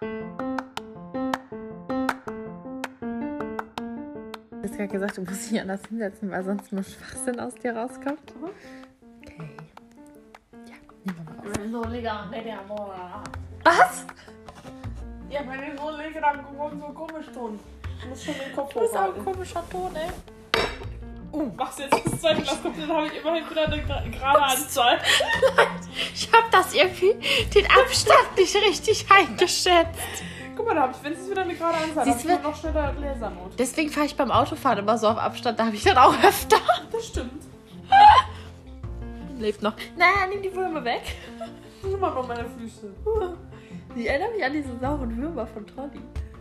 [0.00, 0.06] Du
[4.62, 8.34] hast gerade gesagt, du musst dich anders hinsetzen, weil sonst nur Schwachsinn aus dir rauskommt.
[8.40, 8.48] Mhm.
[9.22, 9.50] Okay.
[10.66, 11.34] Ja, nehmen wir mal
[12.68, 13.22] Mauer.
[13.64, 14.06] Was?
[15.28, 16.44] Ja, wenn ich so lege, dann
[16.80, 17.60] so komisch tun.
[17.98, 19.24] Ich muss schon den Kopf Das ist auch ein hochhalten.
[19.24, 20.08] komischer Ton, ey.
[21.56, 24.98] Machst du jetzt das zweite Glas kommt, dann habe ich immerhin wieder eine gerade Anzahl.
[26.14, 27.14] Ich hab das irgendwie,
[27.54, 30.24] den Abstand nicht richtig eingeschätzt.
[30.56, 32.04] Guck mal, da habe ich wenigstens wieder eine gerade Anzahl.
[32.04, 33.58] Siehst du noch schneller Gläsernot.
[33.58, 36.58] Deswegen fahre ich beim Autofahren immer so auf Abstand, da habe ich dann auch öfter.
[36.92, 37.42] Das stimmt.
[39.38, 39.74] Lebt noch.
[39.96, 41.02] Na, nimm die Würmer weg.
[41.82, 42.92] Guck mal meine Füße.
[43.96, 46.00] Die erinnern mich an diese sauren Würmer von Trolli.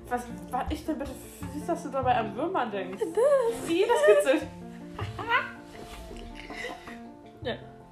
[0.09, 1.12] Was war ich denn bitte
[1.54, 2.99] fies, dass du dabei an Würmer denkst?
[2.99, 3.70] Das.
[3.70, 4.41] Wie, das kitzelt.
[4.41, 4.68] Ja,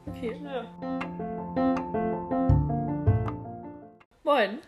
[0.08, 0.40] okay.
[0.44, 0.64] Ja.
[4.24, 4.60] Moin.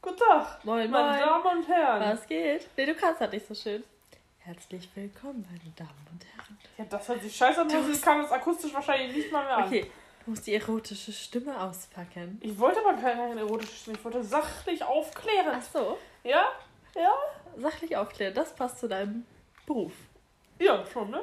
[0.00, 1.20] Guten Tag, Moin, meine moin.
[1.20, 2.00] Damen und Herren.
[2.12, 2.68] Was geht?
[2.76, 3.82] Nee, du kannst halt nicht so schön.
[4.38, 6.58] Herzlich willkommen, meine Damen und Herren.
[6.78, 9.64] Ja, das hört sich scheiße an, das kann das akustisch wahrscheinlich nicht mal mehr an.
[9.64, 9.90] Okay,
[10.24, 12.38] du musst die erotische Stimme auspacken.
[12.40, 15.56] Ich wollte aber keine erotische Stimme, ich wollte sachlich aufklären.
[15.58, 16.46] Ach so, Ja?
[16.94, 17.12] Ja?
[17.56, 19.26] sachlich aufklären, das passt zu deinem
[19.66, 19.92] Beruf.
[20.60, 21.22] Ja, schon, ne?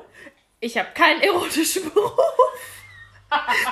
[0.59, 2.83] Ich habe keinen erotischen Beruf.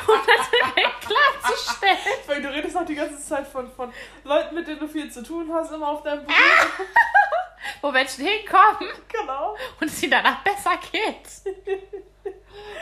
[0.07, 1.97] Um das direkt klarzustellen.
[2.27, 3.91] Weil du redest auch die ganze Zeit von, von
[4.23, 6.81] Leuten, mit denen du viel zu tun hast, immer auf deinem Beruf.
[7.81, 9.55] Wo Menschen hinkommen Genau.
[9.79, 11.55] und es ihnen danach besser geht.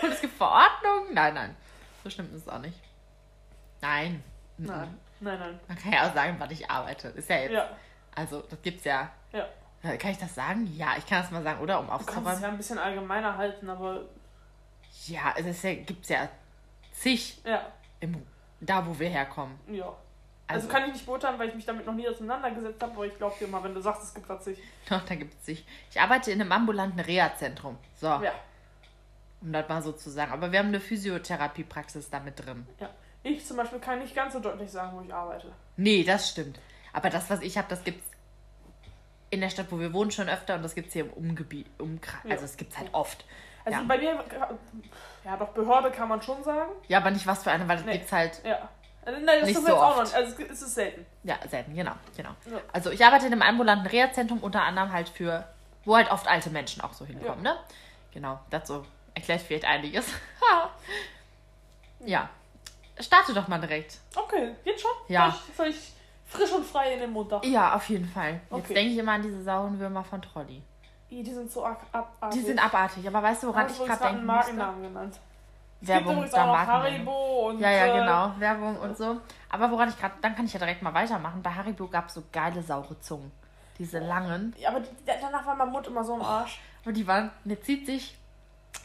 [0.02, 1.14] Und es gibt Verordnungen.
[1.14, 1.56] Nein, nein.
[2.04, 2.80] So stimmt es auch nicht.
[3.82, 4.24] Nein.
[4.58, 5.60] Nein, nein, nein.
[5.68, 7.10] Man kann ja auch sagen, wann ich arbeite.
[7.10, 7.52] Ist ja jetzt.
[7.54, 7.70] Ja,
[8.16, 9.12] Also, das gibt's ja.
[9.32, 9.48] ja.
[9.98, 10.68] Kann ich das sagen?
[10.76, 11.80] Ja, ich kann das mal sagen, oder?
[11.80, 12.42] Um Du kannst es aufzuräumen.
[12.42, 14.06] ja ein bisschen allgemeiner halten, aber
[15.08, 16.28] Ja, es ist ja, gibt's ja
[17.02, 17.66] zig ja,
[18.00, 18.22] im,
[18.60, 19.58] da, wo wir herkommen.
[19.68, 19.94] ja.
[20.48, 23.06] Also, Also, kann ich nicht beurteilen, weil ich mich damit noch nie auseinandergesetzt habe, aber
[23.06, 24.66] ich glaube dir mal, wenn du sagst, es gibt tatsächlich.
[24.90, 25.66] doch, da gibt's zig.
[25.90, 27.78] Ich arbeite in einem ambulanten Reha-Zentrum.
[27.96, 28.34] So, Ja,
[29.42, 30.34] um das mal so zu sagen.
[30.34, 32.68] Aber wir haben eine Physiotherapiepraxis da mit drin.
[32.80, 32.90] ja.
[33.24, 35.52] Ich zum Beispiel kann nicht ganz so deutlich sagen, wo ich arbeite.
[35.78, 36.60] Nee, das stimmt.
[36.92, 38.04] Aber das, was ich habe, das gibt's
[39.30, 42.24] in der Stadt, wo wir wohnen, schon öfter und das gibt's hier im Umgebiet, Umkreis.
[42.26, 42.32] Ja.
[42.32, 43.24] Also es gibt's halt oft.
[43.64, 43.86] Also Ja.
[43.88, 44.22] bei mir,
[45.26, 46.72] ja doch, Behörde kann man schon sagen.
[46.88, 47.94] Ja, aber nicht was für eine, weil das Nee.
[47.94, 48.70] gibt's halt, Ja.
[49.04, 50.14] Also, Nein, das Nicht so jetzt auch noch.
[50.14, 51.06] Also es ist selten.
[51.24, 52.30] ja, selten, genau, genau.
[52.46, 52.60] Ja.
[52.72, 55.44] Also ich arbeite in einem ambulanten Reha-Zentrum, unter anderem halt für,
[55.86, 57.56] wo halt oft alte Menschen auch so hinkommen, ne?
[58.14, 60.06] Genau, so erklärt vielleicht einiges.
[62.06, 62.30] ja.
[63.00, 63.98] Starte doch mal direkt.
[64.16, 64.92] Okay, jetzt schon?
[65.08, 65.32] Ja.
[65.32, 65.94] Soll ich, soll ich
[66.28, 67.42] frisch und frei in den Mund da?
[67.44, 68.34] Ja, auf jeden Fall.
[68.34, 68.74] Jetzt Okay.
[68.76, 70.62] denke ich immer an diese sauren Würmer von Trolli.
[71.12, 72.40] Die sind so ab, abartig.
[72.40, 74.54] Die sind abartig, aber weißt du, woran Hast ich du gerade denken einen musste?
[74.54, 75.20] Markennamen genannt.
[75.82, 76.58] Es Werbung, gibt übrigens da auch.
[76.68, 77.60] Haribo und...
[77.60, 78.32] Ja, ja, äh, genau.
[78.40, 79.18] Werbung und so.
[79.50, 81.42] Aber woran ich gerade, dann kann ich ja direkt mal weitermachen.
[81.42, 83.32] Bei Haribo gab es so geile saure Zungen.
[83.78, 84.56] Diese langen.
[84.58, 86.62] Ja, aber die, danach war mein Mund immer so im Arsch.
[86.86, 88.18] Und die waren, mir zieht sich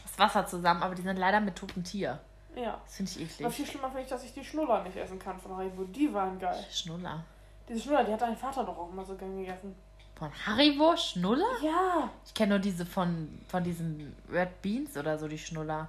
[0.03, 2.19] das Wasser zusammen, aber die sind leider mit totem Tier.
[2.55, 2.77] Ja.
[2.83, 3.55] Das finde ich Aber eklig.
[3.55, 5.83] viel schlimmer finde ich, dass ich die Schnuller nicht essen kann von Haribo.
[5.85, 6.65] Die waren geil.
[6.71, 7.23] Schnuller.
[7.69, 9.75] Diese Schnuller, die hat dein Vater doch auch immer so gern gegessen.
[10.17, 10.95] Von Haribo?
[10.97, 11.45] Schnuller?
[11.61, 12.09] Ja.
[12.25, 15.87] Ich kenne nur diese von, von diesen Red Beans oder so, die Schnuller.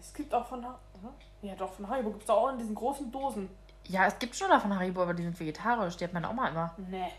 [0.00, 0.64] Es gibt auch von...
[0.64, 1.12] Ha- oder?
[1.42, 3.48] Ja doch, von Haribo gibt es auch in diesen großen Dosen.
[3.86, 5.96] Ja, es gibt Schnuller von Haribo, aber die sind vegetarisch.
[5.96, 6.74] Die hat meine Oma immer.
[6.88, 7.12] Nee.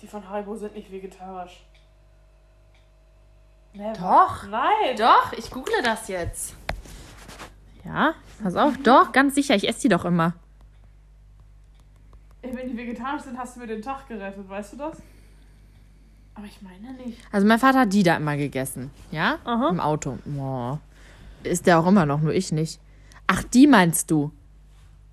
[0.00, 1.62] Die von Haribo sind nicht vegetarisch.
[3.74, 3.92] Never.
[3.92, 4.44] Doch.
[4.48, 4.96] Nein.
[4.96, 6.54] Doch, ich google das jetzt.
[7.84, 8.74] Ja, pass auf.
[8.82, 9.54] Doch, ganz sicher.
[9.54, 10.32] Ich esse die doch immer.
[12.42, 14.98] Wenn die vegetarisch sind, hast du mir den Tag gerettet, weißt du das?
[16.34, 17.18] Aber ich meine nicht.
[17.30, 19.38] Also mein Vater hat die da immer gegessen, ja?
[19.44, 19.68] Aha.
[19.68, 20.18] Im Auto.
[20.24, 20.80] Boah.
[21.44, 22.80] Ist der auch immer noch, nur ich nicht.
[23.26, 24.32] Ach, die meinst du?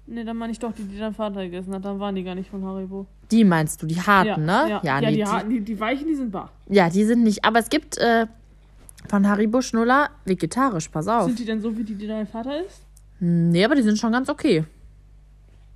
[0.08, 1.86] Nee, dann meine ich doch die, die dein Vater gegessen hat.
[1.86, 3.06] Dann waren die gar nicht von Haribo.
[3.30, 4.52] Die meinst du, die harten, ne?
[4.52, 6.52] Ja, ja, ja nee, die, die, harten, die, die weichen, die sind bar.
[6.68, 7.46] ja, die sind nicht.
[7.46, 8.26] Aber es gibt äh,
[9.08, 11.26] von Haribo Schnuller vegetarisch, pass auf.
[11.26, 12.82] Sind die denn so, wie die, die dein Vater isst?
[13.20, 14.66] Nee, aber die sind schon ganz okay.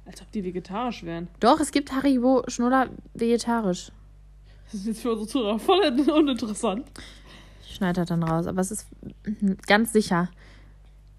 [0.05, 1.27] Als ob die vegetarisch wären.
[1.39, 3.91] Doch, es gibt Haribo Schnuller vegetarisch.
[4.65, 5.81] Das ist jetzt für unsere Zuhörer voll
[6.11, 6.85] uninteressant.
[7.61, 8.87] Ich schneide das dann raus, aber es ist
[9.25, 10.29] mhm, ganz sicher.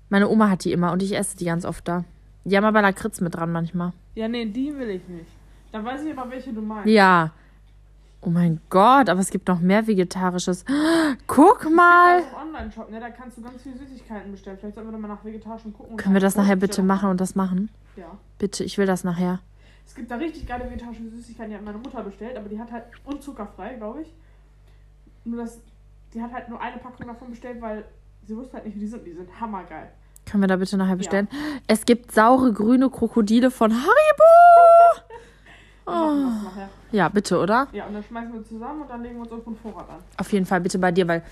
[0.09, 2.05] Meine Oma hat die immer und ich esse die ganz oft da.
[2.45, 3.93] Die haben aber Lakritz mit dran manchmal.
[4.15, 5.31] Ja, nee, die will ich nicht.
[5.73, 6.89] Dann weiß ich aber, welche du meinst.
[6.89, 7.33] Ja.
[8.27, 10.65] Oh mein Gott, aber es gibt noch mehr Vegetarisches.
[11.27, 12.23] Guck mal.
[12.41, 12.99] Online-Shop, ne?
[12.99, 14.57] Da kannst du ganz viele Süßigkeiten bestellen.
[14.59, 15.99] Vielleicht sollten wir mal nach vegetarischem gucken.
[15.99, 17.69] Können wir das nach nachher bitte machen und das machen?
[17.97, 18.07] Ja.
[18.39, 19.41] Bitte, ich will das nachher.
[19.87, 22.73] Es gibt da richtig geile vegetarische Süßigkeiten, die hat meine Mutter bestellt, aber die hat
[22.73, 24.15] halt und zuckerfrei, glaube ich.
[25.25, 25.59] Nur das,
[26.15, 27.85] die hat halt nur eine Packung davon bestellt, weil
[28.27, 29.07] sie wusste halt nicht, wie die sind.
[29.07, 29.91] Die sind hammergeil.
[30.25, 31.29] Können wir da bitte nachher bestellen?
[31.67, 35.04] Es gibt saure grüne Krokodile von Haribo.
[36.93, 37.67] Ja, bitte, oder?
[37.73, 39.97] Ja, und dann schmeißen wir zusammen und dann legen wir uns irgendwo einen Vorrat an.
[40.17, 41.23] Auf jeden Fall bitte bei dir, weil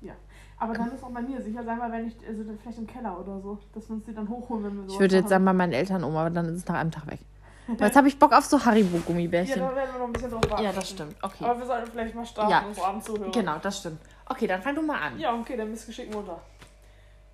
[0.00, 0.14] Ja.
[0.58, 2.86] Aber dann ist auch bei mir sicher, sagen wir, wenn ich, also dann vielleicht im
[2.86, 4.94] Keller oder so, dass wir uns die dann hochholen, wenn wir so.
[4.94, 7.06] ich würde jetzt sagen bei meinen Eltern um, aber dann ist es nach einem Tag
[7.06, 7.20] weg.
[7.68, 9.60] Aber jetzt habe ich Bock auf so Ja, Haribo-Gummibärchen.
[9.60, 10.64] da werden wir noch ein bisschen drauf warten.
[10.64, 11.14] Ja, das stimmt.
[11.22, 11.44] Okay.
[11.44, 12.64] Aber wir sollten vielleicht mal starten, Ja.
[12.66, 13.30] unsere Abendzuhörer.
[13.30, 14.00] Genau, das stimmt.
[14.26, 15.18] Okay, dann fang du mal an.
[15.20, 16.40] Ja, okay, dann bist geschickt munter.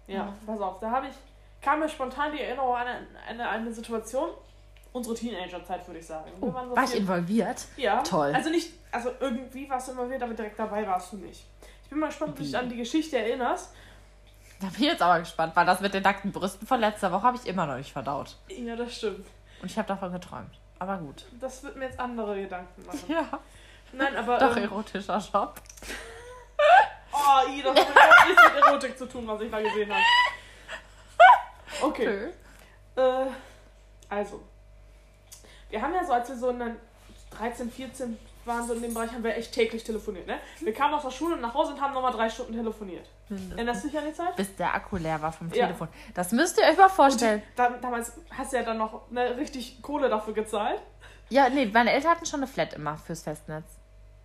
[0.08, 0.35] Ja, Ja.
[0.44, 1.14] pass auf, da habe ich,
[1.62, 2.99] kam mir spontan die Erinnerung an eine,
[3.29, 4.29] eine, eine Situation,
[4.94, 6.31] unsere Teenagerzeit, würde ich sagen.
[6.41, 7.67] Oh, so war ich vier- involviert?
[7.76, 8.00] Ja.
[8.02, 8.32] Toll.
[8.35, 11.44] Also nicht, also irgendwie warst du involviert, aber direkt dabei warst du nicht.
[11.82, 13.75] Ich bin mal gespannt, ob du dich an die Geschichte erinnerst.
[14.61, 17.23] Da bin ich jetzt aber gespannt, weil das mit den nackten Brüsten von letzter Woche
[17.25, 18.37] habe ich immer noch nicht verdaut.
[18.49, 19.26] Ja, das stimmt.
[19.61, 20.58] Und ich habe davon geträumt.
[20.79, 21.25] Aber gut.
[21.41, 23.00] Das wird mir jetzt andere Gedanken machen.
[23.08, 23.26] Ja.
[23.93, 24.38] Nein, aber.
[24.38, 25.61] Doch, ähm, erotischer Shop.
[27.12, 30.02] oh, I, das hat nichts mit Erotik zu tun, was ich da gesehen habe.
[31.82, 32.29] Okay.
[32.96, 33.26] Äh,
[34.08, 34.43] also.
[35.71, 36.77] Wir haben ja so, als wir so in den
[37.39, 40.39] 13, 14 waren, so in dem Bereich, haben wir echt täglich telefoniert, ne?
[40.61, 43.07] Wir kamen aus der Schule und nach Hause und haben nochmal drei Stunden telefoniert.
[43.57, 44.37] Erinnerst du dich an die Zeit?
[44.37, 45.67] Bis der Akku leer war vom Ja.
[45.67, 45.89] Telefon.
[46.13, 47.43] Das müsst ihr euch mal vorstellen.
[47.57, 50.81] Da, damals hast du ja dann noch ne, richtig Kohle dafür gezahlt.
[51.31, 53.65] Ja, nee, meine Eltern hatten schon eine Flat immer fürs Festnetz.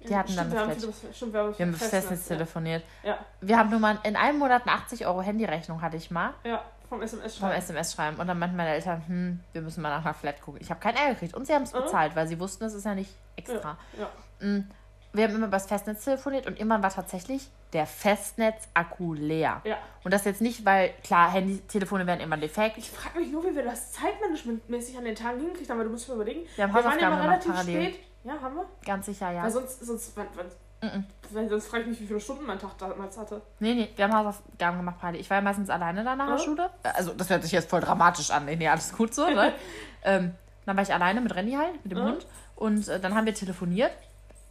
[0.02, 1.16] Die hatten dann stimmt, haben, Flat.
[1.16, 2.84] stimmt, wir haben, Wir haben Festnetz, Festnetz telefoniert.
[3.04, 6.34] Ja, Wir haben nur mal in einem Monat eine 80 Euro Handyrechnung hatte ich mal
[6.44, 7.60] ja, vom SMS vom schreiben.
[7.62, 8.18] SMS schreiben.
[8.20, 10.60] Und dann meinten meine Eltern, hm, wir müssen mal nach einer Flat gucken.
[10.62, 11.36] Ich habe keinen Ärger gekriegt.
[11.36, 11.78] Und sie haben es Mhm.
[11.84, 13.78] bezahlt, weil sie wussten, es ist ja nicht extra.
[13.98, 14.10] Ja,
[14.42, 14.70] Mm,
[15.12, 19.60] Wir haben immer über das Festnetz telefoniert und irgendwann war tatsächlich der Festnetz-Akku leer.
[19.64, 19.78] ja.
[20.04, 22.78] Und das jetzt nicht, weil, klar, Handy-Telefone werden immer defekt.
[22.78, 25.92] Ich frage mich nur, wie wir das zeitmanagementmäßig an den Tagen hingekriegt haben, weil du
[25.92, 26.42] musst dir überlegen.
[26.56, 27.92] Wir haben wir waren immer relativ parallel.
[27.94, 28.00] spät.
[28.24, 28.66] Ja, haben wir?
[28.86, 29.44] Ganz sicher, ja.
[29.44, 30.46] Weil sonst, sonst, wenn, wenn,
[30.82, 31.06] Mhm.
[31.50, 33.42] sonst frage ich mich, wie viele Stunden mein Tag damals hatte.
[33.60, 35.20] Nee, nee, wir haben Hausaufgaben gemacht parallel.
[35.22, 36.38] Ich war ja meistens alleine da nach der.
[36.38, 36.70] Schule.
[36.84, 38.46] Also, das hört sich jetzt voll dramatisch an.
[38.46, 39.54] Nee, nee, alles gut so, ne?
[40.04, 40.34] ähm,
[40.66, 42.08] dann war ich alleine mit Renny halt, mit dem Mhm.
[42.08, 42.28] Hund.
[42.56, 43.92] Und äh, dann haben wir telefoniert.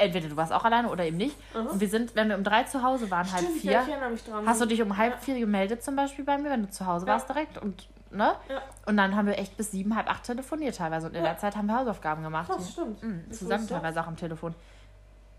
[0.00, 1.36] Entweder du warst auch alleine oder eben nicht.
[1.54, 1.66] Mhm.
[1.66, 3.72] Und wir sind, wenn wir um drei zu Hause waren, halb Stimmt, vier.
[3.72, 4.46] ja, ich mich dran.
[4.46, 7.06] Hast du dich um halb vier gemeldet zum Beispiel bei mir, wenn du zu Hause
[7.06, 7.14] Ja.
[7.14, 8.34] warst direkt und ne?
[8.48, 8.62] Ja.
[8.86, 11.30] Und dann haben wir echt bis sieben, halb acht telefoniert teilweise und in Ja.
[11.30, 12.48] der Zeit haben wir Hausaufgaben gemacht.
[12.54, 13.02] Das stimmt.
[13.02, 14.54] Mhm, zusammen teilweise auch am Telefon.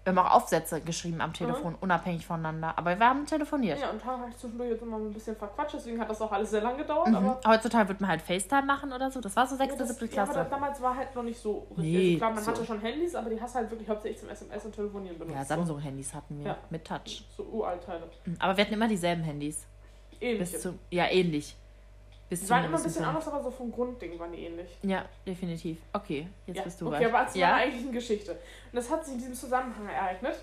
[0.06, 2.74] Wir haben auch Aufsätze geschrieben am Telefon, unabhängig voneinander.
[2.78, 3.80] Aber wir haben telefoniert.
[3.80, 6.50] Ja, und haben halt zwischendurch jetzt immer ein bisschen verquatscht, deswegen hat das auch alles
[6.52, 7.10] sehr lang gedauert.
[7.10, 7.16] Mhm.
[7.16, 9.20] Aber Heutzutage wird man halt FaceTime machen oder so.
[9.20, 10.50] Das war so Ja, sechste, das, siebte ja, aber Klasse.
[10.50, 11.84] da, damals war halt noch nicht so richtig.
[11.86, 12.52] Nee, also klar, man so.
[12.52, 15.36] hatte schon Handys, aber die hast halt wirklich hauptsächlich zum SMS und Telefonieren benutzt.
[15.38, 16.58] Ja, Samsung-Handys hatten wir Ja.
[16.70, 17.26] mit Touch.
[17.36, 18.04] So, Uralteile.
[18.26, 18.38] Mhm.
[18.40, 19.68] Aber wir hatten immer dieselben Handys.
[20.22, 20.54] Ähnlich.
[20.92, 21.56] Ja, ähnlich.
[22.30, 23.18] Bis Die waren immer ein bisschen Punkt.
[23.18, 24.70] anders, aber so vom Grundding waren die ähnlich.
[24.84, 25.80] Ja, definitiv.
[25.94, 27.14] Okay, jetzt ja, bist du okay, weit.
[27.14, 27.48] aber zu ja?
[27.48, 28.32] meiner eigentlichen Geschichte.
[28.34, 28.40] Und
[28.74, 30.36] das hat sich in diesem Zusammenhang ereignet.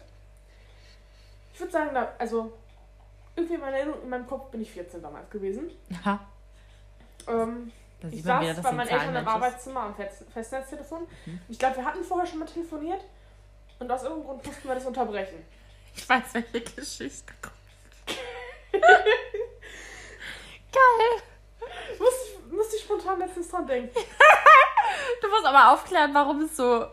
[1.55, 2.53] Ich würde sagen, da, also
[3.37, 5.71] irgendwie in, meiner Erinnerung, in meinem Kopf bin ich 14 damals gewesen.
[6.05, 6.19] Ha,
[7.29, 7.71] Ähm,
[8.03, 9.29] ich wieder, saß dass bei meinen ein Eltern im ist.
[9.29, 11.03] Arbeitszimmer am Fest Festnetztelefon.
[11.25, 11.41] Mhm.
[11.49, 13.03] Ich glaube, wir hatten vorher schon mal telefoniert.
[13.79, 15.45] Und aus irgendeinem Grund mussten wir das unterbrechen.
[15.95, 17.55] Ich weiß, welche Geschichte kommt.
[20.73, 21.23] Geil.
[21.99, 23.95] Musste ich, musste ich spontan letztens dran denken.
[25.21, 26.87] Du musst aber aufklären, warum es so.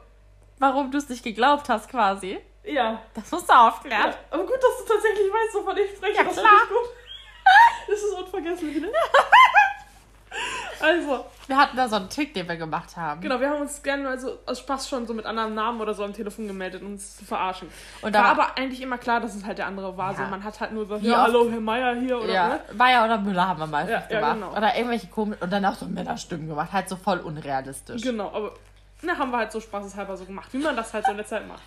[0.60, 2.40] Warum du es nicht geglaubt hast, quasi.
[2.64, 3.02] Ja.
[3.14, 4.12] Das musst du aufklären.
[4.12, 4.16] ja.
[4.32, 6.18] Aber gut, dass du tatsächlich weißt, wovon ich spreche.
[6.18, 6.62] Ja, das klar.
[7.88, 8.92] Das ist unvergesslich, ne?
[10.80, 13.20] Also, Wir hatten da so einen Tick, den wir gemacht haben.
[13.22, 16.04] genau, wir haben uns gerne also aus Spaß schon so mit anderen Namen oder so
[16.06, 17.68] am Telefon gemeldet, um uns zu verarschen.
[18.02, 20.14] Und da war aber eigentlich immer klar, dass es halt der andere war.
[20.16, 20.30] So, Ja.
[20.30, 22.60] man hat halt nur so, ja, hallo, Herr Meier hier oder ja, ne?
[22.74, 24.34] Bayer oder Müller haben wir meistens Ja, ja, gemacht.
[24.36, 24.58] genau.
[24.58, 25.44] Oder irgendwelche komischen.
[25.44, 26.72] Und dann auch so Männerstimmen gemacht.
[26.72, 28.02] Halt so voll unrealistisch.
[28.02, 28.54] Genau, aber
[29.02, 31.26] ne, haben wir halt so spaßeshalber so gemacht, wie man das halt so in der
[31.28, 31.62] Zeit macht.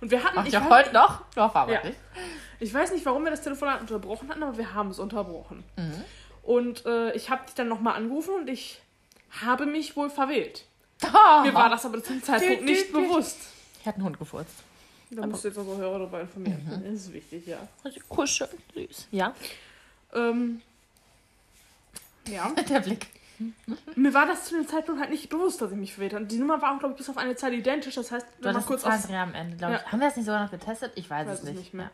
[0.00, 1.22] Und wir hatten, Mach ich weiß- heute noch.
[1.34, 1.82] Noch aber Ja.
[1.82, 1.98] nicht.
[2.60, 5.64] ich weiß nicht, warum wir das Telefonat unterbrochen hatten, aber wir haben es unterbrochen.
[5.76, 6.04] Mhm.
[6.44, 8.80] Und äh, ich habe dich dann nochmal angerufen und ich
[9.44, 10.64] habe mich wohl verwählt.
[11.04, 13.36] Oh, Mir war das aber zum Zeitpunkt nicht bewusst.
[13.80, 14.54] Ich hatte einen Hund gefurzt.
[15.10, 16.62] Da musst du jetzt unsere Hörer darüber informieren.
[16.66, 16.84] Mhm.
[16.84, 17.58] Das ist wichtig, ja.
[18.08, 19.08] Kuscheln, süß.
[19.12, 19.34] Ja,
[20.14, 20.62] Ähm,
[22.28, 22.50] ja.
[22.68, 23.06] der Blick.
[23.94, 26.24] Mir war das zu dem Zeitpunkt halt nicht bewusst, dass ich mich verwählt habe.
[26.24, 27.94] Die Nummer war auch, glaube ich, bis auf eine Zahl identisch.
[27.96, 29.80] Das heißt, Du wenn man hattest kurz 20 am Ende, glaube ich.
[29.82, 29.92] Ja.
[29.92, 30.92] Haben wir das nicht sogar noch getestet?
[30.96, 31.58] Ich weiß, Weiß es es nicht.
[31.58, 31.90] nicht mehr.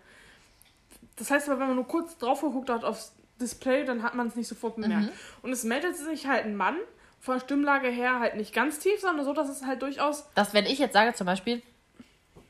[1.17, 4.29] das heißt aber, wenn man nur kurz drauf geguckt hat aufs Display, dann hat man
[4.29, 5.07] es nicht sofort bemerkt.
[5.07, 5.11] Mhm.
[5.43, 6.77] Und es meldet sich halt ein Mann,
[7.23, 10.27] von der Stimmlage her halt nicht ganz tief, sondern so, dass es halt durchaus.
[10.35, 11.63] Dass, wenn ich jetzt sage, zum Beispiel,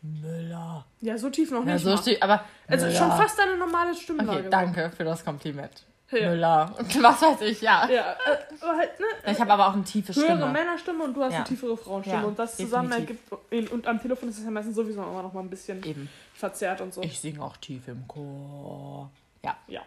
[0.00, 0.84] Müller.
[1.00, 1.84] ja, so tief noch Ja, nicht.
[1.84, 2.44] so steht, aber.
[2.66, 2.98] also Müller.
[2.98, 4.30] schon fast eine normale Stimmlage.
[4.40, 5.84] Okay, danke für das Kompliment.
[6.10, 6.30] Ja.
[6.30, 6.74] Müller.
[6.78, 7.88] Und was weiß ich, ja.
[7.88, 8.16] Ja, äh,
[8.60, 9.06] aber halt, ne?
[9.32, 10.46] Ich habe aber auch eine tiefe höhere Stimme.
[10.52, 11.38] Männerstimme und du hast Ja.
[11.38, 12.20] eine tiefere Frauenstimme.
[12.22, 13.18] Ja, und das zusammen definitiv.
[13.50, 13.72] ergibt.
[13.72, 16.08] Und am Telefon ist es ja meistens sowieso immer noch mal ein bisschen Eben.
[16.34, 17.00] verzerrt und so.
[17.02, 19.10] Ich singe auch tief im Chor.
[19.44, 19.56] Ja.
[19.68, 19.80] Ja.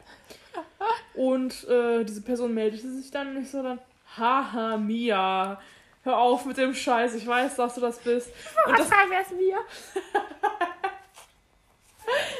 [1.14, 3.80] Und äh, diese Person meldete sich dann nicht so dann,
[4.18, 5.62] haha, Mia,
[6.04, 8.32] hör auf mit dem Scheiß, ich weiß, dass du das bist.
[8.68, 9.58] Und das, wer es mir?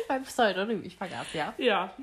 [0.08, 1.54] Beim Pseudonym, ich vergaß, ja.
[1.58, 1.94] ja.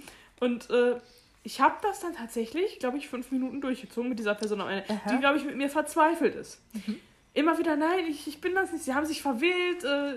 [0.41, 0.97] Und äh,
[1.45, 4.85] ich habe das dann tatsächlich, glaube ich, fünf Minuten durchgezogen mit dieser Person am Ende,
[4.89, 5.13] Aha.
[5.13, 6.61] die, glaube ich, mit mir verzweifelt ist.
[7.35, 10.15] Immer wieder, nein, ich, ich bin das nicht, sie haben sich verwählt, äh,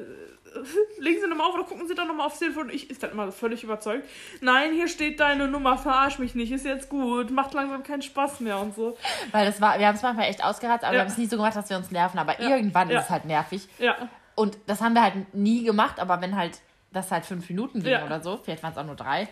[1.00, 2.70] legen Sie nochmal auf oder gucken Sie dann nochmal aufs Telefon.
[2.70, 4.08] Ich ist dann immer völlig überzeugt.
[4.42, 8.42] Nein, hier steht deine Nummer, verarsch mich nicht, ist jetzt gut, macht langsam keinen Spaß
[8.42, 8.98] mehr und so.
[9.32, 11.00] Weil das war, wir haben es manchmal echt ausgeratzt, aber Ja.
[11.00, 12.20] wir haben es nie so gemacht, dass wir uns nerven.
[12.20, 12.50] Aber Ja.
[12.50, 13.00] irgendwann Ja.
[13.00, 13.68] ist es halt nervig.
[13.80, 16.60] Ja, Und das haben wir halt nie gemacht, aber wenn halt
[16.92, 19.24] das halt fünf Minuten ging oder so, vielleicht waren es auch nur drei,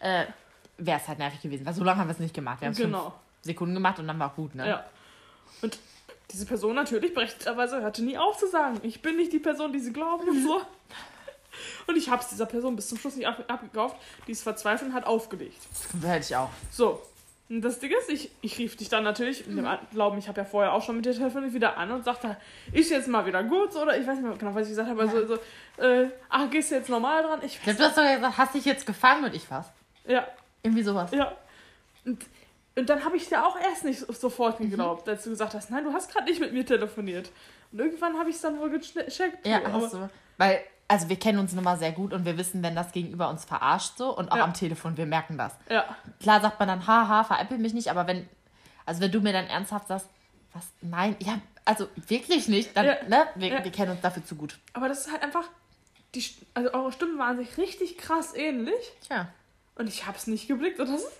[0.00, 0.24] äh,
[0.78, 1.66] wäre es halt nervig gewesen.
[1.66, 2.60] Weil so lange haben wir es nicht gemacht.
[2.60, 3.02] Wir haben es genau.
[3.02, 4.68] fünf Sekunden gemacht und dann war auch gut, ne?
[4.68, 4.84] Ja.
[5.62, 5.78] Und
[6.32, 9.80] diese Person natürlich berechtigterweise hörte nie auf zu sagen, ich bin nicht die Person, die
[9.80, 10.60] sie glauben und so.
[11.86, 13.96] Und ich habe es dieser Person bis zum Schluss nicht ab abgekauft.
[14.26, 15.58] Die ist verzweifelt und hat aufgelegt.
[16.00, 16.48] Das hätte ich auch.
[16.70, 17.02] So.
[17.50, 20.40] Und das Ding ist, ich, ich rief dich dann natürlich, in dem Glauben, ich habe
[20.40, 22.38] ja vorher auch schon mit dir telefoniert, wieder an und sagte,
[22.72, 25.02] ist jetzt mal wieder gut, oder ich weiß nicht mehr genau, was ich gesagt habe,
[25.02, 25.26] aber so,
[25.76, 27.40] so äh, ach, gehst du jetzt normal dran?
[27.44, 29.66] Ich glaub, du hast sogar gesagt, hast dich jetzt gefangen und ich was?
[30.06, 30.26] Ja,
[30.62, 31.10] Irgendwie sowas.
[31.10, 31.36] ja.
[32.06, 32.24] Und,
[32.76, 35.70] und dann habe ich dir auch erst nicht so- sofort geglaubt, als du gesagt hast,
[35.70, 37.30] nein, du hast gerade nicht mit mir telefoniert.
[37.70, 39.46] Und irgendwann habe ich es dann wohl gecheckt.
[39.46, 40.08] Ja, aber, hast du.
[40.38, 43.28] Weil, also wir kennen uns nun mal sehr gut und wir wissen, wenn das Gegenüber
[43.30, 44.44] uns verarscht so und auch Ja.
[44.44, 45.54] am Telefon, wir merken das.
[45.70, 48.28] Ja, Klar sagt man dann, haha, veräppel mich nicht, aber wenn,
[48.86, 50.06] also wenn du mir dann ernsthaft sagst,
[50.52, 52.96] was, nein, ja, also wirklich nicht, dann, Ja.
[53.08, 53.64] ne, wir, Ja.
[53.64, 54.58] wir kennen uns dafür zu gut.
[54.74, 55.44] aber das ist halt einfach,
[56.14, 58.74] die, also eure Stimmen waren sich richtig krass ähnlich.
[59.06, 59.28] Tja.
[59.76, 60.78] Und ich habe es nicht geblickt.
[60.78, 61.18] Und das ist,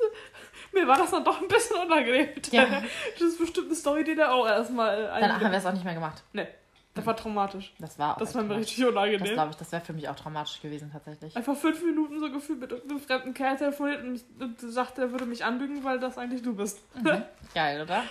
[0.73, 2.29] mir war das dann doch ein bisschen unangenehm.
[2.51, 2.67] Ja.
[3.19, 5.85] Das ist bestimmt eine Story, die der auch erstmal Danach haben wir es auch nicht
[5.85, 6.23] mehr gemacht.
[6.33, 6.47] Nee,
[6.95, 7.73] das war traumatisch.
[7.79, 9.33] Das war auch Das war mir richtig Das unangenehm.
[9.33, 11.37] glaube ich, das wäre für mich auch traumatisch gewesen tatsächlich.
[11.37, 15.25] Einfach fünf Minuten so gefühlt mit irgendeinem fremden Kerl telefoniert und, und sagte, er würde
[15.27, 16.81] mich anlügen, weil das eigentlich du bist.
[17.55, 18.05] Geil, oder?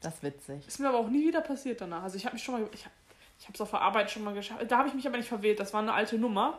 [0.00, 0.66] Das ist witzig.
[0.66, 2.02] Ist mir aber auch nie wieder passiert danach.
[2.02, 2.94] Also ich habe mich schon mal, ich habe
[3.40, 4.60] ich es auf der Arbeit schon mal geschafft.
[4.68, 5.60] Da habe ich mich aber nicht verwählt.
[5.60, 6.58] Das war eine alte Nummer,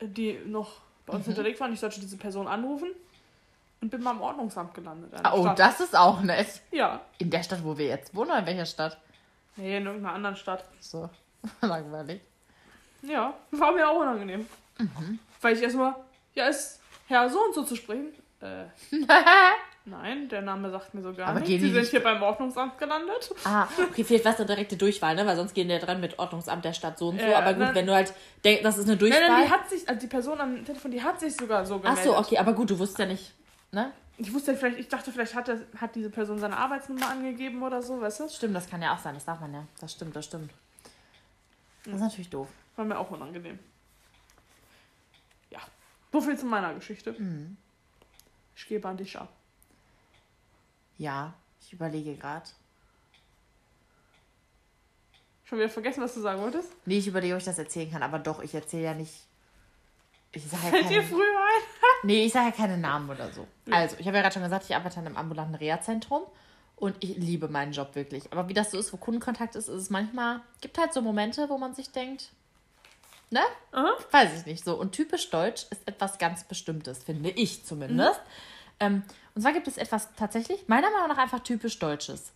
[0.00, 1.18] die noch bei Mhm.
[1.18, 1.66] uns hinterlegt war.
[1.68, 2.88] Und ich sollte diese Person anrufen
[3.80, 5.12] und bin mal im Ordnungsamt gelandet.
[5.22, 5.58] Ah, Oh, Stadt.
[5.58, 6.60] das ist auch nett.
[6.70, 7.00] Ja.
[7.18, 8.98] In der Stadt, wo wir jetzt wohnen, oder in welcher Stadt?
[9.56, 10.64] Nee, in irgendeiner anderen Stadt.
[10.80, 11.08] So,
[11.60, 12.20] langweilig.
[13.02, 14.46] Ja, war mir auch unangenehm.
[14.78, 15.18] Mhm.
[15.40, 15.94] Weil ich erstmal,
[16.34, 18.08] ja, ist Herr so und so zu sprechen.
[18.40, 18.64] Äh,
[19.90, 21.50] nein, der Name sagt mir so gar Aber nichts.
[21.50, 23.34] Sie die sind hier beim Ordnungsamt gelandet.
[23.44, 25.26] Ah, okay, vielleicht war es eine direkte Durchwahl, ne?
[25.26, 27.26] Weil sonst gehen die ja dran mit Ordnungsamt der Stadt so und so.
[27.26, 27.74] Ja, aber gut, nein.
[27.74, 28.12] wenn du halt
[28.44, 29.28] denkst, das ist eine Nein, Durchwahl.
[29.28, 31.82] nein, die hat sich, also die Person am Telefon, die hat sich sogar so Ach
[31.82, 32.04] gemeldet.
[32.04, 33.32] so, okay, aber gut, du wusstest ja nicht,
[33.72, 33.92] ne?
[34.18, 37.62] Ich wusste ja vielleicht, ich dachte, vielleicht hat, er, hat diese Person seine Arbeitsnummer angegeben
[37.62, 38.28] oder so, weißt du?
[38.28, 39.66] Stimmt, das kann ja auch sein, das darf man ja.
[39.80, 40.52] Das stimmt, das stimmt.
[41.84, 42.48] Das ist natürlich doof.
[42.76, 43.58] War mir auch unangenehm.
[45.50, 45.60] Ja,
[46.12, 47.12] so viel zu meiner Geschichte.
[47.16, 47.56] Mhm.
[48.54, 49.32] Ich gebe an dich ab.
[51.00, 52.44] Ja, ich überlege gerade.
[55.44, 56.70] Schon wieder vergessen, was du sagen wolltest?
[56.84, 59.14] Nee, ich überlege, ob ich das erzählen kann, aber doch, ich erzähle ja nicht.
[60.32, 61.62] Ich sage ja Fällt dir keine, früh ein?
[62.02, 63.46] nee, ich sage ja keine Namen oder so.
[63.70, 66.24] Also, ich habe ja gerade schon gesagt, ich arbeite in einem ambulanten Reha-Zentrum
[66.76, 68.30] und ich liebe meinen Job wirklich.
[68.30, 71.48] Aber wie das so ist, wo Kundenkontakt ist, ist es manchmal, gibt halt so Momente,
[71.48, 72.30] wo man sich denkt,
[73.30, 73.40] ne?
[73.72, 73.96] Aha.
[74.10, 74.78] Weiß ich nicht so.
[74.78, 78.20] Und typisch deutsch ist etwas ganz Bestimmtes, finde ich zumindest.
[78.80, 79.02] Ähm,
[79.40, 82.30] und zwar gibt es etwas tatsächlich, meiner Meinung nach einfach typisch Deutsches.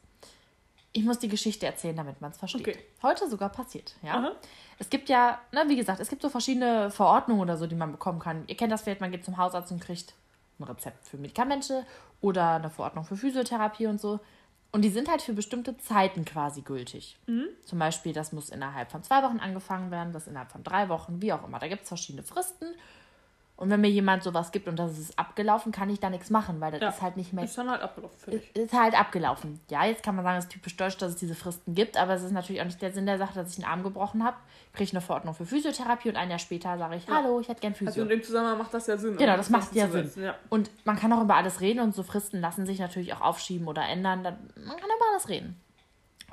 [0.94, 2.66] Ich muss die Geschichte erzählen, damit man es versteht.
[2.66, 2.78] Okay.
[3.02, 4.14] Heute sogar passiert, ja.
[4.14, 4.32] Aha.
[4.78, 7.92] Es gibt ja, ne, wie gesagt, es gibt so verschiedene Verordnungen oder so, die man
[7.92, 8.44] bekommen kann.
[8.46, 10.14] Ihr kennt das vielleicht, man geht zum Hausarzt und kriegt
[10.58, 11.84] ein Rezept für Medikamente
[12.22, 14.20] oder eine Verordnung für Physiotherapie und so.
[14.72, 17.18] Und die sind halt für bestimmte Zeiten quasi gültig.
[17.66, 21.20] Zum Beispiel, das muss innerhalb von zwei Wochen angefangen werden, das innerhalb von drei Wochen,
[21.20, 21.58] wie auch immer.
[21.58, 22.68] Da gibt es verschiedene Fristen.
[23.56, 26.60] Und wenn mir jemand sowas gibt und das ist abgelaufen, kann ich da nichts machen,
[26.60, 26.88] weil das Ja.
[26.88, 28.56] ist halt nicht mehr Ist dann halt abgelaufen für dich.
[28.56, 29.60] ist halt abgelaufen.
[29.70, 32.14] Ja, jetzt kann man sagen, es ist typisch deutsch, dass es diese Fristen gibt, aber
[32.14, 34.36] es ist natürlich auch nicht der Sinn der Sache, dass ich einen Arm gebrochen habe,
[34.72, 37.60] kriege ich eine Verordnung für Physiotherapie und ein Jahr später sage ich, hallo, ich hätte
[37.60, 38.02] gern Also Physio.
[38.02, 39.16] in dem Zusammenhang macht das ja Sinn.
[39.16, 40.10] Genau, das macht ja Sinn.
[40.16, 40.34] Ja.
[40.50, 43.68] Und man kann auch über alles reden und so Fristen lassen sich natürlich auch aufschieben
[43.68, 44.24] oder ändern.
[44.24, 45.60] Dann- Man kann über alles reden.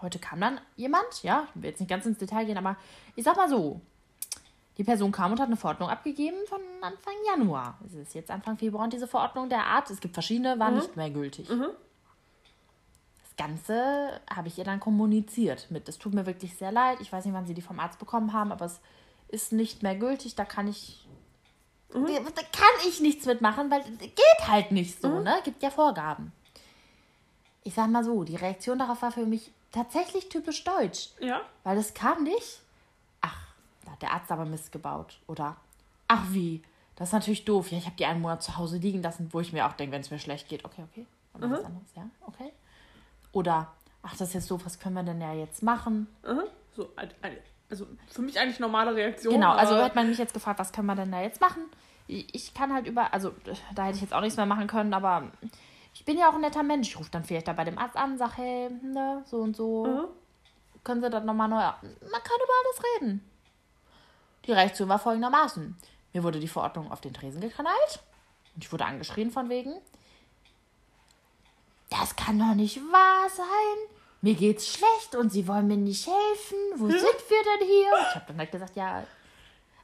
[0.01, 2.77] Heute kam dann jemand, ja, ich will jetzt nicht ganz ins Detail gehen, aber
[3.15, 3.79] ich sag mal so,
[4.81, 7.77] die Person kam und hat eine Verordnung abgegeben von Anfang Januar.
[7.85, 10.95] Es ist jetzt Anfang Februar und diese Verordnung der Art, es gibt verschiedene, war nicht
[10.95, 11.47] mehr gültig.
[11.49, 11.67] Mhm.
[13.21, 17.11] Das Ganze habe ich ihr dann kommuniziert mit, es tut mir wirklich sehr leid, ich
[17.11, 18.79] weiß nicht, wann sie die vom Arzt bekommen haben, aber es
[19.27, 21.07] ist nicht mehr gültig, da kann ich
[21.89, 25.41] da kann ich nichts mitmachen, weil geht halt nicht so, ne?
[25.43, 26.31] Gibt ja Vorgaben.
[27.63, 31.09] Ich sag mal so, die Reaktion darauf war für mich tatsächlich typisch deutsch.
[31.19, 31.41] ja.
[31.63, 32.61] Weil es kam nicht,
[34.01, 35.19] hat der Arzt aber Mist gebaut.
[35.27, 35.55] Oder,
[36.07, 36.61] ach wie,
[36.95, 37.71] das ist natürlich doof.
[37.71, 39.93] Ja, ich habe die einen Monat zu Hause liegen lassen, wo ich mir auch denke,
[39.93, 41.05] wenn es mir schlecht geht, okay, okay.
[41.33, 42.51] Oder was anderes, ja, okay.
[43.31, 43.71] Oder,
[44.03, 46.07] ach, das ist jetzt doof, was können wir denn ja jetzt machen?
[46.25, 46.41] Mhm.
[46.75, 46.89] So,
[47.69, 49.33] also für mich eigentlich normale Reaktion.
[49.33, 51.63] Genau, also hat man mich jetzt gefragt, was können wir denn da jetzt machen?
[52.07, 53.31] Ich kann halt über, also
[53.73, 55.31] da hätte ich jetzt auch nichts mehr machen können, aber
[55.93, 56.89] ich bin ja auch ein netter Mensch.
[56.89, 59.85] Ich rufe dann vielleicht da bei dem Arzt an, sag, hey, ne, so und so,
[59.85, 60.07] Mhm.
[60.83, 61.57] können Sie das nochmal neu.
[61.57, 63.30] Man kann über alles reden.
[64.45, 65.75] Die Reaktion war folgendermaßen.
[66.13, 67.99] Mir wurde die Verordnung auf den Tresen geknallt
[68.55, 69.73] und ich wurde angeschrien von wegen.
[71.89, 73.45] Das kann doch nicht wahr sein.
[74.21, 76.57] Mir geht's schlecht und Sie wollen mir nicht helfen.
[76.75, 77.91] Wo sind wir denn hier?
[78.09, 79.03] Ich habe dann halt gesagt, ja,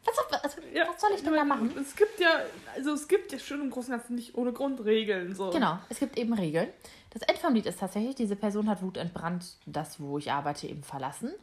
[0.05, 1.75] was, soll- also, Ja, was soll ich denn da machen?
[1.77, 2.29] Es gibt ja,
[2.75, 5.35] also es gibt ja schon im Großen und Ganzen nicht ohne Grund Regeln.
[5.35, 5.49] So.
[5.49, 6.69] Genau, es gibt eben Regeln.
[7.09, 10.83] Das Ende vom Lied ist tatsächlich, diese Person hat wutentbrannt das, wo ich arbeite, eben
[10.83, 11.33] verlassen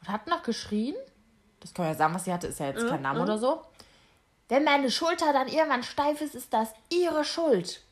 [0.00, 0.96] und hat noch geschrien,
[1.60, 3.62] das kann man ja sagen, was sie hatte, ist ja jetzt kein Name oder so.
[4.48, 7.82] Wenn meine Schulter dann irgendwann steif ist, ist das ihre Schuld.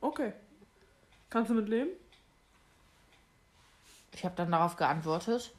[0.00, 0.32] Okay.
[1.30, 1.90] Kannst du mit leben?
[4.12, 5.52] Ich habe dann darauf geantwortet.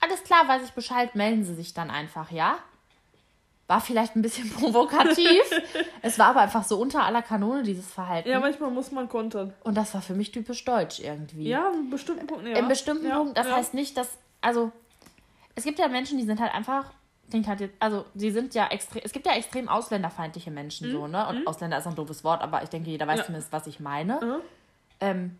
[0.00, 2.58] Alles klar, weiß ich Bescheid, melden Sie sich dann einfach, ja?
[3.66, 5.42] War vielleicht ein bisschen provokativ.
[6.02, 8.28] es war aber einfach so unter aller Kanone, dieses Verhalten.
[8.28, 9.52] Ja, manchmal muss man kontern.
[9.64, 11.48] Und das war für mich typisch deutsch irgendwie.
[11.48, 12.58] Ja, in bestimmten Punkten, ja.
[12.58, 13.34] In bestimmten ja, Punkten.
[13.34, 13.56] Das ja.
[13.56, 14.18] heißt nicht, dass.
[14.40, 14.70] Also,
[15.56, 16.92] es gibt ja Menschen, die sind halt einfach.
[17.28, 19.02] Klingt halt jetzt, also, sie sind ja extrem.
[19.04, 21.26] Es gibt ja extrem ausländerfeindliche Menschen, so, ne?
[21.26, 23.18] Und Ausländer ist ein doofes Wort, aber ich denke, jeder weiß Mhm.
[23.18, 23.24] Ja.
[23.26, 24.20] zumindest, was ich meine.
[24.22, 24.36] Mhm.
[25.00, 25.38] Ähm,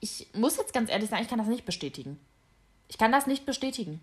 [0.00, 2.20] ich muss jetzt ganz ehrlich sagen, ich kann das nicht bestätigen.
[2.88, 4.00] Ich kann das nicht bestätigen.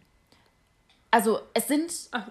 [1.11, 1.91] Also, es sind.
[2.11, 2.27] Ach,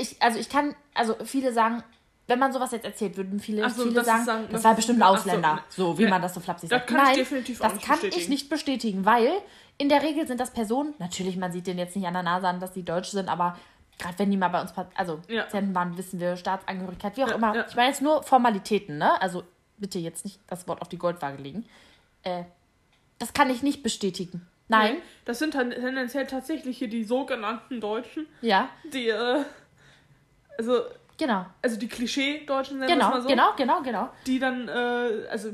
[0.00, 0.74] ich, also, ich kann.
[0.94, 1.82] Also, viele sagen.
[2.26, 4.74] Wenn man sowas jetzt erzählt, würden viele, so, viele das sagen, sagen- das das war
[4.74, 5.64] bestimmt ein ach so, Ausländer.
[5.70, 6.10] So, wie ja.
[6.10, 6.88] man das so flapsig Das sagt.
[6.90, 9.32] kann ich Nein, definitiv auch das kann ich nicht bestätigen, weil
[9.78, 12.48] in der Regel sind das Personen, natürlich, man sieht denen jetzt nicht an der Nase
[12.48, 13.56] an, dass die Deutsch sind, aber
[13.98, 15.42] gerade wenn die mal bei uns, also Ja.
[15.44, 17.54] Patienten waren, wissen wir, Staatsangehörigkeit, wie auch Ja, immer.
[17.54, 17.66] ja.
[17.68, 19.20] Ich meine jetzt nur Formalitäten, ne?
[19.20, 19.44] Also
[19.76, 21.64] bitte jetzt nicht das Wort auf die Goldwaage legen.
[22.24, 22.44] Äh,
[23.18, 24.46] das kann ich nicht bestätigen.
[24.68, 24.94] Nein.
[24.96, 29.44] Nee, Das sind dann tendenziell tatsächlich hier die sogenannten Deutschen, Ja, die, äh,
[30.58, 30.82] also,
[31.16, 31.46] genau.
[31.62, 34.10] also die Klischee-Deutschen, es Genau, so, genau, genau, genau.
[34.26, 35.50] die dann, äh, also,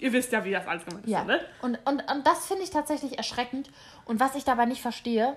[0.00, 1.24] ihr wisst ja, wie das alles gemeint ist, Ja.
[1.24, 1.40] ne?
[1.62, 3.70] Und, und, und das finde ich tatsächlich erschreckend.
[4.04, 5.36] Und was ich dabei nicht verstehe,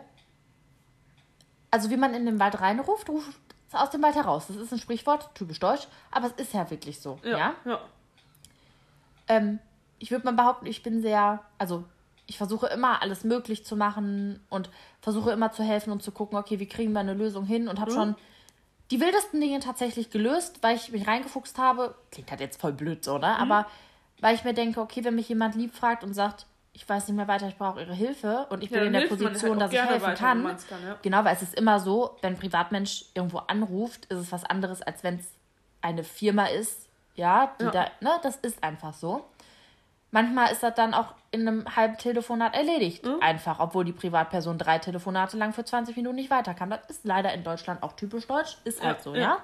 [1.72, 4.48] also wie man in den Wald reinruft, ruft es aus dem Wald heraus.
[4.48, 7.20] Das ist ein Sprichwort, typisch deutsch, aber es ist ja wirklich so.
[7.24, 7.38] Ja.
[7.38, 7.80] Ja, ja.
[9.28, 9.60] Ähm,
[10.00, 11.84] ich würde mal behaupten, ich bin sehr, also
[12.26, 14.70] ich versuche immer alles möglich zu machen und
[15.02, 17.80] versuche immer zu helfen und zu gucken, okay, wie kriegen wir eine Lösung hin und
[17.80, 17.96] habe Mhm.
[17.96, 18.16] schon
[18.92, 21.96] die wildesten Dinge tatsächlich gelöst, weil ich mich reingefuchst habe.
[22.12, 23.22] Klingt halt jetzt voll blöd so, Mhm.
[23.22, 23.40] ne?
[23.40, 23.66] Aber
[24.24, 27.16] weil ich mir denke, okay, wenn mich jemand lieb fragt und sagt, ich weiß nicht
[27.18, 29.62] mehr weiter, ich brauche ihre Hilfe und ich Ja, bin in der man Position, halt
[29.62, 30.44] dass ich helfen weiter, kann.
[30.44, 30.96] kann, ja.
[31.02, 34.82] Genau, weil es ist immer so, wenn ein Privatmensch irgendwo anruft, ist es was anderes,
[34.82, 35.28] als wenn es
[35.82, 37.72] eine Firma ist, ja, die Ja.
[37.72, 39.24] da, ne, das ist einfach so.
[40.12, 43.04] Manchmal ist das dann auch in einem halben Telefonat erledigt.
[43.06, 43.18] Mhm.
[43.22, 46.70] Einfach, obwohl die Privatperson drei Telefonate lang für 20 Minuten nicht weiterkam.
[46.70, 48.58] Das ist leider in Deutschland auch typisch deutsch.
[48.64, 49.22] Ist halt so, ja.
[49.22, 49.38] ja.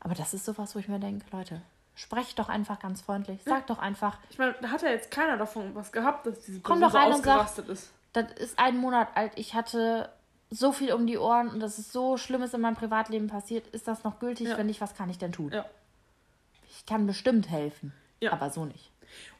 [0.00, 1.60] Aber das ist sowas, wo ich mir denke, Leute,
[2.00, 3.42] sprecht doch einfach ganz freundlich.
[3.44, 6.60] Sagt doch einfach, Ich meine, da hat ja jetzt keiner davon was gehabt, dass diese
[6.60, 7.90] Komm Person doch so rein und sag- ausgerastet ist.
[8.14, 9.32] das ist ein Monat alt.
[9.36, 10.10] Ich hatte
[10.50, 13.66] so viel um die Ohren und das ist so Schlimmes in meinem Privatleben passiert.
[13.68, 14.48] Ist das noch gültig?
[14.48, 14.58] Ja.
[14.58, 15.52] Wenn nicht, was kann ich denn tun?
[15.52, 15.64] Ja.
[16.68, 17.92] Ich kann bestimmt helfen.
[18.20, 18.32] Ja.
[18.32, 18.90] Aber so nicht.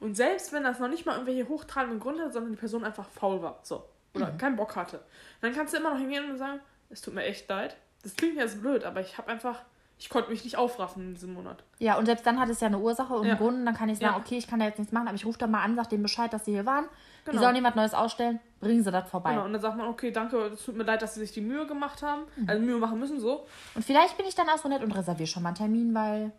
[0.00, 3.08] Und selbst wenn das noch nicht mal irgendwelche hochtrabenden Gründe hat, sondern die Person einfach
[3.08, 4.38] faul war, so, oder Mhm.
[4.38, 5.00] keinen Bock hatte,
[5.40, 7.76] dann kannst du immer noch hingehen und sagen, es tut mir echt leid.
[8.02, 9.62] Das klingt jetzt blöd, aber ich habe einfach,
[10.00, 11.62] ich konnte mich nicht aufraffen in diesem Monat.
[11.78, 13.32] Ja, und selbst dann hat es ja eine Ursache und Ja.
[13.32, 13.58] einen Grund.
[13.58, 14.18] Und dann kann ich sagen, Ja.
[14.18, 16.02] okay, ich kann da jetzt nichts machen, aber ich rufe da mal an, sag denen
[16.02, 16.86] Bescheid, dass sie hier waren.
[17.26, 17.42] Die Genau.
[17.42, 18.40] sollen jemand Neues ausstellen.
[18.60, 19.32] Bringen sie das vorbei.
[19.32, 21.42] Genau, und dann sagt man, okay, danke, es tut mir leid, dass sie sich die
[21.42, 22.48] Mühe gemacht haben, Mhm.
[22.48, 23.46] also Mühe machen müssen, so.
[23.74, 26.32] Und vielleicht bin ich dann auch so nett und reserviere schon mal einen Termin, weil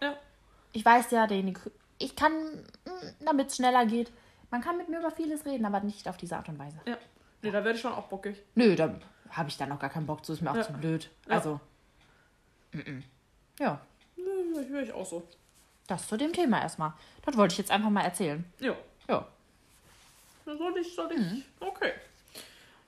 [0.00, 0.14] Ja.
[0.72, 1.60] ich weiß ja, derjenige,
[1.98, 2.32] ich kann,
[3.24, 4.12] damit es schneller geht.
[4.52, 6.78] Man kann mit mir über vieles reden, aber nicht auf diese Art und Weise.
[6.86, 6.96] Ja.
[7.42, 8.42] Nee, da werde ich schon auch bockig.
[8.54, 8.94] Nö, da
[9.30, 10.62] habe ich dann auch gar keinen Bock zu, ist mir auch Ja.
[10.62, 11.10] zu blöd.
[11.28, 11.58] Also,
[13.58, 13.80] ja,
[14.16, 15.26] Nö, höre ich auch so.
[15.86, 16.92] das zu dem Thema erstmal.
[17.24, 18.44] Das wollte ich jetzt einfach mal erzählen.
[18.60, 18.74] Ja.
[19.08, 19.26] Ja.
[20.44, 21.18] Soll ich, soll ich.
[21.18, 21.42] Mhm.
[21.60, 21.92] Okay.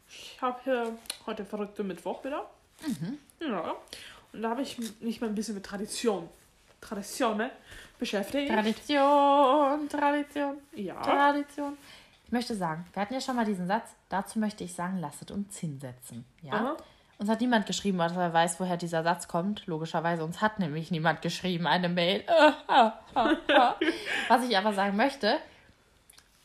[0.08, 0.96] Ich habe hier
[1.26, 2.48] heute verrückte Mittwoch wieder.
[2.86, 3.18] Mhm.
[3.40, 3.74] Ja.
[4.32, 6.28] Und da habe ich mich mal ein bisschen mit Tradition.
[6.80, 7.50] Tradition, ne?
[7.98, 8.48] Beschäftigt.
[8.50, 11.00] Tradition, Tradition, ja.
[11.02, 11.76] Tradition.
[12.24, 15.30] Ich möchte sagen, wir hatten ja schon mal diesen Satz, dazu möchte ich sagen, lasset
[15.30, 16.24] uns hinsetzen.
[16.42, 16.52] Ja?
[16.52, 16.76] Aha.
[17.18, 19.66] Uns hat niemand geschrieben, weil er weiß, woher dieser Satz kommt.
[19.66, 22.22] Logischerweise, uns hat nämlich niemand geschrieben, eine Mail.
[24.28, 25.38] was ich aber sagen möchte,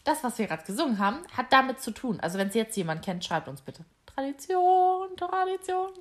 [0.03, 2.19] das, was wir gerade gesungen haben, hat damit zu tun.
[2.19, 3.85] Also wenn es jetzt jemand kennt, schreibt uns bitte.
[4.07, 5.91] Tradition, Tradition,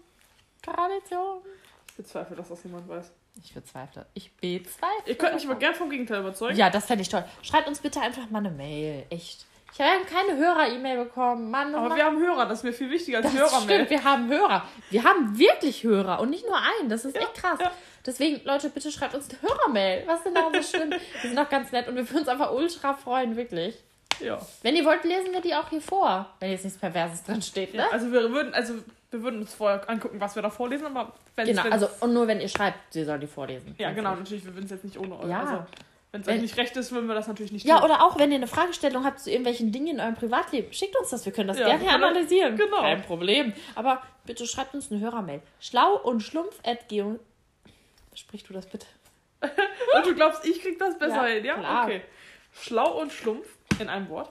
[0.63, 1.43] Tradition.
[1.89, 3.13] Ich bezweifle, dass das jemand weiß.
[3.43, 4.07] Ich bezweifle.
[4.15, 5.07] Ich bezweifle.
[5.07, 6.57] Ihr könnt mich aber gern vom Gegenteil überzeugen.
[6.57, 7.25] Ja, das fände ich toll.
[7.43, 9.07] Schreibt uns bitte einfach mal eine Mail.
[9.11, 9.47] Echt.
[9.75, 11.51] Ich habe keine Hörer-E-Mail bekommen.
[11.51, 11.97] Mann, oh Aber Mann.
[11.99, 13.63] wir haben Hörer, das ist mir viel wichtiger als Das Hörermail.
[13.87, 14.63] stimmt, wir haben Hörer.
[14.91, 16.89] Wir haben wirklich Hörer und nicht nur einen.
[16.91, 17.59] Das ist Ja, echt krass.
[17.61, 17.71] ja.
[18.05, 20.03] Deswegen, Leute, bitte schreibt uns eine Hörermail.
[20.07, 20.91] Was denn daran so schlimm?
[21.23, 23.77] Wir sind auch ganz nett und wir würden uns einfach ultra freuen, wirklich.
[24.21, 24.39] Ja.
[24.63, 26.27] Wenn ihr wollt, lesen wir die auch hier vor.
[26.41, 27.85] Wenn jetzt nichts Perverses drin steht, ne?
[27.91, 28.75] Also wir würden, also
[29.11, 32.27] wir würden uns vorher angucken, was wir da vorlesen, aber wenn Genau, also und nur
[32.29, 33.75] wenn ihr schreibt, sie sollen die vorlesen.
[33.79, 35.29] ja genau, natürlich, wir würden es jetzt nicht ohne euch.
[35.31, 35.41] Ja.
[35.41, 35.65] Also,
[36.13, 37.87] wenn es euch nicht recht ist, würden wir das natürlich nicht Ja, tun.
[37.87, 41.11] oder auch wenn ihr eine Fragestellung habt zu irgendwelchen Dingen in eurem Privatleben, schickt uns
[41.11, 42.57] das, wir können das Ja, gerne analysieren.
[42.57, 42.81] genau.
[42.83, 43.53] Kein Problem.
[43.75, 45.41] Aber bitte schreibt uns eine Hörermail.
[45.61, 47.19] Schlau und schlumpf at geo.
[48.15, 48.87] Sprich du das bitte.
[49.97, 51.55] Und du glaubst, ich krieg das besser Ja, hin, ja?
[51.55, 51.85] klar.
[51.85, 52.03] Okay.
[52.53, 53.47] Schlau und schlumpf
[53.81, 54.31] in einem Wort.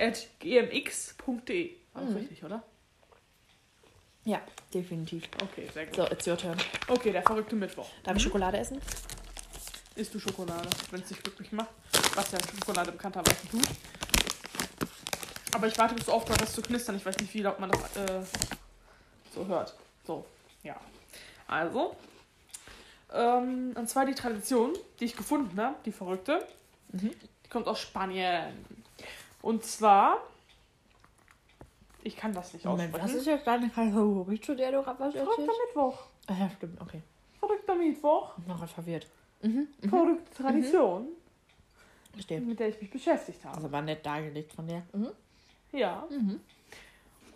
[0.00, 1.72] At gmx.de.
[1.92, 2.16] War das Mhm.
[2.16, 2.62] richtig, oder?
[4.24, 4.40] Ja,
[4.72, 5.24] definitiv.
[5.42, 5.96] Okay, sehr gut.
[5.96, 6.56] So, it's your turn.
[6.88, 7.86] Okay, der verrückte Mittwoch.
[8.02, 8.80] Darf ich Schokolade essen?
[9.96, 11.68] Isst du Schokolade, wenn es dich glücklich macht?
[12.14, 13.62] Was ja Schokolade bekannterweise tut.
[15.54, 16.96] Aber ich warte, bis du aufgehört hast zu knistern.
[16.96, 18.22] Ich weiß nicht, wie laut man das äh,
[19.32, 19.72] so hört.
[20.04, 20.26] So,
[20.64, 20.76] ja.
[21.46, 21.94] Also.
[23.12, 26.44] Ähm, und zwar die Tradition, die ich gefunden habe, die verrückte.
[26.90, 27.14] Mhm.
[27.44, 28.64] Die kommt aus Spanien.
[29.42, 30.18] Und zwar.
[32.02, 33.14] Ich kann das nicht Moment, aussprechen.
[33.14, 35.60] was ist jetzt deine Kategorie, zu der du gerade was Verrückter erzählst?
[35.68, 35.98] Mittwoch.
[36.26, 37.00] Ah, ja, stimmt, okay.
[37.38, 38.36] Verrückter Mittwoch.
[38.36, 39.06] Ich bin noch verwirrt.
[39.44, 39.68] Mhm.
[39.88, 41.08] Verrückte Tradition,
[42.12, 42.40] Verstehe.
[42.40, 43.56] mit der ich mich beschäftigt habe.
[43.56, 44.82] Also war nett dargelegt von dir.
[44.92, 45.10] Mhm.
[45.72, 46.06] Ja.
[46.10, 46.40] Mhm.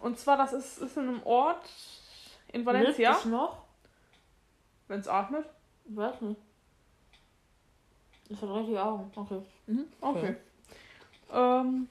[0.00, 1.68] Und zwar, das ist, ist in einem Ort
[2.52, 3.62] in Valencia, Lebt es noch?
[4.86, 5.44] wenn es atmet.
[5.88, 6.40] Ich weiß nicht.
[8.30, 9.10] Das hat richtig Augen.
[9.14, 9.42] Okay.
[9.66, 9.84] Mhm.
[10.00, 10.36] Okay.
[11.32, 11.88] Ähm,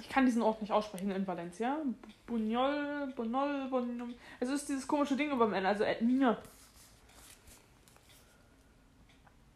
[0.00, 1.78] ich kann diesen Ort nicht aussprechen in Valencia.
[2.26, 4.14] Buñol, Bonol, Bonol.
[4.40, 6.38] Es ist dieses komische Ding über dem N, also Etmine.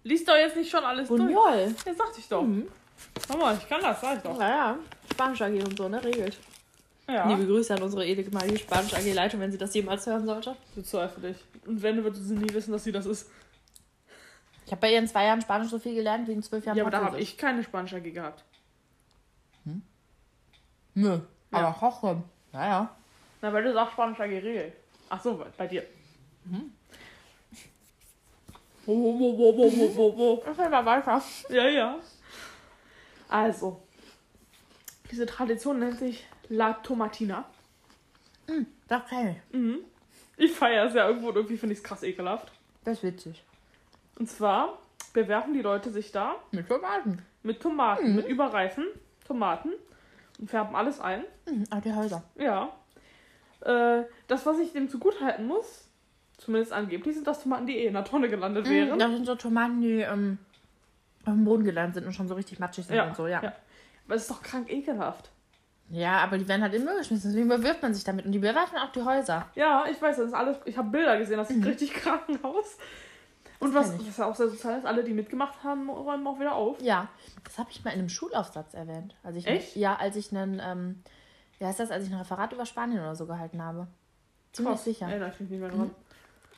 [0.08, 1.20] Liest doch jetzt nicht schon alles durch.
[1.20, 1.74] Buñol.
[1.86, 2.42] Ja, sagte ich doch.
[2.42, 2.66] Mhm.
[3.26, 4.38] Schau mal, ich kann das, sag ich doch.
[4.38, 4.76] Naja,
[5.12, 6.02] Spanisch AG und so, ne?
[6.02, 6.36] Regelt.
[7.06, 10.56] Ja, Liebe Grüße an unsere ehemalige Spanisch AG-Leitung, wenn sie das jemals hören sollte.
[10.74, 11.36] bezweifle ich.
[11.66, 13.30] Und wenn, würde sie nie wissen, dass sie das ist.
[14.66, 16.76] Ich habe bei ihr in zwei Jahren Spanisch so viel gelernt wie in zwölf Jahren
[16.76, 18.44] Ja, aber da habe ich keine Spanisch AG gehabt.
[20.94, 21.10] Nö,
[21.52, 21.58] Ja.
[21.58, 22.24] aber Kochen.
[22.52, 22.90] Naja.
[23.40, 24.72] Na, weil du sagst Spanisch AG regelt.
[25.08, 25.84] Ach so, bei dir.
[26.44, 26.56] Wo,
[28.88, 31.22] Okay, mal weiter.
[31.50, 31.98] Ja, ja.
[33.28, 33.82] Also,
[35.10, 37.44] diese Tradition nennt sich La Tomatina.
[38.88, 39.54] Das kenn ich.
[39.54, 39.78] Mhm.
[40.38, 42.50] Ich feiere es ja irgendwo und irgendwie finde ich es krass ekelhaft.
[42.84, 43.44] Das ist witzig.
[44.18, 44.78] Und zwar
[45.12, 47.22] bewerfen die Leute sich da Mit Tomaten.
[47.42, 48.86] mit Tomaten, mit überreifen
[49.26, 49.72] Tomaten
[50.38, 51.24] und färben alles ein.
[51.46, 52.22] Mhm, ah, die Häuser.
[52.36, 52.72] Ja.
[53.60, 55.87] Äh, das, was ich dem zugutehalten muss,
[56.38, 58.94] zumindest angeblich, sind das Tomaten, die eh in der Tonne gelandet wären.
[58.94, 60.38] Mhm, das sind so Tomaten, die ähm,
[61.24, 63.42] auf dem Boden gelandet sind und schon so richtig matschig sind und so, ja.
[63.42, 63.52] ja.
[64.06, 65.30] Aber es ist doch krank ekelhaft.
[65.90, 68.26] Ja, aber die werden halt in Müll geschmissen, deswegen bewirft man sich damit.
[68.26, 69.46] Und die bewerfen auch die Häuser.
[69.54, 70.58] Ja, ich weiß, das ist alles.
[70.66, 72.76] Ich habe Bilder gesehen, das sieht richtig krank aus.
[73.60, 76.54] Und was, was ja auch sehr sozial ist, alle, die mitgemacht haben, räumen auch wieder
[76.54, 76.80] auf.
[76.80, 77.08] Ja,
[77.42, 79.16] das habe ich mal in einem Schulaufsatz erwähnt.
[79.24, 79.76] Als ich Echt?
[79.76, 81.02] Ja, als ich einen, ähm,
[81.58, 83.88] wie heißt das, als ich ein Referat über Spanien oder so gehalten habe.
[84.52, 84.84] Ziemlich Krass.
[84.84, 85.08] sicher.
[85.08, 85.90] Erinnere ich mich nicht mehr dran.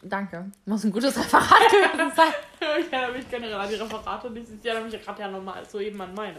[0.02, 0.50] Danke.
[0.64, 2.32] Muss ein gutes Referat gewesen sein.
[2.80, 4.48] ich erinnere mich generell an die Referate nicht.
[4.50, 6.38] Ich erinnere mich gerade ja nochmal so eben an meine.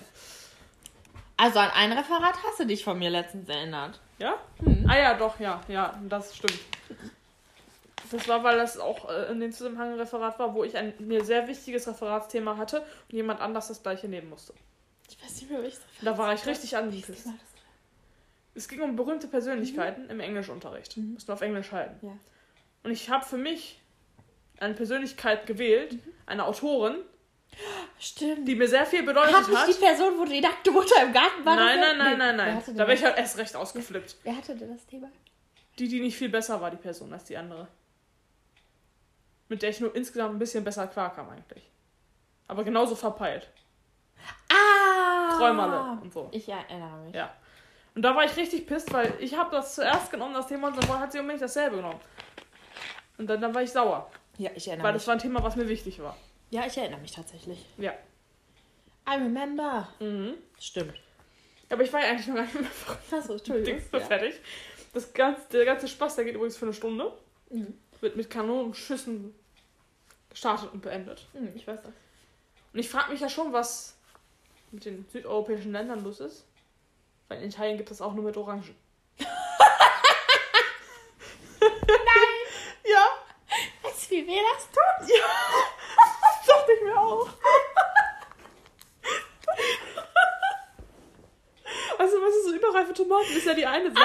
[1.38, 4.00] Also an ein Referat hast du dich von mir letztens erinnert.
[4.19, 4.36] Ja?
[4.88, 6.60] Ah ja, doch, ja, ja, das stimmt.
[8.12, 10.93] Das war, weil das auch äh, in dem Zusammenhang ein Referat war, wo ich ein
[11.00, 14.54] mir sehr wichtiges Referatsthema hatte und jemand anders das gleiche nehmen musste.
[15.10, 17.28] Ich weiß nicht mehr, wie ich Da war ich richtig angepisst.
[18.54, 20.97] Es ging um berühmte Persönlichkeiten im Englischunterricht.
[20.97, 21.13] Mhm.
[21.13, 22.06] Mussten auf Englisch halten.
[22.06, 22.17] Ja.
[22.84, 23.80] Und ich habe für mich
[24.60, 26.98] eine Persönlichkeit gewählt, eine Autorin,
[28.00, 28.48] Stimmt.
[28.48, 29.67] die mir sehr viel bedeutet Hat hat.
[29.67, 31.56] nicht die Person, wo die nackte Mutter im Garten war?
[31.56, 32.63] Nein, nein, nein, nein, nein.
[32.67, 34.17] Da wäre ich halt erst recht ausgeflippt.
[34.24, 35.10] Wer hatte denn das Thema?
[35.78, 37.67] Die, die nicht viel besser war, die Person, als die andere.
[39.50, 41.70] Mit der ich nur insgesamt ein bisschen besser klarkam eigentlich.
[42.48, 43.50] Aber genauso verpeilt.
[44.50, 45.38] Ah!
[45.38, 46.30] Träumerle und so.
[46.32, 47.15] Ich erinnere mich.
[47.15, 47.34] Ja.
[47.96, 50.78] Und da war ich richtig pisst, weil ich habe das zuerst genommen, das Thema, und
[50.78, 52.00] dann hat sie unbedingt dasselbe genommen.
[53.22, 54.10] Und dann, dann war ich sauer.
[54.40, 55.02] Ja, ich erinnere Weil mich.
[55.04, 56.18] das war ein Thema, was mir wichtig war.
[56.50, 57.64] Ja, ich erinnere mich tatsächlich.
[57.78, 57.92] Ja.
[59.08, 59.88] I remember.
[60.00, 60.34] Mhm.
[60.60, 61.00] Stimmt.
[61.70, 62.70] Aber ich war ja eigentlich noch gar nicht mehr
[63.20, 63.80] Achso, Entschuldigung.
[63.80, 64.42] Dings fertig.
[64.92, 67.14] Das ganze, der ganze Spaß, der geht übrigens für eine Stunde.
[67.52, 67.78] Mhm.
[68.00, 69.36] Wird mit Kanonenschüssen
[70.32, 71.28] gestartet und beendet.
[71.34, 71.94] Mhm, ich weiß das.
[72.74, 73.96] Und ich frage mich ja schon, was
[74.72, 76.44] mit den südeuropäischen Ländern los ist.
[77.28, 78.76] Weil in Italien gibt es auch nur mit Orangen.
[81.62, 81.68] Nein!
[82.91, 83.17] Ja,
[83.82, 85.10] Weißt du, wie weh das tut?
[85.10, 87.27] Das dachte ich mir auch.
[91.97, 93.36] Also, was ist so überreife Tomaten?
[93.36, 93.99] Ist ja die eine Sache.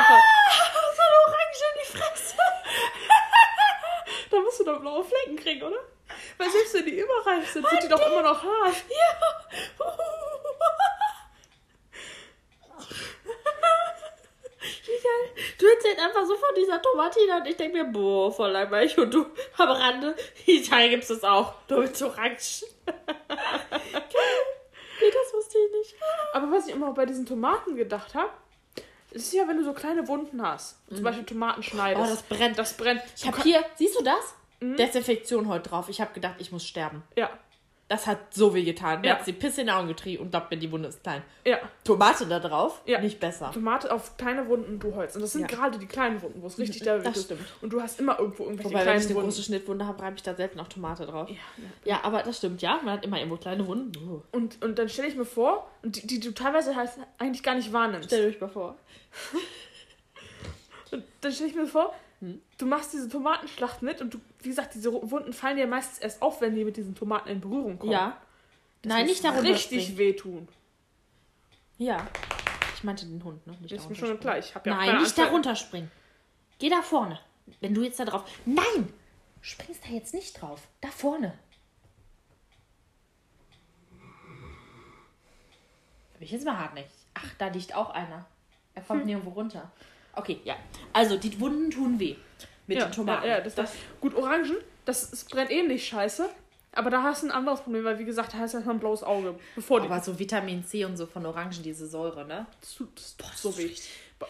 [0.97, 2.37] so eine Orange in die Fresse.
[4.29, 5.79] Da musst du doch blaue Flecken kriegen, oder?
[6.37, 8.75] Weil selbst wenn die überreif sind, sind die doch immer noch hart.
[8.89, 9.17] Ja.
[9.79, 10.36] Wie
[15.03, 15.45] geil.
[15.59, 18.97] Du erzählst einfach so von dieser Tomatine und ich denke mir, boah, voll langweilig.
[18.99, 20.15] Und du am Rande,
[20.47, 21.55] in Italien gibt es das auch.
[21.69, 22.65] Du mit Orange.
[22.87, 22.93] nee,
[25.13, 25.95] das wusste ich nicht.
[26.33, 28.31] Aber was ich immer bei diesen Tomaten gedacht habe,
[29.11, 32.07] ist ja, wenn du so kleine Wunden hast, zum Beispiel Tomaten schneidest.
[32.07, 32.59] Oh, das brennt.
[32.59, 33.03] Das brennt.
[33.17, 34.35] Ich habe hier, siehst du das?
[34.61, 35.89] Desinfektion heute drauf.
[35.89, 37.03] Ich habe gedacht, ich muss sterben.
[37.17, 37.31] Ja,
[37.89, 39.01] Das hat so weh getan.
[39.01, 39.15] Mir Ja.
[39.19, 41.23] hat die Pisse in die Augen getrieben und glaubt mir, die Wunde ist klein.
[41.45, 41.59] ja.
[41.85, 43.01] Tomate da drauf, Ja.
[43.01, 43.53] nicht besser.
[43.53, 45.15] Tomate auf kleine Wunden du holst.
[45.15, 45.47] Und das sind Ja.
[45.57, 47.25] gerade die kleinen Wunden, wo es richtig Mhm, da das wird.
[47.27, 47.43] stimmt.
[47.63, 49.29] Und du hast immer irgendwo irgendwelche Wobei, wenn kleinen ich eine Wunden.
[49.29, 51.29] große Schnittwunde habe, reibe ich da selten auch Tomate drauf.
[51.31, 51.37] Ja,
[51.85, 52.81] Ja, aber das stimmt, ja.
[52.83, 53.93] Man hat immer irgendwo kleine Wunden.
[54.05, 54.21] Uh.
[54.33, 57.55] Und, und dann stelle ich mir vor, und die, die du teilweise halt eigentlich gar
[57.55, 58.07] nicht wahrnimmst.
[58.09, 58.77] Stell euch mal vor.
[60.93, 62.41] Und dann stelle ich mir vor, Hm.
[62.57, 66.23] du machst diese Tomatenschlacht mit und du, wie gesagt, diese Wunden fallen dir meistens erst
[66.23, 67.93] auf, wenn die mit diesen Tomaten in Berührung kommen.
[67.93, 68.17] Ja.
[68.83, 69.99] Das Nein, nicht darunter richtig springen.
[69.99, 70.49] wehtun.
[71.79, 72.07] Ja.
[72.75, 73.55] Ich meinte den Hund, ne?
[73.61, 74.39] Nicht Ist mir schon klar.
[74.39, 75.91] Ich habe ja Nein, nicht Anzahl- darunter springen.
[76.59, 77.19] Geh da vorne.
[77.61, 78.25] Wenn du jetzt da drauf.
[78.47, 78.93] Nein!
[79.43, 80.67] Springst da jetzt nicht drauf.
[80.81, 81.39] Da vorne.
[86.15, 86.91] Bin ich jetzt mal hartnäckig.
[87.15, 88.25] Ach, da liegt auch einer.
[88.75, 89.07] Er kommt Hm.
[89.07, 89.71] nirgendwo runter.
[90.17, 90.57] Okay, ja.
[90.93, 92.17] Also, die Wunden tun weh.
[92.67, 93.27] Mit ja, den Tomaten.
[93.27, 96.29] Ja, ja, das, das, gut, Orangen, das, das brennt ähnlich scheiße.
[96.73, 98.81] Aber da hast du ein anderes Problem, weil wie gesagt, da hast du erstmal ein
[98.81, 99.39] blaues Auge.
[99.55, 99.81] Bevor.
[99.83, 102.47] Aber so Vitamin C und so von Orangen, diese Säure, ne?
[102.61, 103.71] Das tut, das tut so weh.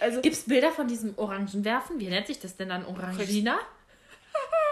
[0.01, 1.99] Also, Gibt es Bilder von diesem Orangenwerfen?
[1.99, 2.85] Wie nennt sich das denn dann?
[2.85, 3.59] Orangina?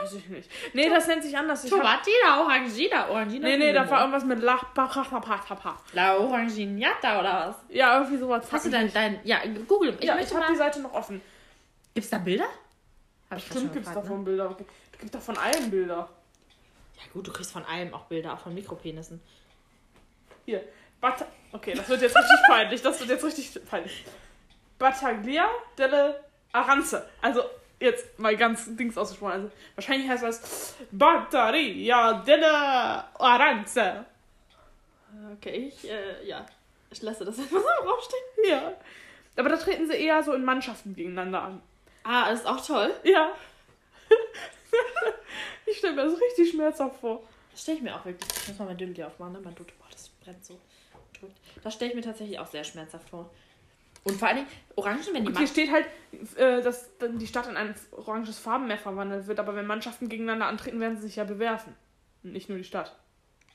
[0.05, 0.51] Weiß ich nicht.
[0.73, 1.65] Nee, das nennt sich anders.
[1.65, 3.49] Ich Tomatina, Orangina, Orangina.
[3.49, 5.85] nee, nee, da war irgendwas mit Bach.
[5.93, 7.57] La Oranginata oder was?
[7.69, 8.47] Ja, irgendwie sowas.
[8.51, 9.97] Hast du dein, dein, ja, google.
[9.99, 11.21] Ich ja, ich habe die Seite noch offen.
[11.95, 12.47] Gibt's da Bilder?
[13.31, 14.49] Hab ich Bestimmt gibt es gefragt, davon Bilder.
[14.49, 15.97] Du kriegst doch von allem Bilder.
[15.97, 16.09] Ne?
[16.97, 19.21] Ja gut, du kriegst von allem auch Bilder, auch von Mikropenissen.
[20.45, 20.63] Hier.
[21.01, 22.83] Bata okay, das wird jetzt richtig peinlich.
[22.83, 24.05] Das wird jetzt richtig peinlich.
[24.79, 27.09] Battaglia delle Aranze.
[27.21, 27.43] Also,
[27.81, 29.33] jetzt mal ganz Dings ausgesprochen.
[29.33, 34.05] Also, wahrscheinlich heißt das Batteria delle Aranze.
[35.35, 36.45] Okay, ich, äh, ja.
[36.91, 38.23] Ich lasse das einfach so draufstehen.
[38.49, 38.73] Ja.
[39.37, 41.63] Aber da treten sie eher so in Mannschaften gegeneinander an.
[42.05, 42.95] Ah, ist auch toll.
[43.03, 43.33] Ja.
[45.67, 47.23] ich stelle mir das richtig schmerzhaft vor.
[47.51, 48.29] Das stelle ich mir auch wirklich.
[48.43, 49.41] Ich muss mal mein Dümmel aufmachen, ne?
[49.43, 50.59] Mein Dutt, boah, das brennt so.
[51.63, 53.31] Das stelle ich mir tatsächlich auch sehr schmerzhaft vor.
[54.05, 55.87] Und vor allen Dingen, Orangen, wenn die Und hier steht halt,
[56.37, 60.47] äh, dass dann die Stadt in ein oranges Farbenmeer verwandelt wird, aber wenn Mannschaften gegeneinander
[60.47, 61.75] antreten, werden sie sich ja bewerfen.
[62.23, 62.95] Und nicht nur die Stadt.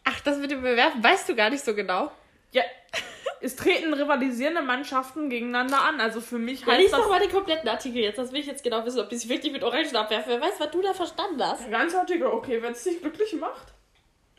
[0.05, 2.11] Ach, das mit dem Bewerfen weißt du gar nicht so genau.
[2.51, 2.63] Ja,
[3.41, 6.01] es treten rivalisierende Mannschaften gegeneinander an.
[6.01, 7.01] Also für mich Ja, heißt lies das.
[7.01, 8.17] doch mal den kompletten Artikel jetzt.
[8.17, 10.31] Das will ich jetzt genau wissen, ob die sich wirklich mit Orangen abwerfen.
[10.31, 11.61] Wer weiß, was du da verstanden hast.
[11.63, 13.67] Der ganze Artikel, okay, wenn es dich glücklich macht.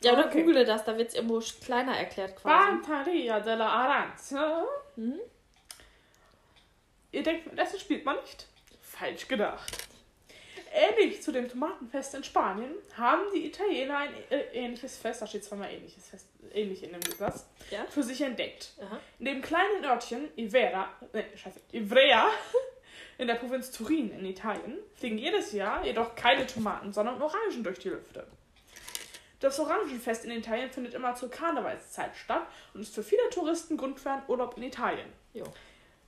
[0.03, 0.43] Ja, oder Okay.
[0.43, 2.71] google das, da wird es irgendwo kleiner erklärt quasi.
[2.83, 4.65] Bantaria della Aranza.
[4.97, 5.21] Mhm.
[7.13, 8.47] Ihr denkt, das spielt man nicht?
[8.83, 9.77] Falsch gedacht.
[10.73, 15.45] Ähnlich zu dem Tomatenfest in Spanien haben die Italiener ein äh, ähnliches Fest, da steht
[15.45, 17.85] zweimal ähnliches Fest, ähnlich in dem Satz, Ja.
[17.87, 18.75] für sich entdeckt.
[18.81, 19.01] Aha.
[19.19, 22.31] In dem kleinen Örtchen Ivera, nee, scheiße, Ivrea
[23.19, 27.81] in der Provinz Turin in Italien fliegen jedes Jahr jedoch keine Tomaten, sondern Orangen durch
[27.81, 28.25] die Lüfte.
[29.41, 33.99] Das Orangenfest in Italien findet immer zur Karnevalszeit statt und ist für viele Touristen Grund
[33.99, 35.09] für einen Urlaub in Italien.
[35.33, 35.45] Jo.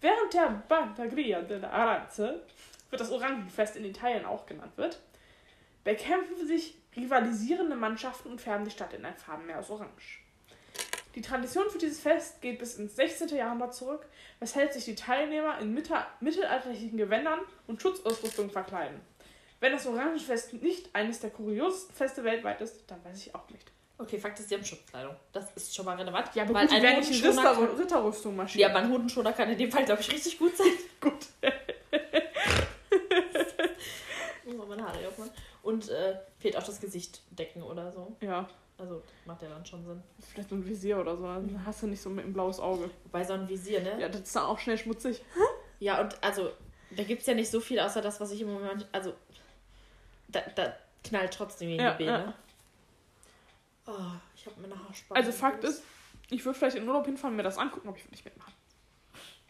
[0.02, 2.42] Während der Bantagria della Aranze,
[2.90, 5.00] wird das Orangenfest in Italien auch genannt wird,
[5.84, 10.18] bekämpfen sich rivalisierende Mannschaften und färben die Stadt in ein Farbenmeer aus Orange.
[11.14, 13.28] Die Tradition für dieses Fest geht bis ins 16.
[13.28, 14.06] Jahrhundert zurück,
[14.40, 19.00] weshalb sich die Teilnehmer in mittelalterlichen Gewändern und Schutzausrüstung verkleiden.
[19.60, 23.71] Wenn das Orangenfest nicht eines der kuriosesten Feste weltweit ist, dann weiß ich auch nicht.
[23.98, 25.14] Okay, Fakt ist, die haben Schutzkleidung.
[25.32, 26.28] Das ist schon mal relevant.
[26.34, 28.70] Ja, aber weil gut, die ein werden nicht in Hodenschoner Ritter kann, Ritterrüstung Ja, marschieren.
[28.70, 30.66] aber ein Hodenschoner kann in dem Fall, glaube ich, richtig gut sein.
[31.00, 31.12] gut.
[34.44, 35.30] Muss man meine Haare aufmachen.
[35.62, 38.16] Und äh, fehlt auch das Gesicht decken oder so.
[38.20, 40.02] Ja, Also macht ja dann schon Sinn.
[40.32, 41.22] vielleicht so ein Visier oder so.
[41.22, 42.90] Dann hast du nicht so mit ein blaues Auge.
[43.04, 44.00] Wobei so ein Visier, ne?
[44.00, 45.22] Ja, das ist dann auch schnell schmutzig.
[45.78, 46.52] Ja, und also,
[46.92, 48.86] da gibt es ja nicht so viel, außer das, was ich im Moment.
[48.92, 49.14] Also,
[50.28, 52.06] da, da knallt trotzdem in die Ja, Beine.
[52.06, 52.34] ja.
[53.86, 53.92] Oh,
[54.34, 55.18] ich habe meine Haarspange.
[55.18, 55.82] Also Fakt ist,
[56.30, 58.52] ich würde vielleicht in Urlaub hinfahren und mir das angucken, aber ich würde nicht mitmachen.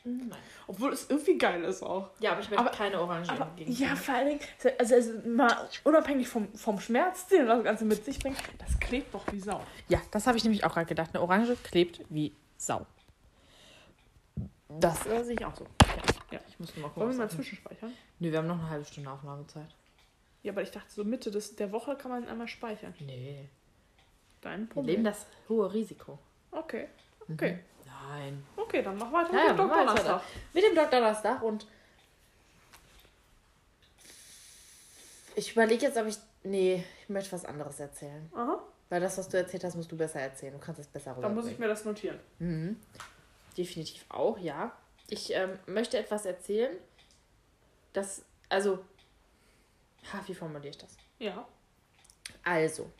[0.04, 0.32] Nein.
[0.66, 2.10] Obwohl es irgendwie geil ist auch.
[2.18, 3.70] Ja, aber ich möchte keine Orange Aber, gegen.
[3.70, 4.40] ja, vor allen Dingen,
[4.78, 9.14] also, also mal unabhängig vom, vom Schmerz, den das Ganze mit sich bringt, das klebt
[9.14, 9.60] doch wie Sau.
[9.88, 11.10] Ja, das habe ich nämlich auch gerade gedacht.
[11.14, 12.84] Eine Orange klebt wie Sau.
[14.80, 15.64] Das äh, sehe ich auch so.
[15.82, 16.02] Ja.
[16.32, 16.40] Ja.
[16.48, 17.18] Ich muss nur mal Wollen gucken.
[17.18, 17.92] wir mal zwischenspeichern?
[18.18, 19.68] Nö, wir haben noch eine halbe Stunde Aufnahmezeit.
[20.42, 22.92] Ja, aber ich dachte, so Mitte des, der Woche kann man einmal speichern.
[22.98, 23.48] Nee.
[24.42, 24.87] Dein Wir Problem.
[24.96, 26.18] leben das hohe Risiko.
[26.50, 26.88] Okay,
[27.31, 27.61] okay.
[27.87, 28.44] Nein.
[28.57, 29.85] Okay, dann mach weiter Ja, ja, mit dem weiter.
[29.87, 30.22] Donnerstag.
[30.52, 30.90] Mit dem Dr.
[30.90, 31.66] Donnerstag und
[35.35, 36.16] ich überlege jetzt, ob ich.
[36.44, 38.28] Nee, ich möchte was anderes erzählen.
[38.35, 40.52] Aha, Weil das, was du erzählt hast, musst du besser erzählen.
[40.52, 42.18] Du kannst es besser dann muss ich mir das notieren.
[42.40, 42.81] Mhm.
[43.57, 44.72] Definitiv auch, ja.
[45.09, 46.76] Ich ähm, möchte etwas erzählen,
[47.92, 48.24] das.
[48.48, 48.85] Also.
[50.12, 50.96] Ha, wie formuliere ich das?
[51.20, 51.46] Ja.
[52.42, 52.90] Also,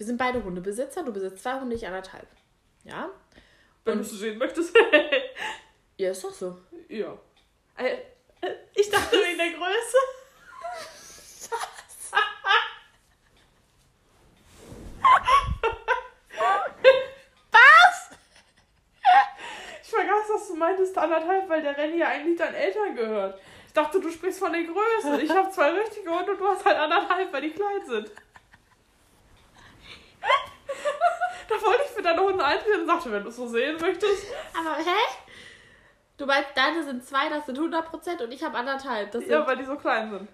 [0.00, 1.02] wir sind beide Hundebesitzer.
[1.02, 2.26] Du besitzt zwei Hunde, ich anderthalb.
[2.84, 3.10] Ja?
[3.84, 4.74] Wenn du es sehen möchtest.
[5.98, 6.56] Ja, ist doch so.
[6.88, 7.14] ja.
[7.76, 7.92] Äh,
[8.40, 9.96] äh, ich dachte wegen der Größe.
[19.82, 23.38] Ich vergaß, dass du meintest anderthalb, weil der Renny ja eigentlich deinen Eltern gehört.
[23.66, 25.20] Ich dachte, du sprichst von der Größe.
[25.20, 28.10] Ich habe zwei richtige Hunde und du hast halt anderthalb, weil die klein sind.
[31.50, 34.26] Da wollte ich für deine Hunde eintreten und sagte, wenn du es so sehen möchtest.
[34.58, 34.96] Aber hä?
[36.16, 39.10] Du meinst, deine sind zwei, das sind 100% und ich habe anderthalb.
[39.10, 40.28] Das Ja, weil die so klein sind.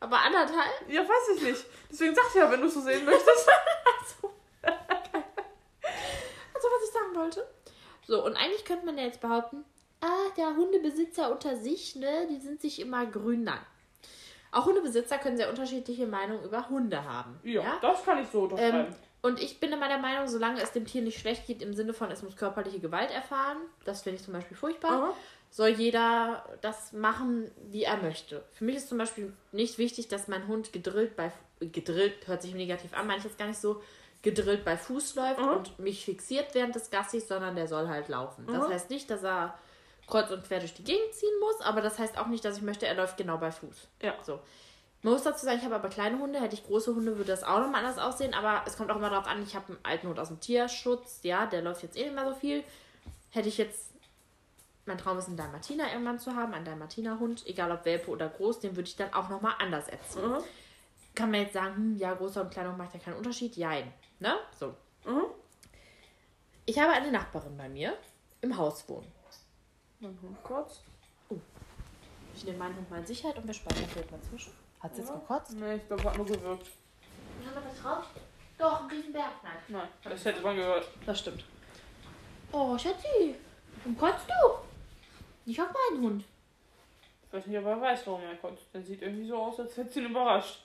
[0.00, 0.88] aber anderthalb?
[0.88, 1.64] Ja, weiß ich nicht.
[1.90, 3.48] Deswegen sag ich ja, wenn du es so sehen möchtest.
[6.54, 7.46] Also, was ich sagen wollte.
[8.06, 9.64] So, und eigentlich könnte man ja jetzt behaupten,
[10.00, 13.44] ah, der Hundebesitzer unter sich, ne, die sind sich immer grün.
[13.44, 13.60] Nein.
[14.52, 17.38] Auch Hundebesitzer können sehr unterschiedliche Meinungen über Hunde haben.
[17.42, 18.86] Ja, das kann ich so unterschreiben.
[18.88, 21.74] Ähm, und ich bin immer der Meinung, solange es dem Tier nicht schlecht geht, im
[21.74, 25.14] Sinne von, es muss körperliche Gewalt erfahren, das finde ich zum Beispiel furchtbar, Aha.
[25.50, 28.44] soll jeder das machen, wie er möchte.
[28.52, 32.54] Für mich ist zum Beispiel nicht wichtig, dass mein Hund gedrillt bei, gedrillt, hört sich
[32.54, 33.82] negativ an, meine ich jetzt gar nicht so,
[34.22, 35.48] gedrillt bei Fuß läuft Mhm.
[35.48, 38.46] und mich fixiert während des Gassis, sondern der soll halt laufen.
[38.46, 38.72] Das Mhm.
[38.72, 39.56] heißt nicht, dass er
[40.08, 42.62] kreuz und quer durch die Gegend ziehen muss, aber das heißt auch nicht, dass ich
[42.62, 43.88] möchte, er läuft genau bei Fuß.
[44.02, 44.14] Ja.
[44.22, 44.40] So.
[45.06, 46.40] Man muss dazu sagen, ich habe aber kleine Hunde.
[46.40, 48.34] Hätte ich große Hunde, würde das auch nochmal anders aussehen.
[48.34, 51.20] Aber es kommt auch immer darauf an, ich habe einen alten Hund aus dem Tierschutz.
[51.22, 52.64] Ja, der läuft jetzt eh nicht mehr so viel.
[53.30, 53.92] Hätte ich jetzt,
[54.84, 58.58] mein Traum ist, einen Dalmatiner irgendwann zu haben, einen Dalmatiner-Hund, egal ob Welpe oder groß,
[58.58, 60.28] den würde ich dann auch nochmal anders erziehen.
[60.28, 60.38] Mhm.
[61.14, 63.54] Kann man jetzt sagen, hm, ja, großer und kleiner Hund macht ja keinen Unterschied.
[63.56, 63.92] Jein.
[64.18, 64.34] Ne?
[64.58, 64.74] So.
[65.04, 65.26] Mhm.
[66.64, 67.96] Ich habe eine Nachbarin bei mir
[68.40, 69.06] im Haus wohnen.
[70.00, 70.80] Mein Hund kurz.
[72.34, 74.65] Ich nehme meinen Hund mal in Sicherheit und wir speichern vielleicht mal zwischen.
[74.86, 75.52] Hat es jetzt gekotzt?
[75.56, 76.68] Nee, ich glaube, hat nur gewirkt.
[77.44, 78.04] Haben wir das drauf?
[78.56, 79.32] Doch, ein Riesenberg.
[79.42, 79.52] Nein.
[79.66, 80.86] Nein, das hätte man gehört.
[81.04, 81.44] Das stimmt.
[82.52, 83.34] Oh, Schatzi,
[83.78, 85.50] warum kotzt du?
[85.50, 86.24] Ich hab meinen Hund.
[87.26, 88.60] Ich weiß nicht, ob er weiß, warum er kommt.
[88.72, 90.60] Der sieht irgendwie so aus, als hätte sie ihn überrascht.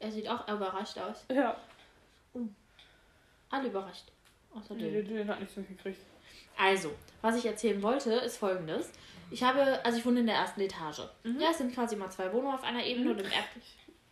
[0.00, 1.24] Er sieht auch überrascht aus.
[1.32, 1.56] Ja.
[3.50, 4.10] Alle überrascht.
[4.52, 5.04] Außer Nee, den.
[5.06, 6.00] den, den hat nichts mitgekriegt.
[6.58, 8.90] Also, was ich erzählen wollte, ist folgendes.
[9.30, 11.00] Ich habe, also ich wohne in der ersten Etage.
[11.24, 13.44] Ja, es sind quasi mal zwei Wohnungen auf einer Ebene und im Erd...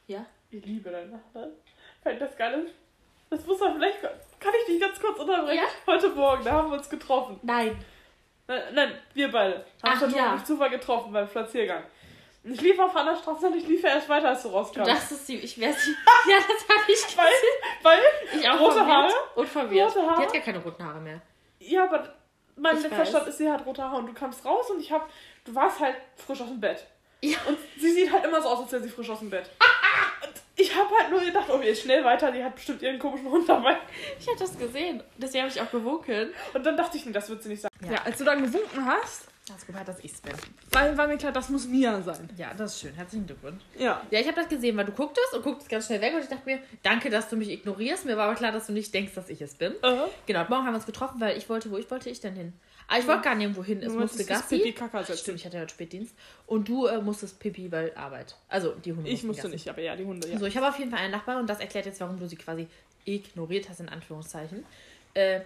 [0.06, 0.24] Ja?
[0.50, 1.50] Ich liebe deinen Nachbarn.
[2.02, 2.74] Fällt das geil ist?
[3.28, 4.00] Das muss er vielleicht.
[4.00, 5.62] Kann ich dich ganz kurz unterbrechen?
[5.62, 5.92] Ja?
[5.92, 7.38] Heute Morgen, da haben wir uns getroffen.
[7.42, 7.76] Nein.
[8.48, 9.56] Nein, nein wir beide.
[9.56, 10.30] Haben Ach, uns ja.
[10.30, 11.84] durch Zufall getroffen beim Spaziergang.
[12.42, 14.90] Ich lief auf einer Straße und ich lief erst weiter, als du Du rauskamst.
[14.90, 15.94] dachtest, sie, ich wäre sie.
[16.26, 17.26] Ja, das habe ich Weil,
[17.82, 18.00] weil,
[18.40, 19.12] Ich auch Rote verwirrt Haare?
[19.36, 19.90] Und verwirrt.
[19.94, 20.16] Rote Haare?
[20.20, 21.20] Die hat gar keine roten Haare mehr.
[21.60, 22.14] Ja, aber
[22.56, 23.08] mein Ich letzter weiß.
[23.08, 25.08] Stand ist, sie hat rote Haare und du kamst raus und ich hab,
[25.44, 26.86] du warst halt frisch aus dem Bett.
[27.22, 27.38] Ja.
[27.46, 29.50] Und sie sieht halt immer so aus, als wäre sie frisch aus dem Bett.
[30.22, 33.30] Und ich habe halt nur gedacht, oh, jetzt schnell weiter, die hat bestimmt ihren komischen
[33.30, 33.76] Hund dabei.
[34.18, 35.02] Ich habe das gesehen.
[35.16, 36.32] Deswegen habe ich auch gewunken.
[36.52, 37.74] Und dann dachte ich, nee, das wird sie nicht sagen.
[37.84, 37.92] Ja.
[37.92, 40.32] Ja, als du dann gewunken hast, Hast gehört, dass ich es bin.
[40.70, 42.28] war, war mir klar, das muss Mia sein.
[42.36, 42.94] Ja, das ist schön.
[42.94, 43.62] Herzlichen Glückwunsch.
[43.78, 44.00] Ja.
[44.10, 46.28] Ja, ich habe das gesehen, weil du gucktest und gucktest ganz schnell weg und ich
[46.28, 48.04] dachte mir, danke, dass du mich ignorierst.
[48.06, 49.72] Mir war aber klar, dass du nicht denkst, dass ich es bin.
[49.84, 52.34] Uh Genau, morgen haben wir uns getroffen, weil ich wollte, wo ich wollte ich denn
[52.34, 52.52] hin?
[52.92, 53.80] Ah, ich wollte gar nirgendwo hin.
[53.82, 54.72] Es musste Pipi Gassi.
[54.72, 55.36] Kaka Stimmt, setzen.
[55.36, 56.12] ich hatte heute Spätdienst.
[56.46, 58.36] Und du äh, musstest Pipi, weil Arbeit.
[58.48, 59.54] Also, die Hunde Ich musste Gassi.
[59.54, 60.38] nicht, aber ja, die Hunde, ja.
[60.38, 62.34] So, ich habe auf jeden Fall eine Nachbarin und das erklärt jetzt, warum du sie
[62.36, 62.66] quasi
[63.04, 64.64] ignoriert hast, in Anführungszeichen.
[65.14, 65.40] Äh,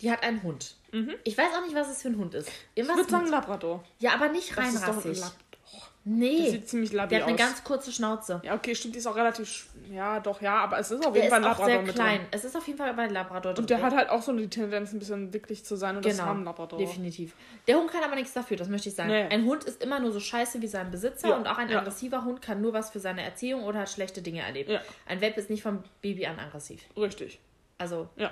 [0.00, 0.74] die hat einen Hund.
[0.94, 1.14] Mhm.
[1.24, 2.48] Ich weiß auch nicht, was es für ein Hund ist.
[2.48, 3.82] Ich Irgendwas würde sagen Labrador.
[3.98, 5.20] ja, aber nicht Das ist doch ein reinrassig.
[5.20, 7.48] Lab Der Nee, sieht ziemlich labil der hat eine aus.
[7.48, 8.42] ganz kurze Schnauze.
[8.44, 9.68] ja, okay, stimmt, die ist auch relativ.
[9.90, 11.94] Ja, doch, ja, aber es ist auf Der jeden Fall ein auch Labrador sehr mit
[11.94, 12.18] klein.
[12.18, 12.26] drin.
[12.30, 13.86] Es ist auf jeden Fall bei Labrador Und der drin.
[13.86, 16.44] hat halt auch so die Tendenz, ein bisschen wicklig zu sein und das Genau, haben
[16.44, 16.78] Labrador.
[16.78, 17.34] definitiv.
[17.66, 19.08] Der Hund kann aber nichts dafür, das möchte ich sagen.
[19.08, 19.22] Nee.
[19.30, 21.78] Ein Hund ist immer nur so scheiße wie sein Besitzer Ja, und auch ein ja.
[21.78, 24.68] aggressiver Hund kann nur was für seine Erziehung oder hat schlechte Dinge erlebt.
[24.68, 24.80] Ja.
[25.06, 26.82] Ein Welpe ist nicht vom Baby an aggressiv.
[26.98, 27.40] Richtig.
[27.78, 28.30] Also, Ja.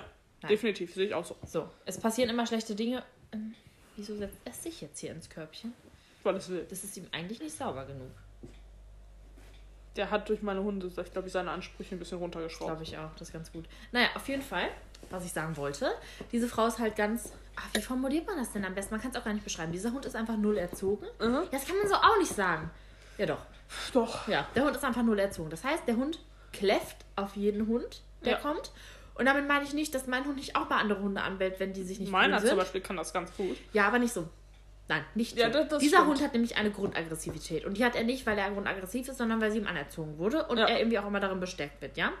[0.49, 1.35] Definitiv, sehe ich auch so.
[1.45, 3.03] So, es passieren immer schlechte Dinge.
[3.31, 3.53] Ähm,
[3.95, 5.73] wieso setzt er sich jetzt hier ins Körbchen?
[6.23, 6.65] Weil es will.
[6.69, 8.11] Das ist ihm eigentlich nicht sauber genug.
[9.95, 12.69] Der hat durch meine Hunde, ich glaube ich, seine Ansprüche ein bisschen runtergeschraubt.
[12.71, 13.65] Glaube ich auch, das ist ganz gut.
[13.91, 14.69] Naja, auf jeden Fall,
[15.11, 15.91] was ich sagen wollte,
[16.31, 17.31] diese Frau ist halt ganz.
[17.55, 18.95] Ach, wie formuliert man das denn am besten?
[18.95, 19.71] Man kann es auch gar nicht beschreiben.
[19.71, 21.05] Dieser Hund ist einfach null erzogen.
[21.19, 21.43] Mhm.
[21.51, 22.71] Das kann man so auch nicht sagen.
[23.19, 23.45] Ja, doch.
[23.93, 24.27] Doch.
[24.27, 25.51] Ja, der Hund ist einfach null erzogen.
[25.51, 26.19] Das heißt, der Hund
[26.51, 28.37] kläfft auf jeden Hund, der Ja.
[28.39, 28.71] kommt.
[29.15, 31.73] Und damit meine ich nicht, dass mein Hund nicht auch mal andere Hunde anbellt, wenn
[31.73, 32.49] die sich nicht Meiner sind.
[32.49, 33.57] zum Beispiel kann das ganz gut.
[33.73, 34.27] Ja, aber nicht so.
[34.89, 35.59] Nein, nicht Ja, so.
[35.59, 36.09] das- das Dieser stimmt.
[36.09, 37.63] Hund hat nämlich eine Grundaggressivität.
[37.65, 40.45] Und die hat er nicht, weil er grundaggressiv ist, sondern weil sie ihm anerzogen wurde
[40.47, 40.65] und Ja.
[40.67, 42.11] er irgendwie auch immer darin bestärkt wird, ja?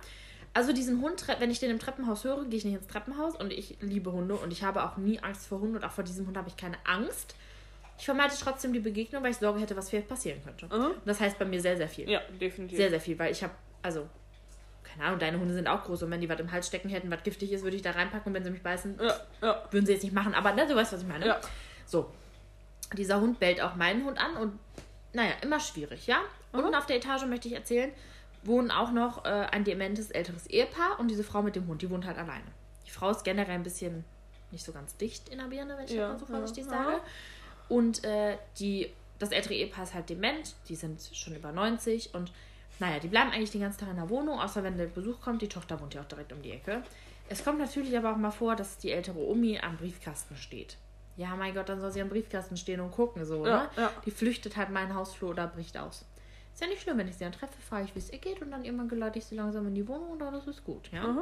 [0.53, 3.51] Also diesen Hund, wenn ich den im Treppenhaus höre, gehe ich nicht ins Treppenhaus und
[3.51, 6.27] ich liebe Hunde und ich habe auch nie Angst vor Hunden und auch vor diesem
[6.27, 7.35] Hund habe ich keine Angst.
[7.97, 10.67] Ich vermeide trotzdem die Begegnung, weil ich Sorge hätte, was vielleicht passieren könnte.
[10.67, 10.91] Mhm.
[11.05, 12.07] Das heißt bei mir sehr, sehr viel.
[12.09, 12.77] Ja, definitiv.
[12.77, 14.07] Sehr, sehr viel, weil ich habe, also,
[14.93, 17.09] keine Ahnung, deine Hunde sind auch groß und wenn die was im Hals stecken hätten,
[17.11, 19.63] was giftig ist, würde ich da reinpacken und wenn sie mich beißen, Ja, ja.
[19.71, 21.25] würden sie jetzt nicht machen, aber ne, du weißt, was ich meine.
[21.27, 21.39] Ja.
[21.85, 22.09] So.
[22.97, 24.59] Dieser Hund bellt auch meinen Hund an und
[25.13, 26.19] naja, immer schwierig, ja?
[26.51, 26.75] Unten Mhm.
[26.75, 27.91] auf der Etage möchte ich erzählen,
[28.43, 31.89] wohnen auch noch äh, ein dementes älteres Ehepaar und diese Frau mit dem Hund, die
[31.89, 32.45] wohnt halt alleine.
[32.85, 34.03] Die Frau ist generell ein bisschen
[34.51, 36.69] nicht so ganz dicht in der Birne, wenn ich Ja, das mal so vorsichtig ja.
[36.69, 36.99] sage.
[37.69, 42.31] Und äh, die, das ältere Ehepaar ist halt dement, die sind schon über 90 und
[42.79, 45.41] naja, die bleiben eigentlich den ganzen Tag in der Wohnung, außer wenn der Besuch kommt.
[45.41, 46.83] Die Tochter wohnt ja auch direkt um die Ecke.
[47.29, 50.77] Es kommt natürlich aber auch mal vor, dass die ältere Omi am Briefkasten steht.
[51.15, 53.69] Ja, mein Gott, dann soll sie am Briefkasten stehen und gucken, so, Ja, ne?
[53.77, 53.91] ja.
[54.05, 56.05] Die flüchtet halt meinen Hausflur oder bricht aus.
[56.53, 58.41] Ist ja nicht schlimm, wenn ich sie dann treffe, frage ich, wie es ihr geht
[58.41, 60.89] und dann irgendwann geleite ich sie langsam in die Wohnung und dann ist es gut,
[60.91, 61.07] ja?
[61.07, 61.21] Mhm.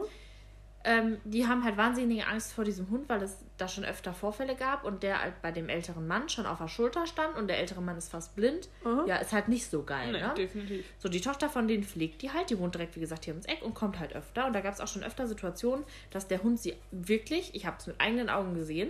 [0.84, 4.56] Ähm, die haben halt wahnsinnige Angst vor diesem Hund, weil es da schon öfter Vorfälle
[4.56, 7.60] gab und der halt bei dem älteren Mann schon auf der Schulter stand und der
[7.60, 8.68] ältere Mann ist fast blind.
[8.84, 9.04] Mhm.
[9.06, 10.34] Ja, ist halt nicht so geil, Nee, ne?
[10.36, 10.86] definitiv.
[10.98, 13.46] So, die Tochter von denen pflegt die halt, die wohnt direkt, wie gesagt, hier ums
[13.46, 14.48] Eck und kommt halt öfter.
[14.48, 17.78] Und da gab es auch schon öfter Situationen, dass der Hund sie wirklich, ich habe
[17.80, 18.90] es mit eigenen Augen gesehen,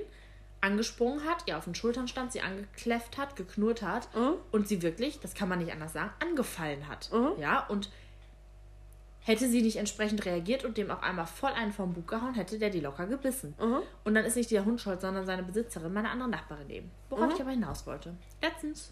[0.62, 4.36] angesprungen hat, ihr auf den Schultern stand, sie angekläfft hat, geknurrt hat Mhm.
[4.52, 7.10] und sie wirklich, das kann man nicht anders sagen, angefallen hat.
[7.12, 7.32] Mhm.
[7.40, 7.90] Ja, und
[9.32, 12.60] hätte sie nicht entsprechend reagiert und dem auch einmal voll einen vom Bug gehauen, hätte
[12.60, 13.54] der die locker gebissen.
[13.60, 13.80] Mhm.
[14.04, 16.92] Und dann ist nicht der Hund schuld, sondern seine Besitzerin, meine andere Nachbarin eben.
[17.10, 17.36] Worauf Mhm.
[17.36, 18.14] ich aber hinaus wollte.
[18.42, 18.92] Letztens,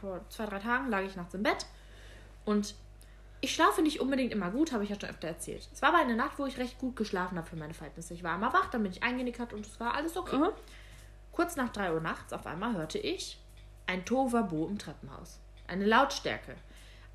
[0.00, 1.66] vor- zwei, drei Tagen, lag ich nachts im Bett
[2.44, 2.74] und
[3.42, 5.68] ich schlafe nicht unbedingt immer gut, habe ich ja schon öfter erzählt.
[5.72, 8.14] Es war aber eine Nacht, wo ich recht gut geschlafen habe für meine Verhältnisse.
[8.14, 10.36] Ich war einmal wach, dann bin ich eingenickert und es war alles okay.
[10.38, 10.48] Mhm.
[11.32, 13.38] Kurz nach 3 Uhr nachts auf einmal hörte ich
[13.86, 15.38] ein Tovabo im Treppenhaus.
[15.68, 16.54] Eine Lautstärke,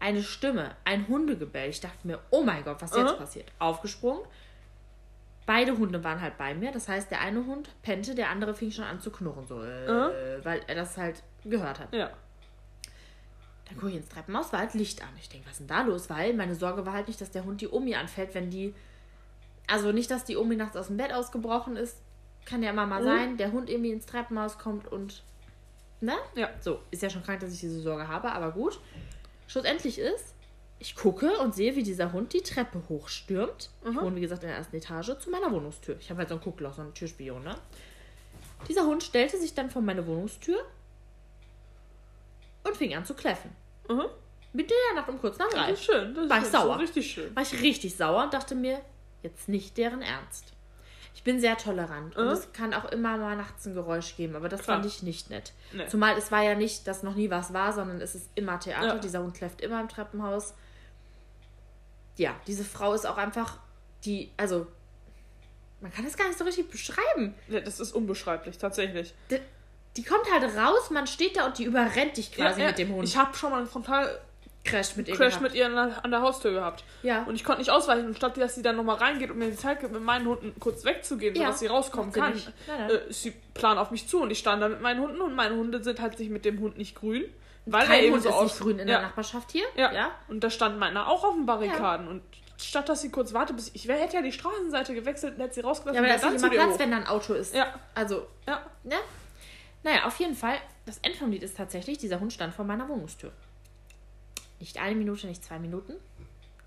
[0.02, 1.70] eine Stimme, ein Hundegebell.
[1.70, 3.18] Ich dachte mir, oh mein Gott, was jetzt Mhm.
[3.18, 3.52] passiert?
[3.60, 4.22] Aufgesprungen.
[5.46, 6.72] Beide Hunde waren halt bei mir.
[6.72, 10.44] Das heißt, der eine Hund pennte, der andere fing schon an zu knurren, so, äh,
[10.44, 11.94] weil er das halt gehört hat.
[11.94, 12.10] Ja.
[13.68, 15.10] Dann gucke ich ins Treppenhaus, war halt Licht an.
[15.20, 16.10] Ich denke, was ist denn da los?
[16.10, 18.76] Weil meine Sorge war halt nicht, dass der Hund die Omi anfällt, wenn die.
[19.68, 21.98] Also nicht, dass die Omi nachts aus dem Bett ausgebrochen ist.
[22.46, 23.06] Kann ja immer mal Mhm.
[23.06, 23.38] sein.
[23.38, 25.24] Der Hund irgendwie ins Treppenhaus kommt und.
[26.02, 26.16] Ne?
[26.36, 26.50] Ja.
[26.60, 28.80] So, ist ja schon krank, dass ich diese Sorge habe, aber gut.
[29.52, 30.34] Schlussendlich ist,
[30.80, 33.70] ich gucke und sehe, wie dieser Hund die Treppe hochstürmt.
[33.84, 34.02] Ich Mhm.
[34.02, 35.98] wohne, wie gesagt, in der ersten Etage zu meiner Wohnungstür.
[36.00, 37.56] Ich habe halt so ein Guckloch, so einen Türspion, ne?
[38.70, 40.64] Dieser Hund stellte sich dann vor meine Wohnungstür
[42.64, 43.52] und fing an zu kläffen.
[43.90, 44.04] Mhm.
[44.54, 45.72] Mitten in der Nacht um kurz nach Das drei.
[45.72, 46.16] ist schön.
[46.16, 46.62] Das War ist ich schön.
[46.62, 46.80] sauer.
[46.80, 47.36] Richtig schön.
[47.36, 48.82] War ich richtig sauer und dachte mir,
[49.24, 50.54] jetzt nicht deren Ernst.
[51.22, 52.32] Ich bin sehr tolerant und Mhm.
[52.32, 54.78] es kann auch immer mal nachts ein Geräusch geben, aber das Klar.
[54.78, 55.54] fand ich nicht nett.
[55.72, 55.86] Nee.
[55.88, 58.88] Zumal es war ja nicht, dass noch nie was war, sondern es ist immer Theater.
[58.96, 58.98] Ja.
[58.98, 60.56] Dieser Hund kläfft immer im Treppenhaus.
[62.18, 63.60] Ja, diese Frau ist auch einfach
[64.04, 64.66] die, also
[65.80, 67.36] man kann das gar nicht so richtig beschreiben.
[67.50, 69.14] Das ist unbeschreiblich, tatsächlich.
[69.30, 69.40] Die,
[69.98, 72.72] die kommt halt raus, man steht da und die überrennt dich quasi Ja, ja.
[72.72, 73.08] mit dem Hund.
[73.08, 74.18] Ich habe schon mal einen Frontalcrash
[74.64, 75.56] Crash mit ihr mit gehabt.
[75.56, 75.66] ihr
[76.04, 76.84] an der, Haustür gehabt.
[77.02, 77.24] Ja.
[77.24, 78.06] Und ich konnte nicht ausweichen.
[78.06, 80.54] Und statt dass sie dann nochmal reingeht und mir die Zeit gibt, mit meinen Hunden
[80.60, 82.34] kurz wegzugehen, Ja, sodass sie rauskommen sie kann.
[82.34, 82.90] Nein, nein.
[82.90, 84.22] äh, sie plan auf mich zu.
[84.22, 86.60] Und ich stand da mit meinen Hunden und meine Hunde sind halt sich mit dem
[86.60, 87.26] Hund nicht grün.
[87.66, 89.00] Weil er Kein eben Hund so ist nicht grün in ja.
[89.00, 89.66] der Nachbarschaft hier.
[89.76, 89.92] Ja.
[89.94, 90.12] ja?
[90.28, 92.08] Und da stand meiner auch auf den Barrikaden.
[92.08, 92.22] Und
[92.58, 95.56] statt dass sie kurz wartet, bis ich, ich hätte ja die Straßenseite gewechselt und hätte
[95.56, 96.04] sie rausgelassen.
[96.04, 97.56] Ja, aber da und ist immer Platz, wenn da ein Auto ist.
[97.56, 98.62] Ja, Also, ja.
[98.84, 98.96] ne?
[99.84, 100.56] Naja, auf jeden Fall,
[100.86, 103.32] das Ende vom Lied ist tatsächlich, dieser Hund stand vor meiner Wohnungstür.
[104.62, 105.96] Nicht eine Minute, nicht zwei Minuten.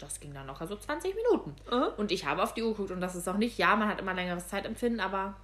[0.00, 1.54] Das ging dann noch, also 20 Minuten.
[1.70, 1.94] Mhm.
[1.96, 4.00] Und ich habe auf die Uhr geguckt und das ist auch nicht, ja, man hat
[4.00, 5.36] immer längeres Zeitempfinden, aber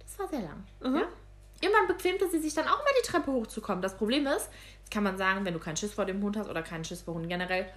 [0.00, 0.64] das war sehr lang.
[0.80, 0.96] Mhm.
[0.96, 1.06] Ja?
[1.60, 3.82] Irgendwann bequemte sie sich dann auch mal die Treppe hochzukommen.
[3.82, 6.50] Das Problem ist, jetzt kann man sagen, wenn du keinen Schiss vor dem Hund hast
[6.50, 7.72] oder keinen Schiss vor Hunden generell,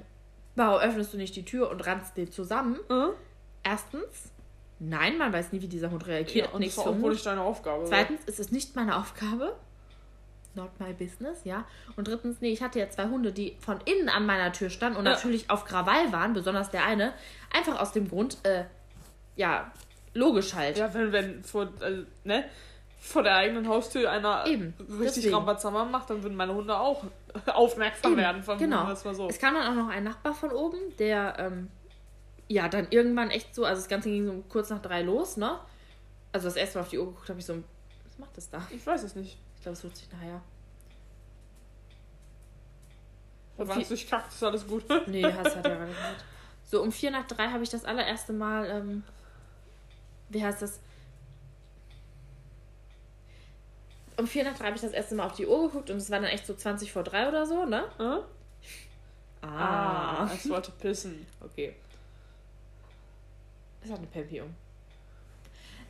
[0.56, 2.80] warum öffnest du nicht die Tür und rannst dir zusammen?
[2.90, 3.12] Mhm.
[3.64, 4.32] Erstens,
[4.80, 6.48] nein, man weiß nie, wie dieser Hund reagiert.
[6.48, 7.86] Ja, und Nichts das war auch wohl nicht deine Aufgabe.
[7.86, 9.56] Zweitens ist es nicht meine Aufgabe.
[10.56, 11.66] Not my business, ja.
[11.96, 14.98] Und drittens, nee, ich hatte ja zwei Hunde, die von innen an meiner Tür standen
[14.98, 15.12] und Ja.
[15.12, 17.14] natürlich auf Krawall waren, besonders der eine.
[17.56, 18.66] Einfach aus dem Grund, äh,
[19.36, 19.72] ja,
[20.14, 20.78] logisch halt.
[20.78, 22.46] Ja, wenn, wenn vor, also, ne,
[23.00, 25.32] vor der eigenen Haustür einer Eben, richtig.
[25.34, 27.04] Rambazamba macht, dann würden meine Hunde auch
[27.46, 28.88] aufmerksam Eben, werden von genau.
[28.88, 29.30] das war so.
[29.30, 31.70] Es kam dann auch noch ein Nachbar von oben, der ähm,
[32.48, 35.60] ja dann irgendwann echt so, also das Ganze ging so kurz nach drei los, ne?
[36.34, 37.54] Also das erste Mal auf die Uhr geguckt habe ich so,
[38.04, 38.68] was macht das da?
[38.72, 39.38] Ich weiß es nicht.
[39.60, 40.42] Ich glaube, es wird sich nachher.
[43.58, 44.86] Solange es nicht kackt, ist alles gut.
[45.08, 46.24] Nee, hast halt ja gerade gehört.
[46.64, 49.04] So um vier nach drei habe ich das allererste Mal, ähm,
[50.30, 50.80] wie heißt das?
[54.16, 56.10] Um vier nach drei habe ich das erste Mal auf die Uhr geguckt und es
[56.10, 57.84] war dann echt so 20 vor drei oder so, ne?
[57.98, 58.20] Hm?
[59.42, 60.24] Ah.
[60.24, 61.26] Ah, ich wollte pissen.
[61.42, 61.76] Okay.
[63.82, 64.56] Das hat eine Pempi um.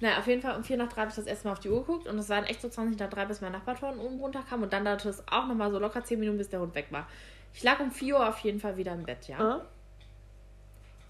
[0.02, 1.70] Naja, auf jeden Fall um 4 nach 3 habe ich das erste Mal auf die
[1.70, 4.64] Uhr geguckt und es waren echt so 20 nach 3, bis mein Nachbarton oben runterkam
[4.64, 7.08] und dann dauerte es auch nochmal so locker 10 Minuten, bis der Hund weg war.
[7.54, 9.38] Ich lag um 4 Uhr auf jeden Fall wieder im Bett, ja.
[9.38, 9.62] Hm?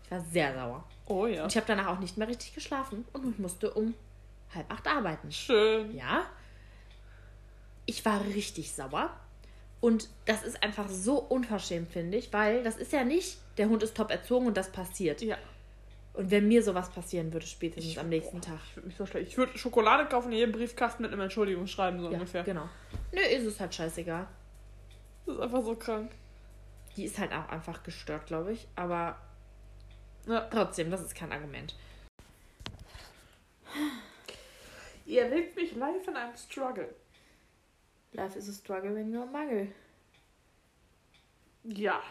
[0.04, 0.84] Ich war sehr sauer.
[1.06, 1.44] Oh ja.
[1.44, 3.94] Und ich habe danach auch nicht mehr richtig geschlafen und ich musste um
[4.56, 5.32] halb acht arbeiten.
[5.32, 5.96] Schön.
[5.96, 6.26] Ja.
[7.86, 9.12] Ich war richtig sauer.
[9.82, 13.82] Und das ist einfach so unverschämt, finde ich, weil das ist ja nicht, der Hund
[13.82, 15.22] ist top erzogen und das passiert.
[15.22, 15.38] Ja.
[16.20, 18.60] Und wenn mir sowas passieren würde, spätestens Ich- am nächsten Tag.
[18.70, 19.30] Ich würde mich so schlecht.
[19.30, 22.44] Ich würde Schokolade kaufen, in jedem Briefkasten mit einem Entschuldigungsschreiben, so Ja, ungefähr.
[22.44, 22.68] genau.
[23.14, 24.28] Nö, ist es halt scheißegal.
[25.26, 26.12] Das ist einfach so krank.
[26.98, 28.68] Die ist halt auch einfach gestört, glaube ich.
[28.76, 29.18] Aber
[30.28, 30.42] Ja.
[30.52, 31.74] trotzdem, das ist kein Argument.
[35.06, 36.94] Ihr erlebt mich live in einem Struggle.
[38.12, 39.70] Life is a struggle when you're a muggle.
[41.64, 42.04] Ja.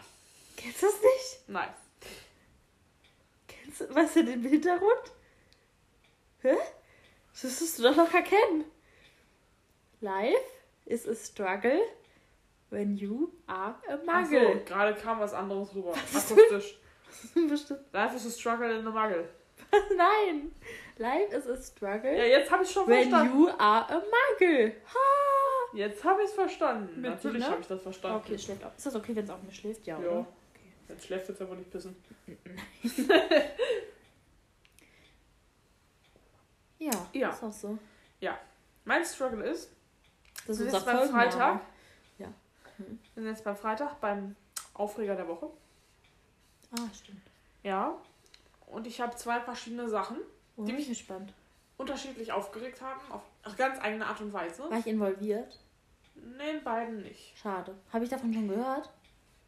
[0.57, 1.47] Kennst du das nicht?
[1.49, 1.69] Nein.
[3.69, 5.11] Kennst du, weißt du den Hintergrund?
[6.41, 6.55] Hä?
[7.31, 8.65] Das müsstest du doch noch erkennen.
[10.01, 10.37] Life
[10.85, 11.79] is a struggle
[12.71, 14.63] when you are a Ach so, muggle.
[14.65, 15.93] gerade kam was anderes rüber.
[15.93, 16.79] ist Akustisch.
[17.49, 17.81] Bestimmt.
[17.93, 19.27] Life is a struggle in a muggle.
[19.95, 20.51] Nein.
[20.97, 23.37] Life is a struggle Ja, jetzt habe ich schon when verstanden.
[23.39, 24.71] you are a muggle.
[24.93, 25.75] Ha!
[25.77, 26.87] Jetzt habe ich es verstanden.
[27.03, 27.51] Witzig, Natürlich ne?
[27.51, 28.17] habe ich das verstanden.
[28.25, 28.75] Okay, schläft auch.
[28.75, 29.85] Ist das okay, wenn es auch mir schläft?
[29.85, 30.09] Ja, Ja.
[30.09, 30.27] oder?
[30.89, 31.95] Jetzt schläft jetzt aber nicht pissen.
[36.79, 37.29] Ja, Ja.
[37.29, 37.77] ist auch so.
[38.85, 39.69] Mein Struggle ist,
[40.47, 41.09] Das Wir ist jetzt beim.
[41.09, 41.61] Freitag.
[42.17, 42.27] wir
[43.15, 44.35] sind jetzt beim Freitag beim
[44.73, 45.49] Aufreger der Woche.
[46.71, 47.21] Ah, stimmt.
[47.61, 47.95] Ja.
[48.65, 50.17] Und ich habe zwei verschiedene Sachen,
[50.57, 51.33] Oh, Die mich- gespannt.
[51.77, 54.63] unterschiedlich aufgeregt haben, auf auf ganz eigene Art und Weise.
[54.69, 55.59] War ich involviert?
[56.15, 57.37] Nee, in beiden nicht.
[57.37, 57.75] Schade.
[57.93, 58.89] Habe ich davon schon gehört?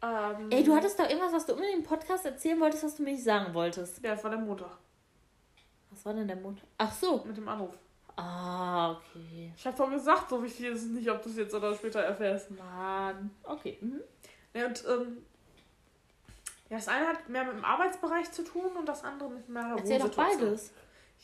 [0.02, 3.02] Ähm, Ey, du hattest doch irgendwas, was du unbedingt im Podcast erzählen wolltest, was du
[3.04, 4.02] mir nicht sagen wolltest.
[4.02, 4.78] Ja, das war der Montag
[5.90, 6.60] Was war denn der Mund?
[6.78, 7.22] Ach so.
[7.24, 7.78] mit dem Anruf.
[8.16, 9.52] Ah, okay.
[9.56, 12.00] Ich habe doch gesagt, so wichtig ist es nicht, ob du es jetzt oder später
[12.00, 12.50] erfährst.
[12.50, 13.30] Mann.
[13.44, 13.78] Okay.
[13.80, 14.00] Mhm.
[14.54, 15.24] Ja, und ähm,
[16.68, 19.76] ja, das eine hat mehr mit dem Arbeitsbereich zu tun und das andere mit meiner
[19.78, 20.72] Erzähl doch beides.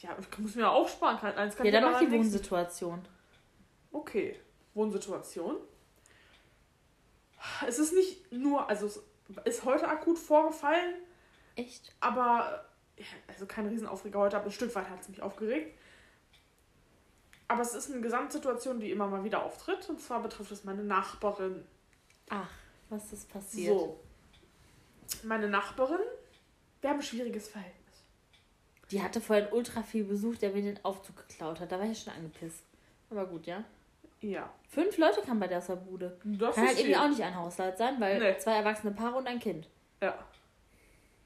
[0.00, 1.18] Ja, ich muss mir aufsparen.
[1.36, 3.02] Eins kann Ja, dann mach die nächsten- Wohnsituation.
[3.90, 4.38] Okay,
[4.74, 5.56] Wohnsituation.
[7.66, 9.00] Es ist nicht nur, also es
[9.44, 10.94] ist heute akut vorgefallen,
[11.56, 11.94] Echt?
[12.00, 12.64] aber
[13.26, 15.78] also kein Riesenaufreger heute, aber ein Stück weit hat es mich aufgeregt.
[17.46, 19.88] Aber es ist eine Gesamtsituation, die immer mal wieder auftritt.
[19.88, 21.64] Und zwar betrifft es meine Nachbarin.
[22.28, 22.50] Ach,
[22.90, 23.78] was ist passiert?
[23.78, 24.00] So.
[25.22, 26.00] Meine Nachbarin,
[26.82, 27.78] wir haben ein schwieriges Verhältnis.
[28.90, 31.72] Die hatte vorhin ultra viel Besuch, der mir den Aufzug geklaut hat.
[31.72, 32.62] Da war ich schon angepisst.
[33.10, 33.64] Aber gut, ja.
[34.20, 34.50] Ja.
[34.68, 36.16] Fünf Leute kamen bei der aus der Bude.
[36.24, 36.96] Das Kann ist halt irgendwie viel.
[36.96, 38.38] auch nicht ein Haushalt sein, weil Nee.
[38.38, 39.68] zwei erwachsene Paare und ein Kind.
[40.02, 40.14] Ja.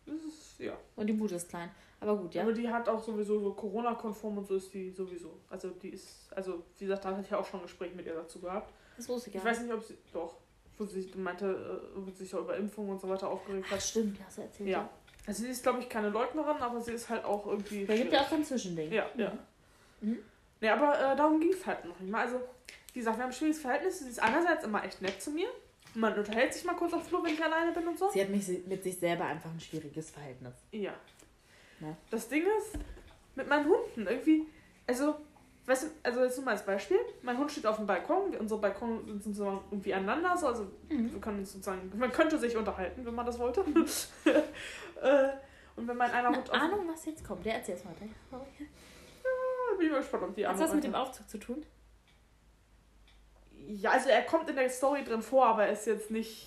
[0.06, 0.76] Das ist, ja.
[0.96, 1.70] Und die Bude ist klein.
[2.00, 2.42] Aber gut, ja.
[2.42, 5.38] Aber die hat auch sowieso so Corona-konform und so ist die sowieso.
[5.48, 8.06] Also die ist, also wie gesagt, da hatte ich ja auch schon ein Gespräch mit
[8.06, 8.72] ihr dazu gehabt.
[8.96, 9.72] Das wusste ich Ich gar weiß nicht.
[9.72, 10.34] ob sie, doch,
[10.78, 11.46] wo sie meinte,
[11.94, 13.82] äh, wo sie sich auch über Impfungen und so weiter aufgeregt Ach, hat.
[13.82, 14.68] stimmt, hast du erzählt.
[14.68, 14.88] Ja.
[15.26, 17.86] Also sie ist, glaube ich, keine Leugnerin, aber sie ist halt auch irgendwie.
[17.86, 18.90] Da gibt ja auch so ein Zwischending.
[18.92, 19.32] Ja, ja.
[20.00, 20.18] Mhm.
[20.60, 22.24] Nee, aber äh, darum ging es halt noch nicht mal.
[22.26, 22.40] Also,
[22.92, 23.98] wie gesagt, wir haben ein schwieriges Verhältnis.
[24.00, 25.48] Sie ist einerseits immer echt nett zu mir.
[25.94, 28.08] Man unterhält sich mal kurz auf Flur, wenn ich alleine bin und so.
[28.10, 30.54] Sie hat mich mit sich selber einfach ein schwieriges Verhältnis.
[30.70, 30.92] Ja.
[31.80, 31.96] Ne?
[32.10, 32.78] Das Ding ist,
[33.34, 34.46] mit meinen Hunden irgendwie,
[34.86, 35.16] also,
[35.66, 38.60] weißt du, also jetzt nur mal als Beispiel, mein Hund steht auf dem Balkon, unsere
[38.60, 41.12] Balkone sind sozusagen irgendwie aneinander, so, also Mhm.
[41.12, 43.60] wir können uns sozusagen, man könnte sich unterhalten, wenn man das wollte.
[45.02, 45.28] äh,
[45.76, 47.44] und wenn mein einer Eine Hund auf Ahnung, was jetzt kommt.
[47.44, 47.94] Der erzähl's mal.
[48.30, 51.64] Ah, bin ich mal gespannt, ob die Hat andere das mit dem Aufzug zu tun?
[53.66, 56.46] Ja, also er kommt in der Story drin vor, aber er ist jetzt nicht.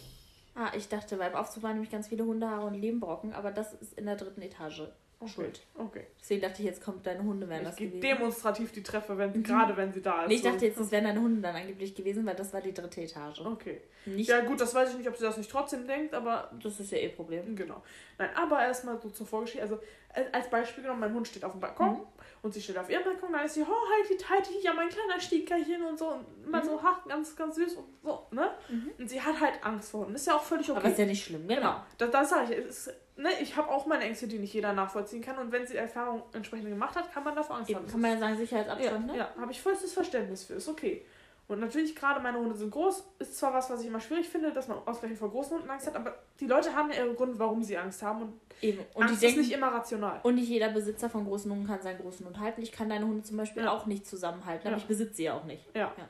[0.56, 3.98] Ah, ich dachte, beim Aufzug waren nämlich ganz viele Hundehaare und Lehmbrocken, aber das ist
[3.98, 4.84] in der dritten Etage
[5.28, 5.62] schuld.
[5.76, 6.06] Okay.
[6.22, 8.00] Deswegen dachte ich, jetzt kommt deine Hunde wären Ich das gewesen.
[8.00, 9.44] demonstrativ die Treffe, wenn, Mhm.
[9.44, 10.28] gerade wenn sie da ist.
[10.30, 12.74] Nee, ich dachte jetzt, das wären deine Hunde dann angeblich gewesen, weil das war die
[12.74, 13.42] dritte Etage.
[13.42, 13.82] Okay.
[14.06, 16.80] Nicht, Ja, gut, das weiß ich nicht, ob sie das nicht trotzdem denkt, aber das
[16.80, 17.56] ist ja eh Problem.
[17.56, 17.82] Genau.
[18.20, 19.64] Nein, aber erstmal so zur Vorgeschichte.
[19.64, 19.80] Also,
[20.14, 22.02] als- als Beispiel genommen, mein Hund steht auf dem Balkon
[22.46, 25.20] und sie steht auf ihrem Balkon, dann ist sie, oh, halt, halt ja, mein kleiner
[25.20, 28.52] Stiekerchen und so und immer so, ha, ganz, ganz süß und so, ne?
[29.00, 30.14] Und sie hat halt Angst vor Hunden.
[30.14, 30.80] Ist ja auch völlig okay.
[30.80, 31.62] Aber ist ja nicht schlimm, genau.
[31.62, 32.66] Genau, das, das sage ich.
[32.68, 35.40] Ist, ne, ich habe auch meine Ängste, die nicht jeder nachvollziehen kann.
[35.40, 37.88] Und wenn sie Erfahrung entsprechend gemacht hat, kann man davor Angst Eben, haben.
[37.88, 39.18] kann man ja sagen, ja, Sicherheitsabstand, ne?
[39.18, 40.54] ja, habe ich vollstes Verständnis für.
[40.54, 41.04] Ist okay.
[41.48, 43.04] Und natürlich, gerade meine Hunde sind groß.
[43.20, 45.86] Ist zwar was, was ich immer schwierig finde, dass man ausgerechnet vor großen Hunden Angst
[45.86, 48.22] hat, aber die Leute haben ja ihre Gründe, warum sie Angst haben.
[48.24, 48.84] Und, Eben.
[48.96, 50.20] Und Angst ist nicht immer rational.
[50.24, 52.62] Und nicht jeder Besitzer von großen Hunden kann seinen großen Hund halten.
[52.64, 53.72] Ich kann deine Hunde zum Beispiel Ja.
[53.72, 54.82] auch nicht zusammenhalten, aber Ja.
[54.82, 55.64] ich besitze sie ja auch nicht.
[55.76, 55.92] Ja.
[55.98, 56.08] Ja.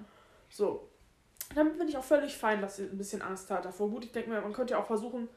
[0.50, 0.88] So.
[1.54, 3.90] Damit bin ich auch völlig fein, dass sie ein bisschen Angst hat davor.
[3.90, 5.28] Gut, ich denke mir, man könnte ja auch versuchen,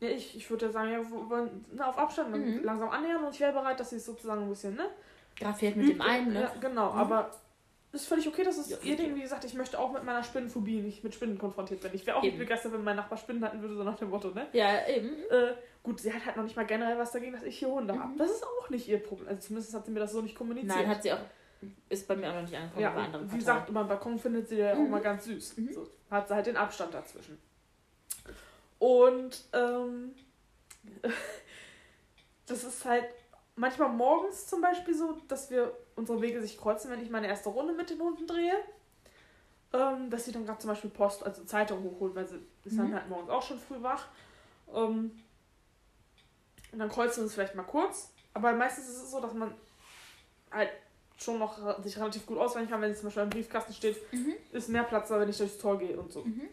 [0.00, 1.26] ja, ich, ich würde ja sagen, ja, wo-
[1.72, 2.62] na, auf Abstand Mhm.
[2.62, 4.86] langsam annähern und ich wäre bereit, dass sie es sozusagen ein bisschen, ne?
[5.34, 6.42] Vielleicht mit dem einen, ne?
[6.42, 6.98] Ja, genau, Mhm.
[6.98, 7.30] aber
[7.92, 8.96] ist völlig okay, dass es Ja, ihr.
[8.96, 11.94] Ding, wie gesagt, ich möchte auch mit meiner Spinnenphobie nicht mit Spinnen konfrontiert werden.
[11.94, 12.38] Ich wäre auch Eben.
[12.38, 14.46] nicht begeistert, wenn mein Nachbar Spinnen hatten würde, so nach dem Motto, ne?
[14.54, 15.08] Ja, eben.
[15.30, 17.98] Äh, gut, sie hat halt noch nicht mal generell was dagegen, dass ich hier Hunde
[17.98, 18.12] habe.
[18.14, 18.18] Mhm.
[18.18, 19.28] Das ist auch nicht ihr Problem.
[19.28, 20.74] Also zumindest hat sie mir das so nicht kommuniziert.
[20.74, 21.18] Nein, hat sie auch.
[21.90, 24.18] Ist bei mir auch noch nicht angekommen ja, bei anderen wie gesagt, über den Balkon
[24.18, 24.90] findet sie ja auch Mhm.
[24.90, 25.58] mal ganz süß.
[25.58, 25.72] Mhm.
[25.72, 27.38] So, hat sie halt den Abstand dazwischen.
[28.80, 30.12] Und ähm,
[32.46, 33.04] das ist halt
[33.54, 35.72] manchmal morgens zum Beispiel so, dass wir
[36.02, 38.54] unsere Wege sich kreuzen, wenn ich meine erste Runde mit den Hunden drehe.
[39.72, 42.90] Ähm, dass sie dann gerade zum Beispiel Post, also Zeitung hochholt, weil sie ist dann
[42.90, 42.94] Mhm.
[42.94, 44.06] halt morgens auch schon früh wach.
[44.74, 45.12] Ähm,
[46.72, 48.10] und dann kreuzen wir uns vielleicht mal kurz.
[48.34, 49.54] Aber meistens ist es so, dass man
[50.50, 50.70] halt
[51.18, 54.34] schon noch sich relativ gut ausweichen kann, wenn sie zum Beispiel im Briefkasten steht, Mhm.
[54.52, 56.22] ist mehr Platz da, wenn ich durchs Tor gehe und so.
[56.24, 56.48] Mhm.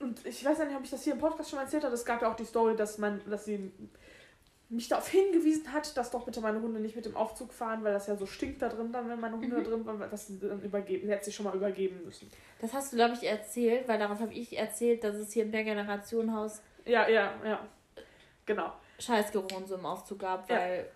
[0.00, 1.94] Und ich weiß ja nicht, ob ich das hier im Podcast schon mal erzählt habe.
[1.94, 3.72] Es gab ja auch die Story, dass man, dass sie
[4.74, 7.92] mich darauf hingewiesen hat, dass doch bitte meine Hunde nicht mit dem Aufzug fahren, weil
[7.92, 9.64] das ja so stinkt da drin dann, wenn meine Hunde Mhm.
[9.64, 11.06] da drin waren, dass sie dann übergeben.
[11.06, 12.30] Sie hätte sich schon mal übergeben müssen.
[12.60, 15.50] Das hast du, glaube ich, erzählt, weil darauf habe ich erzählt, dass es hier im
[15.50, 17.60] Mehrgenerationenhaus Ja, ja, ja.
[18.46, 18.72] Genau.
[18.98, 20.56] Scheißgeruch so im Aufzug gab, Ja.
[20.58, 20.88] weil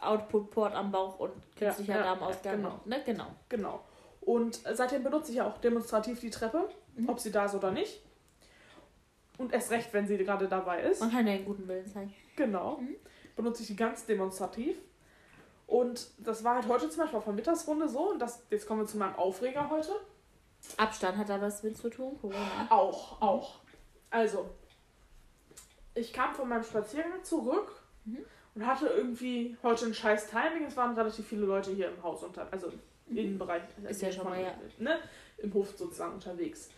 [0.00, 2.56] Output-Port am Bauch und künstlicher ja, Darmausgang.
[2.56, 2.80] genau.
[2.84, 3.02] Ne?
[3.04, 3.26] Genau.
[3.48, 3.84] Genau.
[4.20, 7.08] Und seitdem benutze ich ja auch demonstrativ die Treppe, Mhm.
[7.08, 8.00] ob sie da ist oder nicht.
[9.36, 11.00] Und erst recht, wenn sie gerade dabei ist.
[11.00, 12.14] Man kann ja einen guten Willen zeigen.
[12.36, 12.78] Genau.
[12.78, 12.96] Mhm.
[13.36, 14.76] Benutze ich die ganz demonstrativ.
[15.66, 18.10] Und das war halt heute zum Beispiel auf der Mittagsrunde so.
[18.10, 19.92] Und das, jetzt kommen wir zu meinem Aufreger heute.
[20.76, 22.38] Abstand hat da was mit zu tun, Corona.
[22.70, 23.54] Auch, auch.
[24.10, 24.48] Also,
[25.94, 28.18] ich kam von meinem Spaziergang zurück Mhm.
[28.54, 30.64] und hatte irgendwie heute ein scheiß Timing.
[30.66, 32.70] Es waren relativ viele Leute hier im Haus, unter, also
[33.08, 33.62] im Innenbereich.
[33.78, 33.86] Mhm.
[33.86, 34.52] Ist ja schon mal, ja.
[34.78, 34.98] Ne,
[35.38, 36.68] Im Hof sozusagen unterwegs.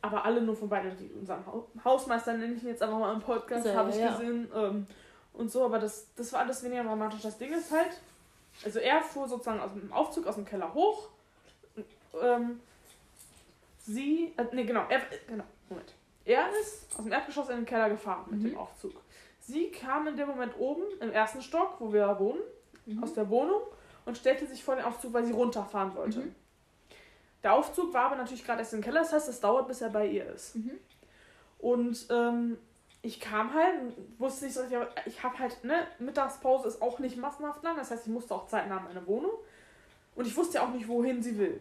[0.00, 3.12] Aber alle nur von beiden, die unseren Hau- Hausmeister nenne ich ihn jetzt einfach mal
[3.14, 4.12] im Podcast, er, habe ich ja.
[4.12, 4.48] gesehen.
[4.54, 4.86] Ähm,
[5.34, 7.20] und so, aber das, das war alles weniger dramatisch.
[7.22, 8.00] Das Ding ist halt,
[8.64, 11.08] also er fuhr sozusagen aus dem Aufzug aus dem Keller hoch.
[12.22, 12.60] Ähm,
[13.78, 15.92] sie, äh, nee, genau, er, genau, Moment.
[16.24, 18.44] Er ist aus dem Erdgeschoss in den Keller gefahren mit Mhm.
[18.50, 18.92] dem Aufzug.
[19.40, 22.40] Sie kam in dem Moment oben im ersten Stock, wo wir wohnen,
[22.86, 23.02] Mhm.
[23.02, 23.60] aus der Wohnung
[24.06, 26.20] und stellte sich vor den Aufzug, weil sie runterfahren wollte.
[26.20, 26.34] Mhm.
[27.42, 29.90] Der Aufzug war aber natürlich gerade erst im Keller, das heißt, es dauert, bis er
[29.90, 30.56] bei ihr ist.
[30.56, 30.78] Mhm.
[31.58, 32.56] Und ähm,
[33.04, 36.80] ich kam halt, und wusste nicht so richtig, aber ich habe halt, ne, Mittagspause ist
[36.80, 39.32] auch nicht massenhaft lang, das heißt, ich musste auch zeitnah in meine Wohnung.
[40.16, 41.60] Und ich wusste ja auch nicht, wohin sie will.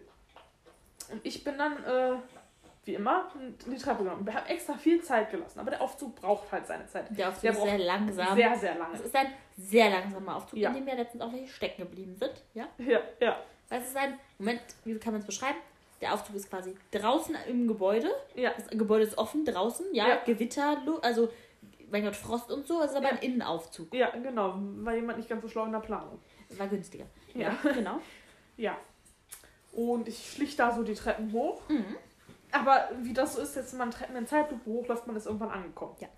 [1.12, 2.16] Und ich bin dann, äh,
[2.86, 3.30] wie immer,
[3.66, 4.26] in die Treppe gegangen.
[4.26, 7.06] Wir haben extra viel Zeit gelassen, aber der Aufzug braucht halt seine Zeit.
[7.18, 8.36] Der Aufzug Der ist sehr langsam.
[8.38, 8.96] Sehr, sehr lange.
[8.96, 9.28] Es ist ein
[9.58, 10.70] sehr langsamer Aufzug, Ja.
[10.70, 12.34] in dem ja letztens auch welche stecken geblieben sind.
[12.54, 12.68] Ja?
[12.78, 13.38] Ja, ja,
[13.70, 15.58] Weil es ist ein, Moment, wie kann man es beschreiben?
[16.04, 18.12] Der Aufzug ist quasi draußen im Gebäude.
[18.36, 18.52] ja.
[18.58, 20.16] Das Gebäude ist offen, draußen, ja, Ja.
[20.26, 21.30] Gewitter, also,
[21.90, 23.12] mein Gott, Frost und so, ist aber Ja.
[23.12, 23.94] ein Innenaufzug.
[23.94, 24.56] Ja, genau.
[24.82, 26.20] War jemand nicht ganz so schlau in der Planung.
[26.58, 27.06] War günstiger.
[27.34, 27.58] Ja.
[27.74, 28.00] genau.
[28.58, 28.78] Ja.
[29.72, 31.62] Und ich schlich da so die Treppen hoch.
[31.70, 31.96] Mhm.
[32.52, 35.50] Aber wie das so ist, jetzt wenn man Treppen in Zeitlupe hochläuft, man ist irgendwann
[35.52, 35.96] angekommen.
[36.00, 36.10] Ja.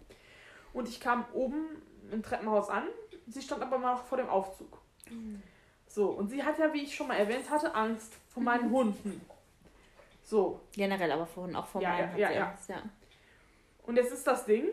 [0.73, 1.67] Und ich kam oben
[2.11, 2.83] im Treppenhaus an.
[3.27, 4.79] Sie stand aber mal vor dem Aufzug.
[5.88, 9.21] So, und sie hat ja, wie ich schon mal erwähnt hatte, Angst vor meinen Hunden.
[10.26, 12.57] So, Generell aber vorhin auch von Ja, meinem ja, ja, ja.
[12.67, 12.84] Ja.
[13.84, 14.65] und jetzt ist das Ding,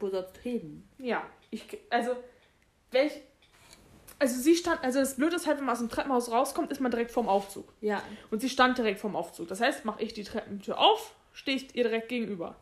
[0.00, 0.88] Wo sollst du hin?
[0.98, 2.16] ja, ich, also,
[2.90, 3.12] welch,
[4.18, 6.80] also sie stand, also das Blöde ist halt, wenn man aus dem Treppenhaus rauskommt, ist
[6.80, 7.70] man direkt vorm Aufzug.
[7.82, 8.02] Ja.
[8.30, 9.46] Und sie stand direkt vorm Aufzug.
[9.48, 12.56] Das heißt, mache ich die Treppentür auf, stehe ich ihr direkt gegenüber.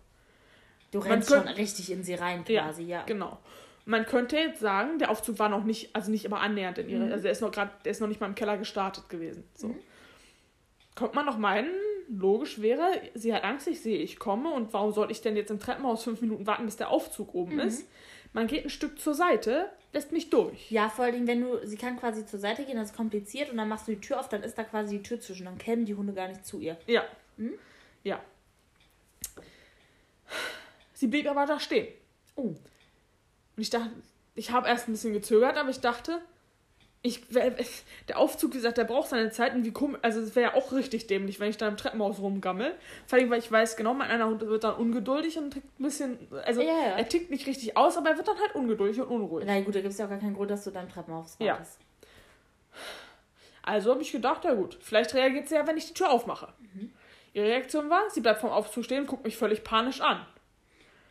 [0.91, 3.05] Du Man rennst könnt- schon richtig in sie rein Ja, quasi, ja.
[3.05, 3.39] Genau.
[3.87, 7.05] Man könnte jetzt sagen, der Aufzug war noch nicht, also nicht immer annähernd in ihre,
[7.07, 7.13] Mhm.
[7.13, 9.45] also er ist noch gerade, der ist noch nicht mal im Keller gestartet gewesen.
[9.55, 9.69] So.
[9.69, 9.79] Mhm.
[10.95, 11.71] Kommt man noch meinen,
[12.09, 15.51] logisch wäre, sie hat Angst, ich sehe, ich komme und warum soll ich denn jetzt
[15.51, 17.61] im Treppenhaus fünf Minuten warten, bis der Aufzug oben Mhm.
[17.61, 17.89] ist?
[18.33, 20.71] Man geht ein Stück zur Seite, lässt mich durch.
[20.71, 23.57] Ja, vor allem, wenn du, sie kann quasi zur Seite gehen, das ist kompliziert und
[23.57, 25.85] dann machst du die Tür auf, dann ist da quasi die Tür zwischen, dann kämen
[25.85, 26.77] die Hunde gar nicht zu ihr.
[26.87, 27.05] Ja.
[27.37, 27.55] Mhm.
[28.03, 28.21] Ja.
[30.93, 31.89] Sie blieb aber da stehen.
[32.37, 32.43] Oh.
[32.43, 32.59] Und
[33.57, 33.91] ich dachte,
[34.35, 36.21] ich habe erst ein bisschen gezögert, aber ich dachte,
[37.07, 37.21] ich,
[38.09, 40.57] der Aufzug, wie gesagt, der braucht seine Zeit und wie komisch, also es wäre ja
[40.57, 42.75] auch richtig dämlich, wenn ich da im Treppenhaus rumgammel.
[43.07, 45.83] Vor allem, weil ich weiß genau, mein einer Hund wird dann ungeduldig und tickt ein
[45.85, 46.97] bisschen, also Ja, ja.
[46.97, 49.45] er tickt nicht richtig aus, aber er wird dann halt ungeduldig und unruhig.
[49.47, 51.53] Na gut, da gibt es ja auch gar keinen Grund, dass du deinem Treppenhaus Ja.
[51.53, 51.79] wartest.
[53.63, 56.53] Also habe ich gedacht, ja gut, vielleicht reagiert sie ja, wenn ich die Tür aufmache.
[56.75, 56.91] Mhm.
[57.33, 60.25] Ihre Reaktion war, sie bleibt vom Aufzug stehen, guckt mich völlig panisch an.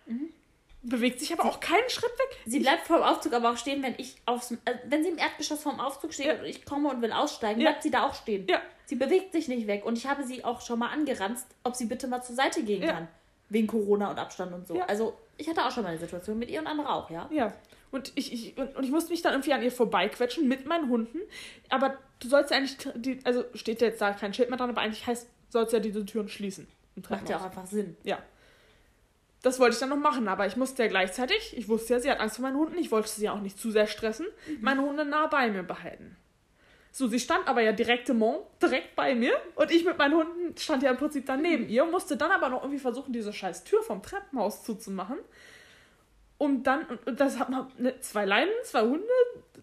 [0.05, 0.29] Mhm.
[0.86, 2.38] Bewegt sich aber auch keinen Schritt weg.
[2.45, 5.17] Sie bleibt vor dem Aufzug aber auch stehen, wenn ich aufs, äh, wenn sie im
[5.17, 6.34] Erdgeschoss vorm Aufzug steht Ja.
[6.36, 7.69] und ich komme und will aussteigen, Ja.
[7.69, 8.45] bleibt sie da auch stehen.
[8.49, 8.61] Ja.
[8.86, 11.86] Sie bewegt sich nicht weg und ich habe sie auch schon mal angeranzt, ob sie
[11.86, 13.07] bitte mal zur Seite gehen kann.
[13.49, 14.79] Wegen Corona und Abstand und so.
[14.81, 17.29] Also, ich hatte auch schon mal eine Situation mit ihr und andere auch, ja?
[17.31, 17.53] Ja.
[17.91, 20.89] Und ich, ich, und und ich musste mich dann irgendwie an ihr vorbeiquetschen mit meinen
[20.89, 21.19] Hunden.
[21.69, 24.69] Aber du sollst ja eigentlich, die, also steht ja jetzt da kein Schild mehr dran,
[24.71, 26.67] aber eigentlich heißt, sollst ja diese Türen schließen.
[27.09, 27.95] Macht ja auch einfach Sinn.
[28.03, 28.17] Ja.
[29.43, 32.09] Das wollte ich dann noch machen, aber ich musste ja gleichzeitig, ich wusste ja, sie
[32.09, 34.25] hat Angst vor meinen Hunden, ich wollte sie ja auch nicht zu sehr stressen,
[34.61, 36.15] meine Hunde nah bei mir behalten.
[36.93, 40.15] So, sie stand aber ja direkt im Mont, direkt bei mir und ich mit meinen
[40.15, 43.33] Hunden stand ja im Prinzip dann neben ihr musste dann aber noch irgendwie versuchen, diese
[43.33, 45.17] scheiß Tür vom Treppenhaus zuzumachen.
[46.37, 49.07] Und dann, und, und das hat man ne, zwei Leinen, zwei Hunde,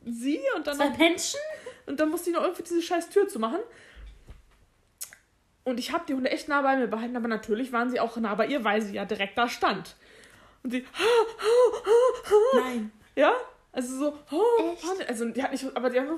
[0.05, 1.41] sie und dann Zwei noch Menschen?
[1.87, 3.61] und dann musste ich noch irgendwie diese scheiß Tür zu machen.
[5.65, 8.17] Und ich habe die Hunde echt nah bei mir behalten, aber natürlich waren sie auch
[8.17, 9.95] nah bei ihr, weil sie ja direkt da stand.
[10.63, 10.87] Und sie,
[12.55, 12.91] Nein.
[13.17, 13.33] ja,
[13.73, 15.09] also so, oh, Echt?
[15.09, 16.09] Also die hat nicht, aber die haben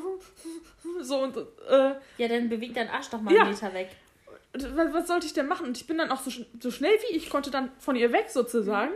[1.00, 3.42] so und äh, Ja, dann bewegt dein Arsch doch mal Ja.
[3.42, 3.90] einen Meter weg.
[4.54, 5.66] was, was sollte ich denn machen?
[5.66, 6.30] Und ich bin dann auch so,
[6.60, 8.92] so schnell wie ich konnte dann von ihr weg sozusagen.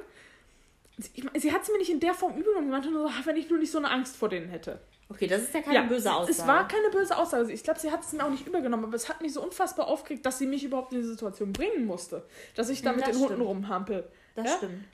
[0.99, 3.09] Sie, ich, sie hat es mir nicht in der Form übel und meinte nur so,
[3.15, 4.79] "Ah, wenn ich nur nicht so eine Angst vor denen hätte.
[5.09, 6.33] Okay, das ist ja keine böse Aussage.
[6.33, 7.53] Es war keine böse Aussage.
[7.53, 9.87] Ich glaube, sie hat es mir auch nicht übergenommen, aber es hat mich so unfassbar
[9.87, 12.25] aufgeregt, dass sie mich überhaupt in diese Situation bringen musste.
[12.57, 13.49] Dass ich da Ja, mit das den Hunden stimmt.
[13.49, 14.09] rumhampel.
[14.35, 14.57] Das Ja?
[14.57, 14.85] stimmt.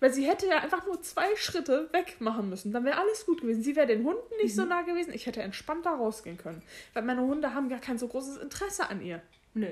[0.00, 2.72] Weil sie hätte ja einfach nur zwei Schritte weg machen müssen.
[2.72, 3.62] Dann wäre alles gut gewesen.
[3.62, 4.60] Sie wäre den Hunden nicht Mhm.
[4.60, 5.12] so nah gewesen.
[5.14, 6.60] Ich hätte entspannter rausgehen können.
[6.92, 9.22] Weil meine Hunde haben gar kein so großes Interesse an ihr.
[9.54, 9.68] Nö.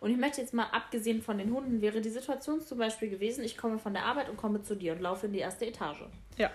[0.00, 3.42] Und ich möchte jetzt mal, abgesehen von den Hunden, wäre die Situation zum Beispiel gewesen,
[3.44, 6.04] ich komme von der Arbeit und komme zu dir und laufe in die erste Etage.
[6.38, 6.50] Ja.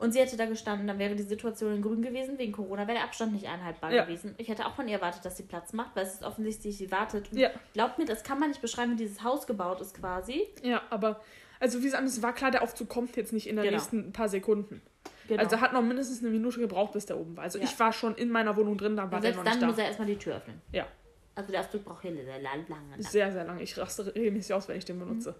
[0.00, 2.38] Und sie hätte da gestanden, dann wäre die Situation in grün gewesen.
[2.38, 4.04] Wegen Corona wäre der Abstand nicht einhaltbar Ja.
[4.04, 4.34] gewesen.
[4.38, 6.90] Ich hätte auch von ihr erwartet, dass sie Platz macht, weil es ist offensichtlich, sie
[6.92, 7.32] wartet.
[7.32, 7.50] Und Ja.
[7.74, 10.46] Glaubt mir, das kann man nicht beschreiben, wie dieses Haus gebaut ist quasi.
[10.62, 11.20] Ja, aber,
[11.60, 13.76] also wie gesagt, es war klar, der Aufzug kommt jetzt nicht in den Genau.
[13.76, 14.82] nächsten paar Sekunden.
[15.26, 15.42] Genau.
[15.42, 17.44] Also hat noch mindestens eine Minute gebraucht, bis der oben war.
[17.44, 17.64] Also Ja.
[17.64, 19.76] ich war schon in meiner Wohnung drin, dann war und der noch dann nicht muss
[19.76, 19.82] da.
[19.82, 20.60] er erstmal die Tür öffnen.
[20.72, 20.86] Ja.
[21.34, 22.64] Also der Aufzug braucht hier sehr lange.
[22.68, 23.02] lange.
[23.02, 23.62] Sehr, sehr lange.
[23.62, 25.34] Ich raste regelmäßig aus, wenn ich den benutze.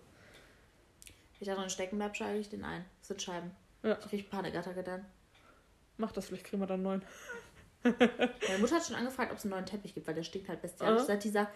[1.40, 2.84] Ich da drin stecken bleibt, schalte ich den ein.
[3.00, 3.52] Das sind Scheiben.
[3.82, 3.96] Ja.
[4.00, 5.04] Ich krieg Panikattacke dann.
[5.96, 7.02] Mach das, vielleicht kriegen wir dann einen neuen.
[7.82, 10.60] Meine Mutter hat schon angefragt, ob es einen neuen Teppich gibt, weil der stinkt halt
[10.62, 11.02] bestialisch.
[11.04, 11.48] Seit dieser,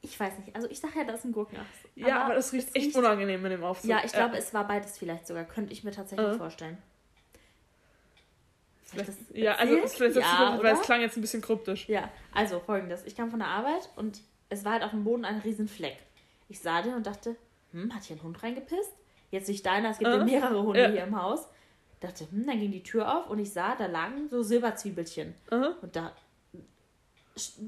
[0.00, 1.68] ich weiß nicht, also ich sag ja, da ist ein Gurkenachs.
[1.94, 3.90] Ja, aber, das riecht es echt riecht- unangenehm in dem Aufzug.
[3.90, 5.44] Ja, ich glaube, es war beides vielleicht sogar.
[5.44, 6.36] Könnte ich mir tatsächlich Aha.
[6.38, 6.78] vorstellen.
[8.84, 10.22] Vielleicht, das ja, also vielleicht ja,
[10.56, 11.88] ja, weil es klang jetzt ein bisschen kryptisch.
[11.88, 13.04] Ja, also folgendes.
[13.04, 15.96] Ich kam von der Arbeit und es war halt auf dem Boden ein riesen Fleck.
[16.48, 17.36] Ich sah den und dachte,
[17.70, 18.92] hm, hat hier ein Hund reingepisst?
[19.30, 20.88] Jetzt nicht deiner, es gibt ja Äh, mehrere Hunde ja.
[20.88, 21.48] hier im Haus.
[22.00, 25.34] Dachte, hm, dann ging die Tür auf und ich sah, da lagen so Silberzwiebelchen.
[25.50, 25.74] Aha.
[25.82, 26.12] Und da,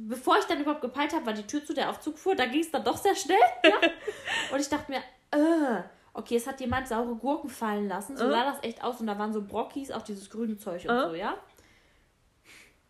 [0.08, 2.60] bevor ich dann überhaupt gepeilt habe, war die Tür zu, der Aufzug fuhr, da ging
[2.62, 3.36] es dann doch sehr schnell.
[3.64, 3.74] Ja?
[4.52, 4.98] und ich dachte mir,
[5.30, 5.82] äh,
[6.14, 8.16] okay, es hat jemand saure Gurken fallen lassen.
[8.16, 8.30] So Äh.
[8.30, 11.08] sah das echt aus und da waren so Brockis, auch dieses grüne Zeug und Äh.
[11.08, 11.36] so, ja.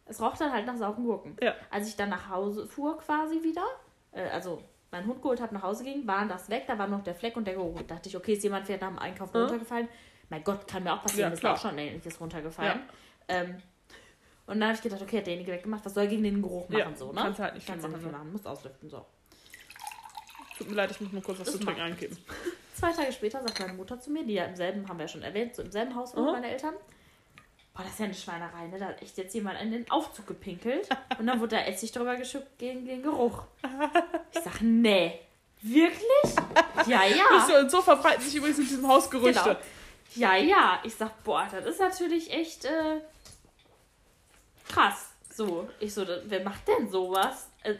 [0.07, 1.37] Es roch dann halt nach sauren Gurken.
[1.41, 1.55] Ja.
[1.71, 3.65] Als ich dann nach Hause fuhr quasi wieder,
[4.13, 4.63] äh, also
[4.93, 7.37] meinen Hund geholt habe, nach Hause ging, waren das weg, da war noch der Fleck
[7.37, 7.77] und der Geruch.
[7.79, 9.41] Da dachte ich, okay, ist jemand vielleicht nach dem Einkaufen Äh.
[9.41, 9.89] runtergefallen.
[10.29, 12.81] Mein Gott, kann mir auch passieren, Ja, ist auch schon ähnliches runtergefallen.
[13.29, 13.57] Ähm,
[14.47, 16.79] und dann habe ich gedacht, okay, hat derjenige weggemacht, was soll gegen den Geruch machen,
[16.79, 17.21] Ja, so, ne?
[17.23, 18.19] kannst halt nicht viel Kannst du machen, nicht viel ne?
[18.19, 19.05] machen, musst auslüften, so.
[20.59, 22.17] Tut mir leid, ich muss nur kurz was Das zu trinken eingeben.
[22.75, 25.09] Zwei Tage später sagt meine Mutter zu mir, die ja im selben, haben wir ja
[25.09, 26.23] schon erwähnt, so im selben Haus Mhm.
[26.25, 26.75] meine Eltern.
[27.75, 28.79] Boah, das ist ja eine Schweinerei, ne?
[28.79, 32.17] Da hat echt jetzt jemand in den Aufzug gepinkelt und dann wurde da Essig drüber
[32.17, 33.45] geschüttet gegen den Geruch.
[34.33, 35.19] Ich sag, nee.
[35.63, 36.35] Wirklich?
[36.87, 37.47] Ja, ja.
[37.49, 39.43] So, und so verbreiten sich übrigens in diesem Haus Gerüchte.
[39.43, 39.57] Genau.
[40.17, 40.81] Ja, ja.
[40.85, 43.01] Ich sag, boah, das ist natürlich echt äh,
[44.69, 45.07] krass.
[45.33, 47.49] So, ich so, wer macht denn sowas?
[47.63, 47.75] Äh,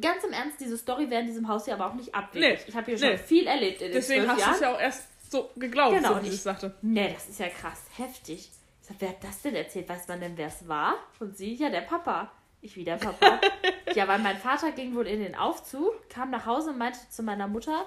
[0.00, 2.58] ganz im Ernst, diese Story wäre in diesem Haus hier aber auch nicht abwegig.
[2.60, 3.18] Nee, Ich habe hier schon nee.
[3.18, 6.22] viel erlebt in den Deswegen hast du es ja auch erst so geglaubt, Genau, so
[6.22, 6.74] wie ich- ich sagte.
[6.82, 8.50] Nee, das ist ja krass, heftig.
[8.86, 9.88] Sag, wer hat das denn erzählt?
[9.88, 10.94] Weiß man denn, wer es war?
[11.18, 12.30] Und sie, ja, der Papa.
[12.60, 13.40] Ich wie der Papa.
[13.94, 17.22] ja, weil mein Vater ging wohl in den Aufzug, kam nach Hause und meinte zu
[17.22, 17.84] meiner Mutter,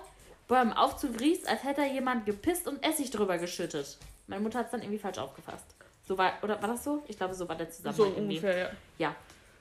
[0.47, 3.97] boah, im Aufzug riecht als hätte da jemand gepisst und Essig drüber geschüttet.
[4.28, 5.66] Meine Mutter hat es dann irgendwie falsch aufgefasst.
[6.08, 7.02] So war, oder war das so?
[7.08, 8.38] Ich glaube, so war der So Zusammenhang irgendwie.
[8.38, 8.70] ungefähr, ja.
[8.97, 9.16] Ja.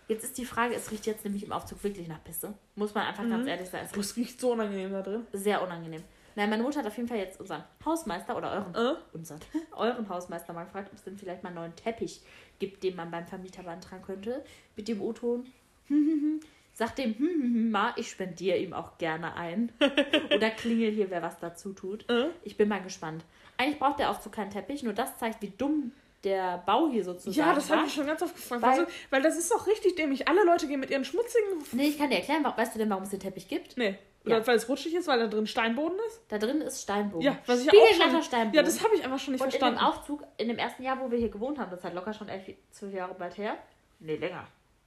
[0.09, 2.55] Jetzt ist die Frage, es riecht jetzt nämlich im Aufzug wirklich nach Pisse.
[2.75, 3.85] Muss man einfach ganz ehrlich sagen.
[3.85, 5.27] Es riecht Das riecht so unangenehm da drin.
[5.33, 6.03] sehr unangenehm.
[6.39, 8.97] Nein, meine Mutter hat auf jeden Fall jetzt unseren Hausmeister oder euren, Äh?
[9.13, 9.41] unseren,
[9.77, 12.21] euren Hausmeister mal gefragt, ob es denn vielleicht mal einen neuen Teppich
[12.61, 14.45] gibt, den man beim Vermieter beantragen könnte.
[14.77, 15.47] Mit dem O-Ton.
[16.75, 19.73] Sagt dem, hm, hm, hm, Ma, ich spendiere ihm auch gerne ein.
[20.33, 22.09] Oder klingel hier, wer was dazu tut.
[22.09, 22.29] Äh?
[22.45, 23.25] Ich bin mal gespannt.
[23.57, 25.91] Eigentlich braucht der Aufzug keinen Teppich, nur das zeigt, wie dumm
[26.23, 28.63] der Bau hier sozusagen Ja, das habe ich schon ganz oft gefragt.
[28.63, 30.29] Weil- also, weil das ist doch richtig dämlich.
[30.29, 31.49] Alle Leute gehen mit ihren schmutzigen.
[31.73, 33.77] Nee, ich kann dir erklären, weißt du denn, warum es den Teppich gibt?
[33.77, 33.99] Nee.
[34.29, 34.47] Oder Ja.
[34.47, 36.23] weil es rutschig ist, weil da drin Steinboden ist?
[36.29, 37.23] Da drin ist Steinboden.
[37.25, 38.23] Ja, was ich auch schon.
[38.23, 38.55] Steinboden.
[38.55, 39.81] Ja, das habe ich einfach schon nicht Und in dem verstanden.
[39.81, 42.29] Aufzug, in dem ersten Jahr, wo wir hier gewohnt haben, das ist halt locker schon
[42.29, 43.57] elf, zwölf Jahre bald her.
[44.01, 44.47] Nee, länger.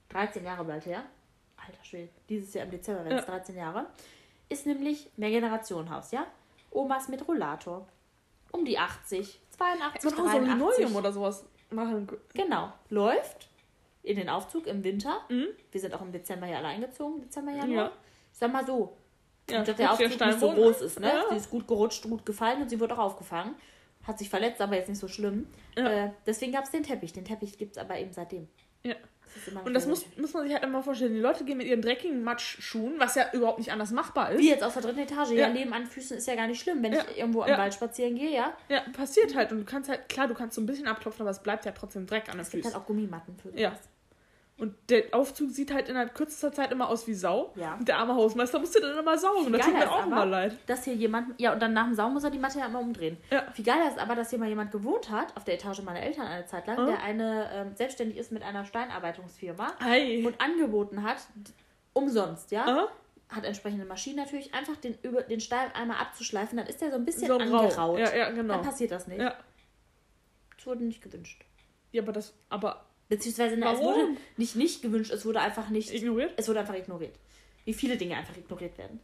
[0.09, 1.03] 13 Jahre bald her.
[1.57, 2.09] Alter Schwede.
[2.29, 3.31] Dieses Jahr im Dezember werden es Ja.
[3.31, 3.85] 13 Jahre.
[4.49, 6.25] Ist nämlich Mehrgenerationenhaus, ja?
[6.71, 7.87] Omas mit Rollator.
[8.51, 10.95] Um die 80, 82, Man kann auch so ein 83.
[10.95, 12.07] Oder sowas machen.
[12.33, 12.73] Genau.
[12.89, 13.47] Läuft
[14.03, 15.21] in den Aufzug im Winter.
[15.29, 15.47] Mhm.
[15.71, 17.21] Wir sind auch im Dezember hier alle eingezogen.
[17.21, 17.85] Dezember, Januar.
[17.85, 17.91] Ja.
[18.33, 18.97] Ich sag mal so.
[19.51, 21.07] Ja, dass der Aufzug nicht so groß ist, ne?
[21.07, 21.23] Ja.
[21.31, 23.55] Sie ist gut gerutscht, gut gefallen und sie wurde auch aufgefangen.
[24.03, 25.47] Hat sich verletzt, aber jetzt nicht so schlimm.
[25.77, 26.05] Ja.
[26.05, 27.13] Äh, deswegen gab es den Teppich.
[27.13, 28.47] Den Teppich gibt es aber eben seitdem.
[28.83, 28.95] Ja.
[29.55, 31.13] Das Und das muss, muss man sich halt immer vorstellen.
[31.13, 34.39] Die Leute gehen mit ihren dreckigen Matschschuhen, was ja überhaupt nicht anders machbar ist.
[34.39, 35.29] Wie jetzt aus der dritten Etage.
[35.29, 35.53] Ja, Ja.
[35.53, 37.03] Leben an Füßen ist ja gar nicht schlimm, wenn Ja.
[37.09, 37.57] ich irgendwo im Ja.
[37.57, 38.51] Wald spazieren gehe, ja.
[38.67, 39.53] Ja, passiert halt.
[39.53, 41.71] Und du kannst halt, klar, du kannst so ein bisschen abklopfen, aber es bleibt ja
[41.71, 42.73] trotzdem Dreck an den Es gibt Füßen.
[42.75, 43.61] halt auch Gummimatten für sowas.
[43.61, 43.77] Ja.
[44.61, 47.51] Und der Aufzug sieht halt innerhalb kürzester Zeit immer aus wie Sau.
[47.55, 47.73] Ja.
[47.75, 49.51] Und der arme Hausmeister musste dann immer saugen.
[49.51, 50.55] Das tut mir auch aber, immer leid.
[50.67, 52.79] Dass hier jemand, ja, und dann nach dem Saum muss er die Matte ja immer
[52.79, 53.17] umdrehen.
[53.31, 53.49] Ja.
[53.53, 56.27] Viel geiler ist aber, dass hier mal jemand gewohnt hat, auf der Etage meiner Eltern
[56.27, 56.85] eine Zeit lang, Mhm.
[56.85, 60.23] der eine ähm, selbstständig ist mit einer Steinarbeitungsfirma Hi.
[60.27, 61.17] und angeboten hat,
[61.93, 62.87] umsonst, ja, Aha.
[63.29, 66.97] hat entsprechende Maschinen natürlich, einfach den, über, den Stein einmal abzuschleifen, dann ist der so
[66.97, 67.39] ein bisschen So rau.
[67.41, 67.99] angeraut.
[67.99, 68.53] Ja, ja, genau.
[68.53, 69.21] Dann passiert das nicht.
[69.21, 69.33] Ja.
[70.55, 71.43] Es wurde nicht gewünscht.
[71.91, 74.07] ja, aber das, aber Beziehungsweise na, es wurde
[74.37, 76.33] nicht nicht gewünscht, es wurde einfach nicht, ignoriert.
[76.37, 77.13] es wurde einfach ignoriert.
[77.65, 79.01] Wie viele Dinge einfach ignoriert werden.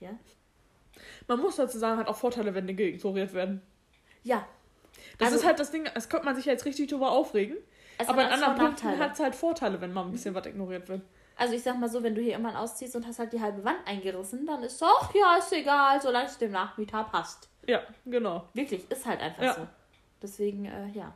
[0.00, 0.10] Ja?
[1.28, 3.62] Man muss dazu sagen, hat auch Vorteile, wenn Dinge ignoriert werden.
[4.24, 4.44] Ja.
[5.18, 7.56] Das Also- ist halt das Ding, das könnte man sich ja jetzt richtig drüber aufregen.
[7.98, 10.88] Es aber in anderen Punkten hat es halt Vorteile, wenn mal ein bisschen was ignoriert
[10.88, 11.02] wird.
[11.36, 13.62] Also ich sag mal so, wenn du hier irgendwann ausziehst und hast halt die halbe
[13.62, 17.48] Wand eingerissen, dann ist so, ach ja, ist egal, solange es dem Nachmieter passt.
[17.68, 18.48] Ja, genau.
[18.54, 19.54] Wirklich, ist halt einfach Ja.
[19.54, 19.66] so.
[20.20, 21.14] Deswegen, äh, ja.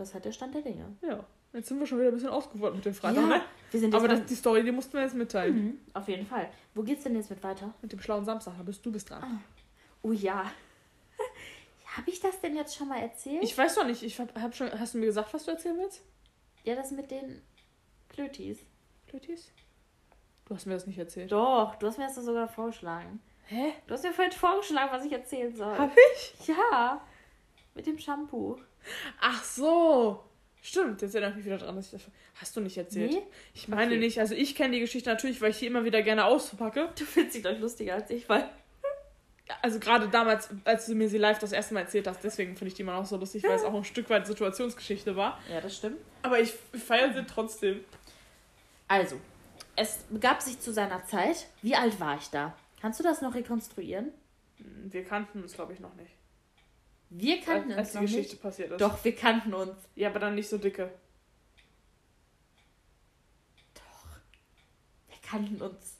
[0.00, 0.96] Das ist halt der Stand der Dinge.
[1.02, 1.22] Ja.
[1.52, 3.42] Jetzt sind wir schon wieder ein bisschen ausgewollt mit dem Freitag, ja, ne?
[3.70, 5.54] wir sind Aber das, die Story, die mussten wir jetzt mitteilen.
[5.54, 6.48] Mhm, auf jeden Fall.
[6.74, 7.74] Wo geht's denn jetzt mit weiter?
[7.82, 9.44] Mit dem schlauen Samstag, da bist du bist dran.
[10.00, 10.50] Oh ja.
[11.84, 13.42] Habe ich das denn jetzt schon mal erzählt?
[13.42, 16.00] Ich weiß doch nicht, ich hab, schon, hast du mir gesagt, was du erzählen willst?
[16.64, 17.42] ja, das mit den
[18.08, 18.60] Klötis.
[19.06, 19.52] Klötis?
[20.46, 21.30] Du hast mir das nicht erzählt.
[21.30, 23.20] Doch, du hast mir das sogar vorgeschlagen.
[23.44, 23.74] Hä?
[23.86, 25.76] Du hast mir vorhin vorgeschlagen, was ich erzählen soll.
[25.76, 26.48] Hab ich?
[26.48, 27.02] Ja,
[27.74, 28.56] mit dem Shampoo.
[29.20, 30.24] Ach so.
[30.62, 32.02] Stimmt, jetzt erinnere ich mich wieder dran, dass ich das.
[32.40, 33.12] Hast du nicht erzählt?
[33.12, 33.22] Nee?
[33.54, 33.98] Ich meine Okay.
[33.98, 34.20] nicht.
[34.20, 36.90] Also ich kenne die Geschichte natürlich, weil ich die immer wieder gerne auspacke.
[36.98, 38.48] Du findest sie doch lustiger als ich, weil
[39.62, 42.68] Also gerade damals, als du mir sie live das erste Mal erzählt hast, deswegen finde
[42.68, 45.40] ich die immer auch so lustig, weil es auch ein Stück weit Situationsgeschichte war.
[45.50, 45.96] Ja, das stimmt.
[46.22, 46.52] Aber ich
[46.86, 47.80] feiere sie trotzdem.
[48.86, 49.18] Also,
[49.76, 51.48] es begab sich zu seiner Zeit.
[51.62, 52.56] Wie alt war ich da?
[52.80, 54.12] Kannst du das noch rekonstruieren?
[54.58, 56.12] Wir kannten uns, glaube ich, noch nicht.
[57.10, 58.42] Wir kannten als, als uns die noch Geschichte nicht.
[58.42, 58.80] passiert ist.
[58.80, 59.74] Doch, wir kannten uns.
[59.96, 60.90] Ja, aber dann nicht so dicke.
[65.08, 65.96] Wir kannten uns.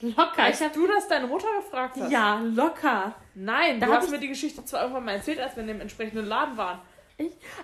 [0.00, 0.32] Locker.
[0.34, 2.10] Ich Als hab, du das deine Mutter gefragt hast?
[2.10, 3.14] ja, locker.
[3.36, 5.68] Nein, Da du hast ich- mir die Geschichte zwar irgendwann mal erzählt, als wir in
[5.68, 6.80] dem entsprechenden Laden waren.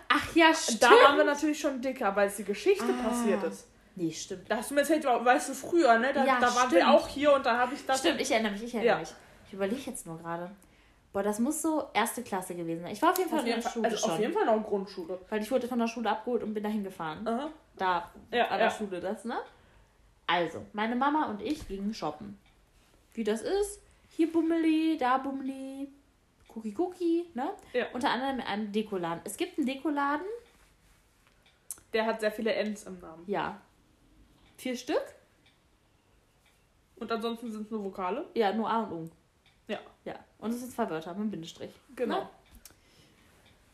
[0.09, 0.85] Ach ja, stimmt.
[0.85, 3.09] Da waren wir natürlich schon dicker, aber als die Geschichte Ah.
[3.09, 3.67] passiert ist.
[3.97, 4.49] Nee, stimmt.
[4.49, 6.13] Da hast du mir erzählt, weißt du, früher, ne?
[6.13, 6.73] Da, Ja, da waren stimmt.
[6.75, 7.99] wir auch hier und da habe ich das.
[7.99, 9.01] Stimmt, ich erinnere mich, ich erinnere Ja.
[9.01, 9.13] mich.
[9.49, 10.49] Ich überlege jetzt nur gerade.
[11.13, 12.93] Boah, das muss so erste Klasse gewesen sein.
[12.93, 14.11] Ich war auf jeden Fall Auf in der Fall, Schule also schon.
[14.11, 15.19] auf jeden Fall noch Grundschule.
[15.31, 17.27] Weil ich wurde von der Schule abgeholt und bin dahin gefahren.
[17.27, 17.51] Aha.
[17.77, 18.71] Da Ja, an der ja.
[18.71, 19.39] Schule das, ne?
[20.27, 22.39] Also, meine Mama und ich gingen shoppen.
[23.15, 23.81] Wie das ist,
[24.11, 25.89] hier Bummeli, da Bummeli,
[26.55, 27.53] Cookie Cookie, ne?
[27.73, 27.87] Ja.
[27.95, 29.23] Unter anderem in einem Dekoladen.
[29.25, 30.27] Es gibt einen Dekoladen,
[31.95, 33.25] Der hat sehr viele Ends im Namen.
[33.27, 33.59] ja.
[34.59, 35.03] Vier Stück?
[36.97, 38.27] Und ansonsten sind es nur Vokale.
[38.35, 39.11] Ja, nur A und U.
[40.09, 40.15] Ja.
[40.39, 41.73] Und es sind zwei Wörter mit einem Bindestrich.
[41.97, 42.21] Genau.
[42.23, 42.29] Ne?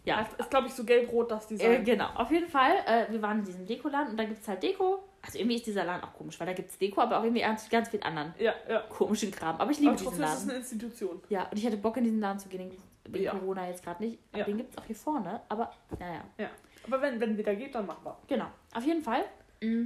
[0.05, 0.23] Ja.
[0.23, 1.73] Das ist, glaube ich, so gelb-rot, das Design.
[1.73, 2.73] Äh, genau, auf jeden Fall.
[2.87, 5.03] Äh, wir waren in diesem Dekoladen und da gibt es halt Deko.
[5.23, 7.41] Also irgendwie ist dieser Laden auch komisch, weil da gibt es Deko, aber auch irgendwie
[7.41, 8.81] ganz, ganz viel anderen Ja, ja.
[8.81, 9.57] komischen Kram.
[9.59, 10.51] Aber ich liebe Aber diesen trotzdem ist es Laden.
[10.51, 11.23] eine Institution.
[11.31, 12.71] Ja, und ich hatte Bock in diesen Laden zu gehen.
[13.07, 13.33] Wegen Ja.
[13.33, 14.19] Corona jetzt gerade nicht.
[14.33, 14.45] Aber Ja.
[14.45, 15.41] den gibt es auch hier vorne.
[15.49, 16.51] Aber naja, Ja.
[16.87, 18.19] Aber wenn, wenn wieder geht, dann machen wir.
[18.27, 18.47] genau.
[18.75, 19.25] Auf jeden Fall
[19.63, 19.85] mm,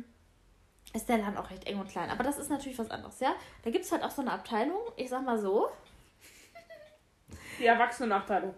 [0.94, 2.11] ist der Laden auch recht eng und klein.
[2.11, 3.34] Aber das ist natürlich was anderes, ja.
[3.62, 5.68] Da gibt es halt auch so eine Abteilung, ich sag mal so.
[7.59, 8.54] Die Erwachsenenabteilung.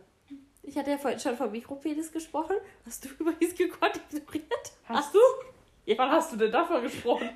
[0.62, 2.56] Ich hatte ja vorhin schon vom Mikropenis gesprochen.
[2.86, 4.72] Hast du übrigens gekonnt ignoriert?
[4.84, 5.18] Hast du?
[5.86, 5.96] Ja.
[5.98, 7.30] Wann hast du denn davon gesprochen?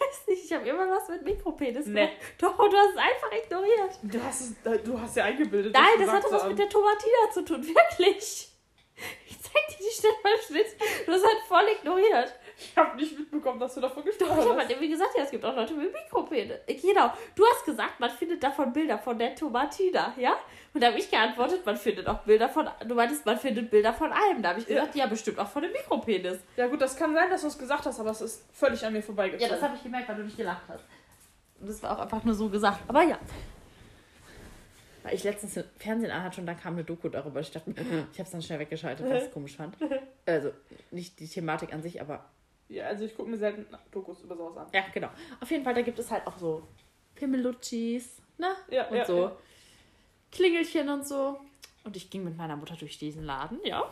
[0.00, 2.06] weiß nicht, ich habe immer was mit Mikropenis Nee.
[2.06, 2.16] gemacht.
[2.38, 3.98] Doch, und du hast es einfach ignoriert.
[4.02, 5.74] Du hast, es, äh, du hast ja eingebildet.
[5.74, 8.48] Nein, das hatte was so, mit der Tomatina zu tun, wirklich.
[9.26, 10.76] Ich zeig dir die Stelle mal Schwitz.
[11.06, 12.34] Du hast halt voll ignoriert.
[12.62, 14.58] Ich habe nicht mitbekommen, dass du davon Doch, gesprochen ich habe hast.
[14.58, 16.58] halt irgendwie gesagt, ja, es gibt auch Leute mit Mikropenis.
[16.66, 20.34] Genau, du hast gesagt, man findet davon Bilder von der Tomatina, ja?
[20.74, 23.94] Und da habe ich geantwortet, man findet auch Bilder von, du meintest, man findet Bilder
[23.94, 24.42] von allem.
[24.42, 24.80] Da habe ich Ja.
[24.80, 26.38] gesagt, ja, bestimmt auch von dem Mikropenis.
[26.56, 28.92] Ja gut, das kann sein, dass du es gesagt hast, aber es ist völlig an
[28.92, 29.50] mir Ja, vorbeigezogen.
[29.54, 30.84] das habe ich gemerkt, weil du nicht gelacht hast.
[31.60, 32.80] Und das war auch einfach nur so gesagt.
[32.88, 33.18] Aber ja.
[35.02, 37.40] Weil ich letztens den Fernsehen anhatte und da kam eine Doku darüber.
[37.40, 37.78] Ich dachte, ich
[38.18, 39.74] habe es dann schnell weggeschaltet, weil ich es komisch fand.
[40.26, 40.52] Also
[40.90, 42.26] nicht die Thematik an sich, aber
[42.70, 44.66] ja, also ich gucke mir selten Dokus über sowas an.
[44.72, 45.08] ja, genau.
[45.40, 46.62] Auf jeden Fall, da gibt es halt auch so
[47.14, 48.48] Pimmelutschis, ne?
[48.70, 49.36] Ja, und ja, so ja.
[50.32, 51.38] Klingelchen und so.
[51.84, 53.84] Und ich ging mit meiner Mutter durch diesen Laden, ja.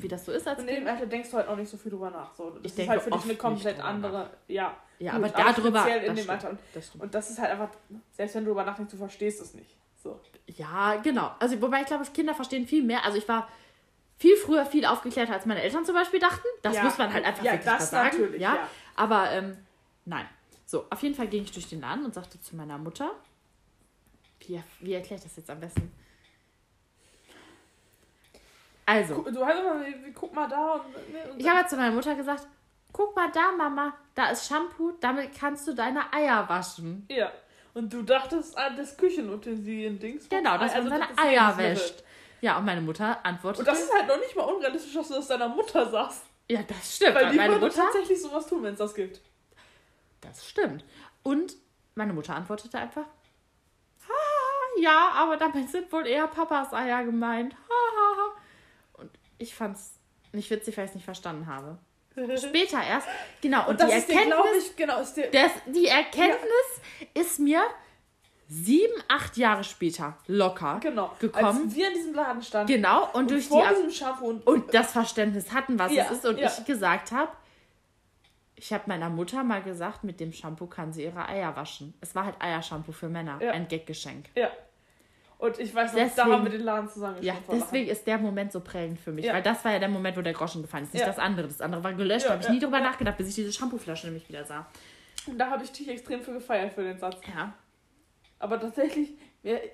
[0.00, 0.86] Wie das so ist als Und in dem.
[0.88, 2.34] Alter denkst du halt auch nicht so viel drüber nach.
[2.34, 4.30] So, das Ich ist denke halt für dich eine komplett andere.
[4.48, 5.80] Ja, Ja, gut, aber darüber.
[5.80, 6.50] Speziell in dem Alter.
[6.50, 7.70] Und, das und das ist halt einfach,
[8.12, 9.76] selbst wenn du drüber nachdenkst, du verstehst es nicht.
[10.02, 10.18] So.
[10.46, 11.30] Ja, genau.
[11.38, 13.04] Also, wobei ich glaube, Kinder verstehen viel mehr.
[13.04, 13.48] Also, ich war
[14.18, 16.46] viel früher viel aufgeklärter, als meine Eltern zum Beispiel dachten.
[16.62, 18.16] Das Ja, muss man halt einfach ja, wirklich das sagen.
[18.18, 18.54] natürlich, ja?
[18.56, 18.68] ja.
[18.96, 19.56] Aber, ähm,
[20.04, 20.26] nein.
[20.64, 23.12] So, auf jeden Fall ging ich durch den Laden und sagte zu meiner Mutter,
[24.40, 25.92] wie, wie erkläre ich das jetzt am besten?
[28.84, 31.12] Also, Guck, du hast immer, guck mal da und.
[31.12, 32.46] Ne, und ich habe zu meiner Mutter gesagt,
[32.92, 37.04] guck mal da, Mama, da ist Shampoo, damit kannst du deine Eier waschen.
[37.10, 37.32] Ja.
[37.74, 40.28] Und du dachtest an das Küchenutensilien-Dings.
[40.30, 42.02] Genau, dass Also man seine das Eier wäscht.
[42.40, 45.14] Ja, und meine Mutter antwortete, Und das ist halt noch nicht mal unrealistisch, dass du
[45.14, 46.22] das deiner Mutter sagst.
[46.48, 47.14] ja, das stimmt.
[47.14, 49.20] Weil die meine würde Mutter tatsächlich sowas tun, wenn es das gibt.
[50.20, 50.84] Das stimmt.
[51.22, 51.54] Und
[51.94, 53.04] meine Mutter antwortete einfach,
[54.08, 57.54] "Ha, ja, aber damit sind wohl eher Papas Eier gemeint.
[57.54, 57.58] Ha,
[57.96, 58.32] ha, ha."
[58.94, 59.92] Und ich fand's
[60.32, 61.78] nicht witzig, weil ich es nicht verstanden habe.
[62.38, 63.08] Später erst,
[63.42, 65.30] genau, und, Und das die ist dir, Erkenntnis, ich, genau, ist dir.
[65.30, 66.80] das, die Erkenntnis
[67.14, 67.62] ist mir
[68.48, 71.12] sieben, acht Jahre später locker Genau.
[71.18, 71.62] gekommen.
[71.64, 72.72] Als wir in diesem Laden standen.
[72.72, 75.92] Genau, und, und durch die vor Ab- diesem Shampoo und, und das Verständnis hatten, was
[75.92, 76.26] Ja, es ist.
[76.26, 76.46] Und ja.
[76.48, 77.30] ich gesagt habe,
[78.54, 81.92] ich habe meiner Mutter mal gesagt, mit dem Shampoo kann sie ihre Eier waschen.
[82.00, 83.52] Es war halt Eiershampoo für Männer, Ja.
[83.52, 84.26] ein Gaggeschenk.
[84.34, 84.48] Ja.
[85.38, 88.16] Und ich weiß noch, da Deswegen- haben wir den Laden zusammen Ja, deswegen ist der
[88.16, 90.84] Moment so prägend für mich, weil das war ja der Moment, wo der Groschen gefallen
[90.84, 91.46] ist, nicht das andere.
[91.46, 94.06] Das andere war gelöscht, Ja, da habe ich nie drüber nachgedacht, bis ich diese Shampooflasche
[94.06, 94.64] nämlich wieder sah.
[95.26, 97.16] Und da habe ich dich extrem für gefeiert für den Satz.
[97.36, 97.52] Ja,
[98.38, 99.14] Aber tatsächlich,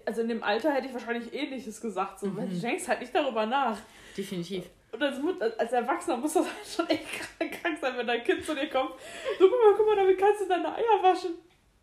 [0.06, 2.20] also in dem Alter hätte ich wahrscheinlich ähnliches gesagt.
[2.20, 2.48] So, Mhm.
[2.50, 3.78] du denkst halt nicht darüber nach.
[4.16, 4.64] definitiv.
[4.92, 7.06] Und als, Mut, als Erwachsener muss das halt schon echt
[7.62, 8.90] krank sein, wenn dein Kind zu dir kommt.
[9.38, 11.30] So, guck mal, guck mal, damit kannst du deine Eier waschen.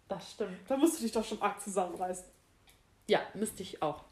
[0.07, 0.57] Das stimmt.
[0.67, 2.25] Da musst du dich doch schon arg zusammenreißen.
[3.07, 4.03] Ja, müsste ich auch.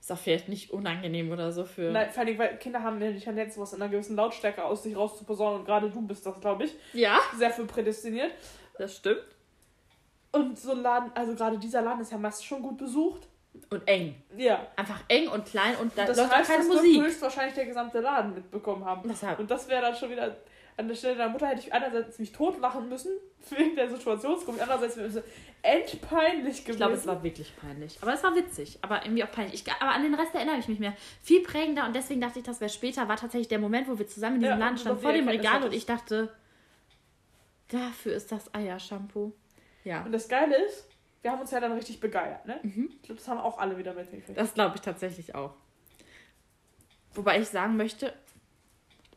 [0.00, 1.90] Ist auch vielleicht nicht unangenehm oder so für.
[1.92, 4.82] Nein, vor allem, weil Kinder haben ja die Tendenz, was in einer gewissen Lautstärke aus
[4.82, 5.60] sich rauszuposaunen.
[5.60, 8.32] Und gerade du bist das, glaube ich, Ja, sehr für prädestiniert.
[8.78, 9.22] das stimmt.
[10.32, 13.28] Und so ein Laden, also gerade dieser Laden ist ja meist schon gut besucht.
[13.70, 14.14] Und eng.
[14.36, 14.66] Ja.
[14.76, 17.02] Einfach eng und klein und da Das läuft heißt, keine das Musik.
[17.02, 19.06] höchstwahrscheinlich der gesamte Laden mitbekommen haben.
[19.08, 19.38] Deshalb.
[19.38, 20.36] Und das wäre dann schon wieder.
[20.78, 23.12] An der Stelle deiner Mutter hätte ich einerseits mich totlachen müssen,
[23.50, 25.22] wegen der Situationskomik, andererseits wäre es
[25.60, 26.70] endpeinlich gewesen.
[26.70, 27.98] Ich glaube, es war wirklich peinlich.
[28.00, 28.78] Aber es war witzig.
[28.80, 29.52] Aber irgendwie auch peinlich.
[29.66, 30.94] Ich, aber an den Rest erinnere ich mich mehr.
[31.20, 34.06] Viel prägender und deswegen dachte ich, das wäre später, war tatsächlich der Moment, wo wir
[34.06, 36.34] zusammen in diesem Ja, Laden und standen, vor dem Regal und ich dachte,
[37.68, 39.32] dafür ist das Eiershampoo.
[39.84, 40.86] Ja, Und das Geile ist,
[41.22, 42.60] wir haben uns ja dann richtig begeiert, ne?
[42.62, 44.36] Ich glaube, das haben auch alle wieder mitgekriegt.
[44.38, 45.54] das glaube ich tatsächlich auch.
[47.14, 48.12] Wobei ich sagen möchte,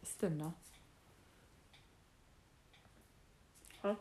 [0.02, 0.54] was ist denn da?
[3.84, 3.96] Hä?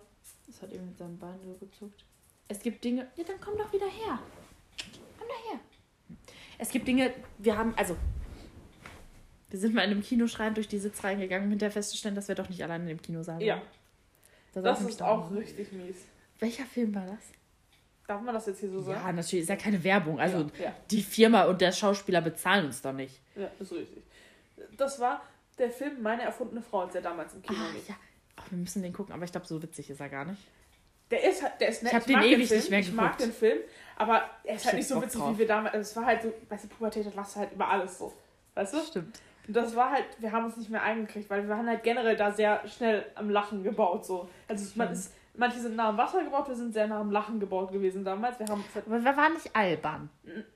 [0.47, 2.05] Das hat eben mit seinem Bein so gezuckt.
[2.49, 3.09] Es gibt Dinge.
[3.17, 4.19] Ja, dann komm doch wieder her.
[5.19, 5.61] Komm doch her.
[6.59, 7.97] Es gibt Dinge, wir haben, also.
[9.51, 12.35] Wir sind mal in einem Kinoschrein durch die Sitzreihen gegangen, um hinterher festzustellen, dass wir
[12.35, 13.47] doch nicht alleine in dem Kinosaal waren.
[13.47, 13.63] Ja,
[14.53, 16.07] Da das ist auch richtig mies.
[16.41, 17.19] Welcher Film war das?
[18.07, 19.01] Darf man das jetzt hier so sagen?
[19.03, 20.21] Ja, natürlich ist ja keine Werbung.
[20.21, 23.21] Also ja, ja, die Firma und der Schauspieler bezahlen uns doch nicht.
[23.35, 24.03] ja, ist richtig.
[24.77, 25.23] Das war
[25.59, 27.89] der Film Meine erfundene Frau, als er damals im Kino Ah, lief.
[27.89, 27.95] ja.
[28.37, 30.43] Ach, wir müssen den gucken, aber ich glaube, so witzig ist er gar nicht.
[31.11, 31.93] Der ist halt, der ist nett.
[31.93, 33.21] Ich hab den mag ewig Film, nicht mehr Ich mag geguckt.
[33.23, 33.59] den Film,
[33.97, 35.35] aber er ist Ich halt nicht so witzig, drauf.
[35.35, 35.75] wie wir damals.
[35.75, 38.13] Also es war halt so, weißt du, Pubertät, das machst du halt über alles so.
[38.55, 38.81] Weißt du?
[38.81, 39.21] Stimmt.
[39.47, 42.17] Und das war halt, wir haben uns nicht mehr eingekriegt, weil wir waren halt generell
[42.17, 44.05] da sehr schnell am Lachen gebaut.
[44.05, 44.29] So.
[44.49, 47.41] Also man ist, manche sind nah am Wasser gebaut, wir sind sehr nah am Lachen
[47.41, 48.39] gebaut gewesen damals.
[48.39, 50.09] Wir haben Aber wir waren nicht albern.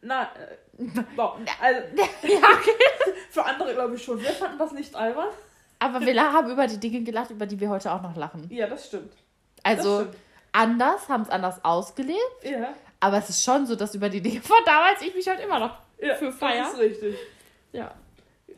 [0.03, 0.85] na, äh,
[1.17, 1.81] doch, also,
[3.31, 4.21] für andere glaube ich schon.
[4.21, 5.29] Wir fanden das nicht albern.
[5.81, 8.49] Aber wir haben über die Dinge gelacht, über die wir heute auch noch lachen.
[8.51, 9.13] Ja, das stimmt.
[9.63, 10.15] Also das
[10.53, 12.19] anders, haben es anders ausgelebt.
[12.41, 12.59] stimmt.
[12.61, 15.43] Ja, Aber es ist schon so, dass über die Dinge von damals ich mich heute
[15.43, 16.63] immer noch ja, Für Feier?
[16.65, 17.17] Das ist richtig.
[17.73, 17.93] Ja.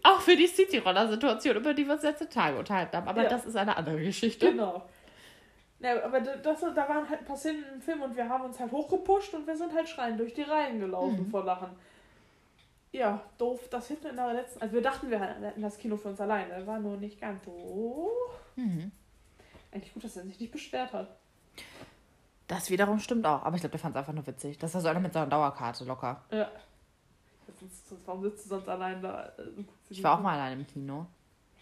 [0.03, 3.09] Auch für die Cityroller-Situation, über die wir uns letzte Tage unterhalten haben.
[3.09, 3.29] Aber Ja.
[3.29, 4.51] das ist eine andere Geschichte.
[4.51, 4.83] Genau.
[5.81, 8.45] Ja, aber da- das, da waren halt ein paar Szenen im Film und wir haben
[8.45, 11.31] uns halt hochgepusht und wir sind halt schreien durch die Reihen gelaufen Mhm.
[11.31, 11.71] vor Lachen.
[12.93, 14.61] Ja, doof, das hinten in der letzten.
[14.61, 16.67] Also wir dachten, wir hätten das Kino für uns alleine.
[16.67, 18.11] War nur nicht ganz so.
[18.57, 18.91] Mhm.
[19.73, 21.09] Eigentlich gut, dass er sich nicht beschwert hat.
[22.49, 23.43] Das wiederum stimmt auch.
[23.45, 24.59] Aber ich glaube, der fand es einfach nur witzig.
[24.59, 26.21] Das war so einer mit so einer Dauerkarte locker.
[26.33, 26.51] Ja.
[27.61, 29.33] Sonst, warum sitzt du sonst allein da?
[29.37, 31.07] Du Ich war auch mal alleine im Kino.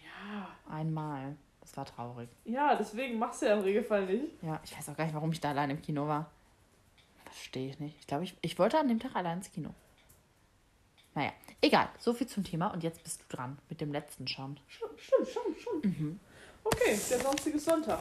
[0.03, 0.47] Ja.
[0.73, 1.35] Einmal.
[1.69, 2.29] Das war traurig.
[2.45, 4.41] Ja, deswegen machst du ja im Regelfall nicht.
[4.41, 6.31] Ja, ich weiß auch gar nicht, warum ich da allein im Kino war.
[7.25, 7.95] Verstehe ich nicht.
[7.99, 9.69] Ich glaube, ich, ich wollte an dem Tag allein ins Kino.
[11.13, 11.89] Naja, egal.
[11.99, 12.73] So viel zum Thema.
[12.73, 14.59] Und jetzt bist du dran mit dem letzten schon.
[14.67, 15.81] Schon, stimmt, schon, schon.
[15.83, 16.19] Mhm.
[16.63, 17.99] Okay, der sonstige Sonntag.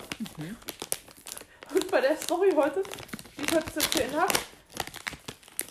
[1.75, 2.83] Und bei der Story heute,
[3.37, 4.33] die ich heute zu erzählen habe,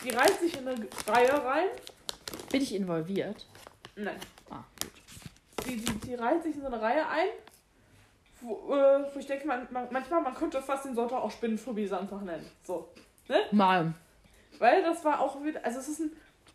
[0.03, 1.69] die reiht sich in eine Reihe rein.
[2.51, 3.47] Bin ich involviert?
[3.95, 4.19] Nein.
[4.51, 4.91] Ah, gut.
[5.65, 7.29] Die, die, die reiht sich in so eine Reihe ein,
[8.41, 12.21] wo, äh, wo ich denke, man, man, manchmal, man könnte fast den Sonntag auch Spinnenphobie-Sonntag
[12.23, 12.45] nennen.
[12.63, 12.89] So.
[13.51, 13.93] Mal.
[14.59, 16.11] Weil das war auch wieder, also es ist ein,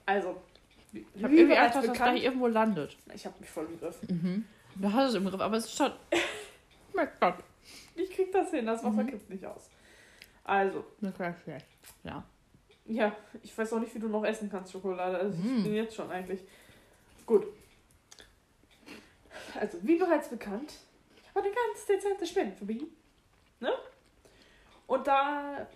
[0.06, 0.40] also,
[0.92, 2.96] Ich habe wie irgendwie Angst, dass das gleich irgendwo landet.
[3.14, 3.98] ich habe mich voll im Griff.
[4.08, 4.44] Mhm.
[4.76, 5.92] Du hast es im Griff, aber es ist schon.
[6.94, 7.36] mein Gott.
[7.94, 9.06] Ich krieg das hin, das Wasser Mhm.
[9.08, 9.68] kippt nicht aus.
[10.44, 11.66] Also, Das wäre schlecht.
[12.04, 12.24] Ja.
[12.86, 15.16] Ja, ich weiß auch nicht, wie du noch essen kannst, Schokolade.
[15.18, 15.58] Also Mm.
[15.58, 16.40] ich bin jetzt schon eigentlich.
[17.26, 17.46] Gut.
[19.58, 20.72] Also, wie bereits bekannt,
[21.34, 22.86] habe eine ganz dezente Spinnenphobie.
[23.60, 23.72] Ne?
[24.86, 25.66] Und da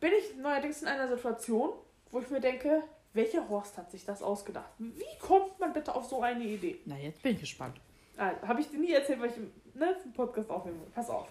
[0.00, 1.72] bin ich neuerdings in einer Situation,
[2.10, 4.70] wo ich mir denke, welcher Horst hat sich das ausgedacht?
[4.78, 6.80] Wie kommt man bitte auf so eine Idee?
[6.84, 7.80] Na, jetzt bin ich gespannt.
[8.16, 10.90] Also, habe ich dir nie erzählt, weil ich im ne, Podcast aufnehmen will.
[10.94, 11.28] Pass auf.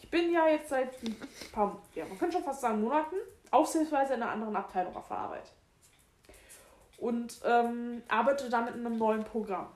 [0.00, 1.16] Ich bin ja jetzt seit ein
[1.52, 3.16] paar, ja, man kann schon fast sagen Monaten,
[3.50, 5.52] aushilfsweise in einer anderen Abteilung auf der Arbeit.
[6.98, 9.68] Und ähm, arbeite damit in einem neuen Programm.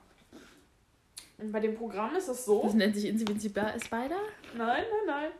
[1.39, 2.63] Und bei dem Programm ist es so.
[2.63, 4.19] Das nennt sich Invincible Spider?
[4.55, 5.31] Nein, nein,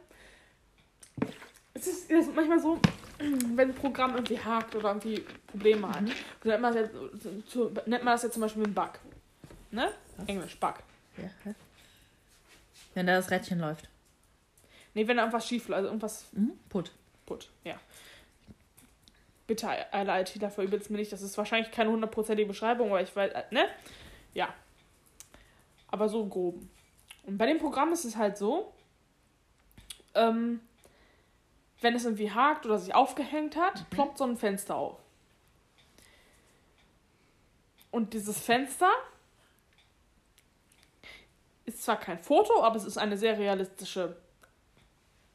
[1.19, 1.29] nein.
[1.73, 2.79] Es ist, es ist manchmal so,
[3.19, 6.11] wenn ein Programm irgendwie hakt oder irgendwie Probleme hat, Mhm.
[6.45, 6.89] nennt, man das
[7.23, 8.99] jetzt, zu, nennt man das jetzt zum Beispiel einen Bug.
[9.71, 9.91] Ne?
[10.17, 10.27] Was?
[10.27, 10.75] Englisch, Bug.
[11.17, 11.53] Ja.
[12.93, 13.87] Wenn da das Rädchen läuft.
[14.93, 16.51] Nee, wenn da irgendwas schief läuft, also irgendwas Mhm.
[16.69, 16.91] Put.
[17.25, 17.75] Gut, ja.
[19.45, 21.11] Bitte, alle ITler verübelt es mir nicht.
[21.11, 23.67] Das ist wahrscheinlich keine hundertprozentige Beschreibung, aber ich weiß, äh, ne?
[24.33, 24.53] Ja.
[25.91, 26.61] Aber so grob.
[27.23, 28.73] Und bei dem Programm ist es halt so,
[30.15, 30.61] ähm,
[31.81, 34.99] wenn es irgendwie hakt oder sich aufgehängt hat, ploppt so ein Fenster auf.
[37.91, 38.91] Und dieses Fenster
[41.65, 44.17] ist zwar kein Foto, aber es ist eine sehr realistische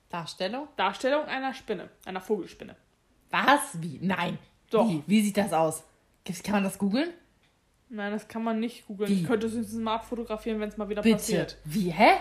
[0.08, 0.68] Darstellung?
[0.76, 2.76] Darstellung einer Spinne, einer Vogelspinne.
[3.30, 3.80] Was?
[3.80, 3.98] Wie?
[4.00, 4.38] Nein.
[4.70, 4.88] Doch.
[4.88, 5.02] Wie?
[5.06, 5.82] Wie sieht das aus?
[6.24, 7.12] Kann man das googeln?
[7.88, 9.12] Nein, das kann man nicht googeln.
[9.12, 11.16] Ich könnte es höchstens mal abfotografieren, wenn es mal wieder Bitte.
[11.16, 11.58] passiert.
[11.64, 11.90] Wie?
[11.90, 12.12] Hä?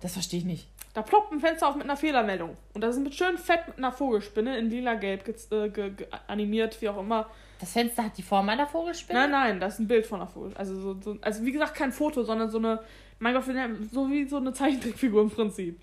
[0.00, 0.66] Das verstehe ich nicht.
[0.94, 2.56] Da ploppt ein Fenster auf mit einer Fehlermeldung.
[2.74, 5.34] Und das ist mit schön fett mit einer Vogelspinne in lila-gelb ge
[5.74, 5.92] äh,
[6.26, 7.30] animiert, wie auch immer.
[7.60, 9.20] Das Fenster hat die Form einer Vogelspinne?
[9.20, 10.52] Nein, nein, das ist ein Bild von einer Vogel.
[10.54, 12.80] Also, so, so, also wie gesagt, kein Foto, sondern so eine,
[13.20, 13.44] mein Gott,
[13.90, 15.80] so wie so eine Zeichentrickfigur im Prinzip.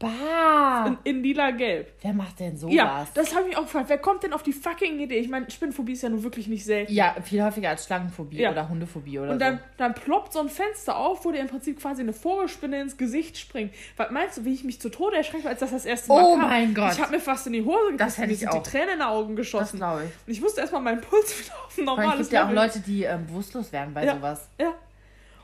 [0.00, 0.86] Bah.
[1.04, 1.92] In, in lila-gelb.
[2.00, 2.74] Wer macht denn sowas?
[2.74, 3.88] Ja, das habe ich auch gefragt.
[3.88, 5.18] Wer kommt denn auf die fucking Idee?
[5.18, 6.92] Ich meine, Spinnenphobie ist ja nun wirklich nicht selten.
[6.92, 8.50] ja, viel häufiger als Schlangenphobie Ja.
[8.50, 11.78] oder Hundephobie oder Und dann, dann ploppt so ein Fenster auf, wo dir im Prinzip
[11.80, 13.72] quasi eine Vogelspinne ins Gesicht springt.
[13.96, 16.14] Was meinst du, wie ich mich zu Tode erschrecke, als das das erste so.
[16.14, 16.48] Mal Oh kam?
[16.48, 16.92] mein Gott.
[16.94, 18.16] Ich habe mir fast in die Hose Das gekriegt.
[18.18, 18.62] hätte mir ich sind auch.
[18.62, 19.76] die Tränen in die Augen das geschossen.
[19.76, 20.10] glaube ich.
[20.26, 22.52] Und ich musste erstmal meinen Puls wieder auf ein normales gibt ja auch.
[22.52, 24.14] Leute, die ähm, bewusstlos werden bei Ja.
[24.16, 24.48] sowas.
[24.58, 24.72] Ja.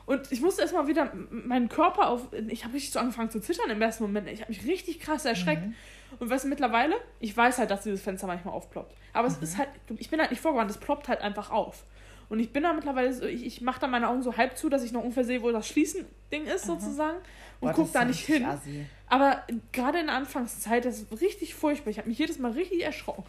[0.07, 2.29] Und ich musste erstmal wieder meinen Körper auf.
[2.47, 4.27] Ich habe richtig so angefangen zu zittern im ersten Moment.
[4.29, 5.63] Ich habe mich richtig krass erschreckt.
[5.67, 5.75] Mhm.
[6.19, 8.95] Und weißt du, mittlerweile, ich weiß halt, dass dieses Fenster manchmal aufploppt.
[9.13, 9.35] Aber Mhm.
[9.35, 9.67] es ist halt,
[9.97, 11.83] ich bin halt nicht vorgewarnt, es ploppt halt einfach auf.
[12.29, 14.69] Und ich bin da mittlerweile so, ich, ich mache da meine Augen so halb zu,
[14.69, 17.17] dass ich noch ungefähr sehe, wo das Schließen-Ding ist, sozusagen.
[17.59, 18.45] Und Boah, guck das da nicht hin.
[18.45, 18.85] assi.
[19.07, 21.91] Aber gerade in der Anfangszeit, das ist richtig furchtbar.
[21.91, 23.23] Ich habe mich jedes Mal richtig erschrocken.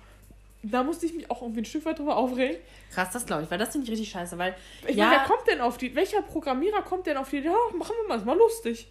[0.62, 2.56] Da musste ich mich auch irgendwie ein Stück weit drüber aufregen.
[2.92, 4.56] Krass, das glaube ich, weil das finde ich richtig scheiße, weil
[4.86, 5.06] Ich Ja.
[5.06, 8.08] meine, wer kommt denn auf die, welcher Programmierer kommt denn auf die ja, machen wir
[8.08, 8.88] mal, ist mal lustig.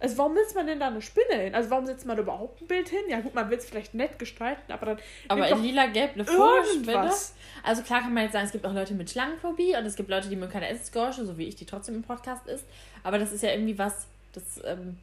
[0.00, 1.54] Also warum setzt man denn da eine Spinne hin?
[1.54, 3.00] Also warum setzt man überhaupt ein Bild hin?
[3.08, 7.10] Ja gut, man will es vielleicht nett gestalten, aber dann aber in lila-gelb eine Vogelspinne.
[7.64, 10.08] Also klar kann man jetzt sagen, es gibt auch Leute mit Schlangenphobie und es gibt
[10.08, 12.64] Leute, die mögen keine Essensgeräusche, so wie ich, die trotzdem im Podcast ist.
[13.02, 14.98] Aber das ist ja irgendwie was, das, ähm,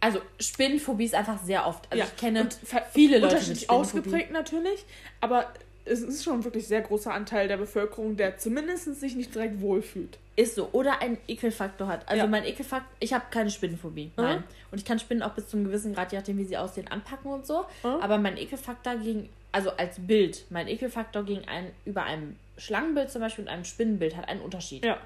[0.00, 1.86] also Spinnenphobie ist einfach sehr oft.
[1.90, 2.58] Also Ja, ich kenne und
[2.92, 3.98] viele Leute mit unterschiedlich Spinnenphobie.
[3.98, 4.84] ausgeprägt natürlich,
[5.20, 5.52] aber
[5.84, 9.60] es ist schon ein wirklich sehr großer Anteil der Bevölkerung, der zumindest sich nicht direkt
[9.60, 10.18] wohlfühlt.
[10.36, 10.68] Ist so.
[10.72, 12.08] Oder einen Ekelfaktor hat.
[12.08, 12.26] Also Ja.
[12.28, 14.06] mein Ekelfaktor, ich habe keine Spinnenphobie.
[14.06, 14.12] Mhm.
[14.16, 14.44] Nein.
[14.70, 16.86] Und ich kann Spinnen auch bis zu einem gewissen Grad, je nachdem wie sie aussehen,
[16.88, 17.64] anpacken und so.
[17.82, 17.88] Mhm.
[18.00, 23.20] Aber mein Ekelfaktor gegen, also als Bild, mein Ekelfaktor gegen ein, über einem Schlangenbild zum
[23.22, 24.84] Beispiel und einem Spinnenbild hat einen Unterschied.
[24.84, 24.98] Ja.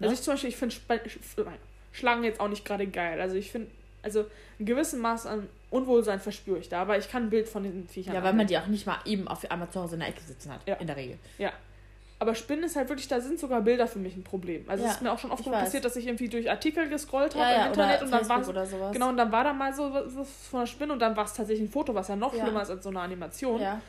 [0.00, 0.14] Also Ne?
[0.14, 0.76] ich zum Beispiel, ich finde
[1.92, 3.20] Schlangen jetzt auch nicht gerade geil.
[3.20, 3.68] Also ich finde,
[4.16, 4.26] also
[4.58, 7.86] ein gewissen Maß an Unwohlsein verspüre ich da, aber ich kann ein Bild von den
[7.88, 10.08] Viechern Ja, weil man die auch nicht mal eben auf einmal zu Hause in der
[10.08, 10.60] Ecke sitzen hat.
[10.66, 10.74] Ja.
[10.76, 11.18] In der Regel.
[11.38, 11.52] Ja.
[12.20, 14.64] Aber Spinnen ist halt wirklich, da sind sogar Bilder für mich ein Problem.
[14.68, 17.34] Also Ja, es ist mir auch schon oft passiert, dass ich irgendwie durch Artikel gescrollt
[17.36, 18.92] habe Ja, ja, im Internet und dann war.
[18.92, 21.26] Genau, und dann war da mal so was was von einer Spinne und dann war
[21.26, 22.42] es tatsächlich ein Foto, was ja noch Ja.
[22.42, 23.60] schlimmer ist als so eine Animation.
[23.60, 23.80] Ja.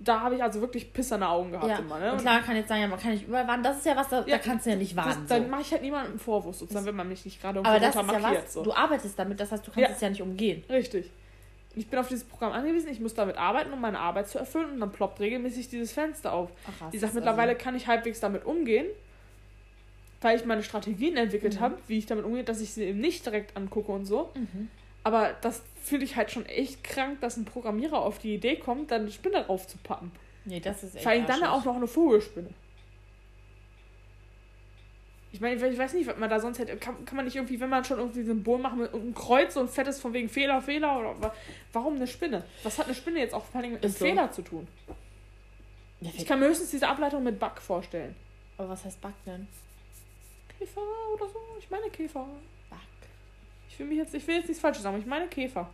[0.00, 1.78] Da habe ich also wirklich pisserne Augen gehabt ja.
[1.78, 1.98] immer.
[1.98, 2.12] Ne?
[2.12, 3.64] Und klar, man kann jetzt sagen, ja, man kann nicht überall warnen.
[3.64, 5.26] Das ist ja was, da, Ja, da kannst du ja nicht das, warnen.
[5.28, 5.48] dann so.
[5.48, 7.96] mache ich halt niemandem einen Vorwurf, sozusagen, wenn man mich nicht gerade Aber das ist
[8.00, 8.44] runter ja markiert.
[8.44, 8.62] was, so.
[8.62, 9.94] du arbeitest damit, das heißt, du kannst Ja.
[9.94, 10.62] es ja nicht umgehen.
[10.70, 11.10] Richtig.
[11.74, 14.70] Ich bin auf dieses Programm angewiesen, ich muss damit arbeiten, um meine Arbeit zu erfüllen
[14.72, 16.50] und dann ploppt regelmäßig dieses Fenster auf.
[16.66, 18.86] Ach, Ich das sage ist mittlerweile also- kann ich halbwegs damit umgehen,
[20.20, 21.60] weil ich meine Strategien entwickelt Mhm.
[21.60, 24.30] habe, wie ich damit umgehe, dass ich sie eben nicht direkt angucke und so.
[24.34, 24.68] Mhm.
[25.08, 28.90] Aber das fühle ich halt schon echt krank, dass ein Programmierer auf die Idee kommt,
[28.90, 30.12] dann eine Spinne draufzupappen.
[30.44, 32.50] Nee, das ist echt Vor allem dann auch noch eine Vogelspinne.
[35.32, 36.76] Ich meine, ich weiß nicht, was man da sonst hätte.
[36.76, 39.54] Kann, kann man nicht irgendwie, wenn man schon irgendwie ein Symbol machen mit ein Kreuz,
[39.54, 41.34] so ein fettes von wegen Fehler, Fehler oder wa-
[41.72, 42.44] warum eine Spinne?
[42.62, 44.04] Was hat eine Spinne jetzt auch vor allem mit einem so.
[44.04, 44.68] Fehler zu tun?
[46.00, 48.14] Ja, Ich kann mir höchstens diese Ableitung mit Bug vorstellen.
[48.58, 49.48] aber was heißt Bug denn?
[50.58, 50.80] Käfer
[51.14, 51.38] oder so?
[51.58, 52.26] Ich meine Käfer.
[53.78, 55.68] Will mich jetzt, ich will jetzt nichts Falsches sagen, aber ich meine Käfer.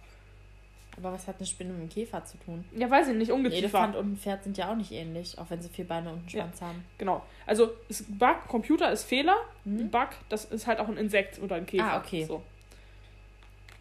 [0.96, 2.64] Aber was hat eine Spinne mit einem Käfer zu tun?
[2.76, 3.62] Ja, weiß ich nicht, Ein Ungeziefer.
[3.64, 6.18] Elefant und ein Pferd sind ja auch nicht ähnlich, auch wenn sie vier Beine und
[6.18, 6.42] einen Ja.
[6.42, 6.84] Schwanz haben.
[6.98, 7.22] Genau.
[7.46, 9.34] Also ist Bug, Computer ist Fehler.
[9.64, 9.90] Mhm.
[9.90, 11.84] Bug, das ist halt auch ein Insekt oder ein Käfer.
[11.94, 12.24] Ah, okay.
[12.26, 12.42] So.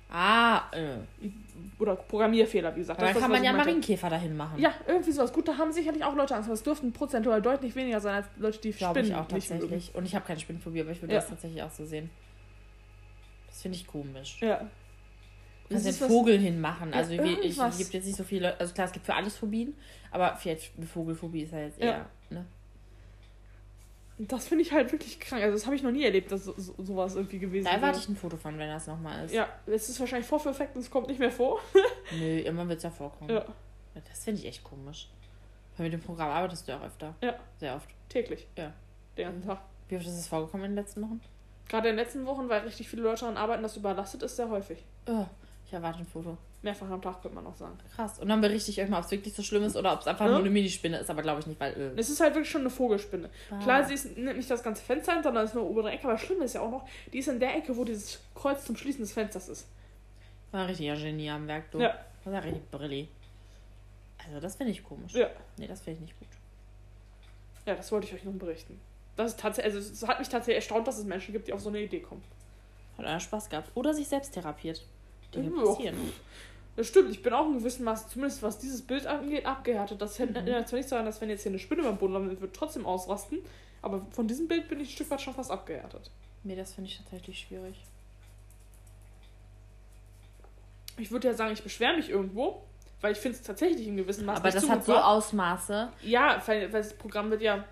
[0.09, 0.97] Ah, äh.
[1.79, 3.01] Oder Programmierfehler, wie gesagt.
[3.01, 3.51] Ist kann was man ja.
[3.53, 4.59] Marienkäfer dahin machen.
[4.59, 5.33] Ja, irgendwie sowas.
[5.33, 8.27] Gut, da haben sicherlich auch Leute Angst, aber es dürften prozentual deutlich weniger sein als
[8.37, 9.93] Leute, die glaube Spinnen ich auch tatsächlich.
[9.95, 11.19] Und ich habe keine Spinnenphobie, aber ich würde Ja.
[11.19, 12.09] das tatsächlich auch so sehen.
[13.53, 14.37] Das finde ich komisch.
[14.41, 14.57] Ja.
[15.69, 16.89] Kannst Das ist den Vogel hinmachen.
[16.89, 19.13] Ja, Also wie, ich, es gibt jetzt nicht so viele, also klar, es gibt für
[19.13, 19.75] alles Phobien,
[20.11, 21.85] aber vielleicht Vogelphobie ist ja jetzt Ja.
[21.85, 22.45] eher, ne?
[24.17, 25.41] Und Das finde ich halt wirklich krank.
[25.43, 27.81] Also das habe ich noch nie erlebt, dass so, so, sowas irgendwie gewesen Da wäre.
[27.81, 29.33] erwarte ich ein Foto von, wenn das nochmal ist.
[29.33, 31.59] Ja, es ist wahrscheinlich Vorführeffekt und es kommt nicht mehr vor.
[32.11, 33.29] Nö, immer wird es ja vorkommen.
[33.31, 33.45] Ja,
[34.09, 35.09] Das finde ich echt komisch.
[35.77, 37.15] Weil mit dem Programm arbeitest du ja auch öfter.
[37.21, 37.35] Ja.
[37.59, 37.89] Sehr oft.
[38.09, 38.47] täglich.
[38.57, 38.73] Ja.
[39.17, 39.61] Den ganzen Tag.
[39.89, 41.19] Wie oft ist es vorgekommen in den letzten Wochen?
[41.69, 44.49] Gerade in den letzten Wochen, weil richtig viele Leute daran arbeiten, das überlastet ist, sehr
[44.49, 44.83] häufig.
[45.07, 45.25] Oh,
[45.65, 46.37] ich erwarte ein Foto.
[46.61, 47.77] Mehrfach am Tag, könnte man auch sagen.
[47.95, 48.19] Krass.
[48.19, 50.07] Und dann berichte ich euch mal, ob es wirklich so schlimm ist oder ob es
[50.07, 50.31] einfach Ja.
[50.31, 51.73] nur eine Minispinne ist, aber glaube ich nicht, weil.
[51.73, 53.29] Äh, Es ist halt wirklich schon eine Vogelspinne.
[53.51, 53.59] ah.
[53.59, 56.41] Klar, sie ist nicht das ganze Fenster, sondern es ist nur obere Ecke, aber schlimm
[56.41, 59.11] ist ja auch noch, die ist in der Ecke, wo dieses Kreuz zum Schließen des
[59.11, 59.67] Fensters ist.
[60.51, 61.79] War ein richtiger Genie am Werk, du.
[61.79, 61.97] Ja.
[62.23, 63.09] Das war richtig Brilli.
[64.25, 65.13] Also, das finde ich komisch.
[65.13, 65.27] Ja.
[65.57, 66.29] Nee, das finde ich nicht gut.
[67.65, 68.79] Ja, das wollte ich euch noch berichten.
[69.15, 71.69] Das tatsächlich, also es hat mich tatsächlich erstaunt, dass es Menschen gibt, die auf so
[71.69, 72.23] eine Idee kommen.
[72.97, 73.69] Hat einer Spaß gehabt.
[73.75, 74.83] Oder sich selbst therapiert.
[75.33, 75.65] Dinge Ja.
[75.65, 75.97] passieren.
[76.75, 80.01] Das stimmt, ich bin auch in gewissem Maße, zumindest was dieses Bild angeht, abgehärtet.
[80.01, 80.65] Das hätte Mhm.
[80.65, 83.39] zwar nicht sagen, dass wenn jetzt hier eine Spinne beim Boden landet, wird trotzdem ausrasten.
[83.83, 86.09] Aber von diesem Bild bin ich ein Stück weit schon fast abgehärtet.
[86.43, 87.75] Nee, das finde ich tatsächlich schwierig.
[90.97, 92.63] Ich würde ja sagen, ich beschwere mich irgendwo,
[93.01, 94.95] weil ich finde es tatsächlich in gewissem Maße Aber das hat so.
[94.95, 95.89] Ausmaße.
[96.03, 97.63] Ja, weil, weil das Programm wird ja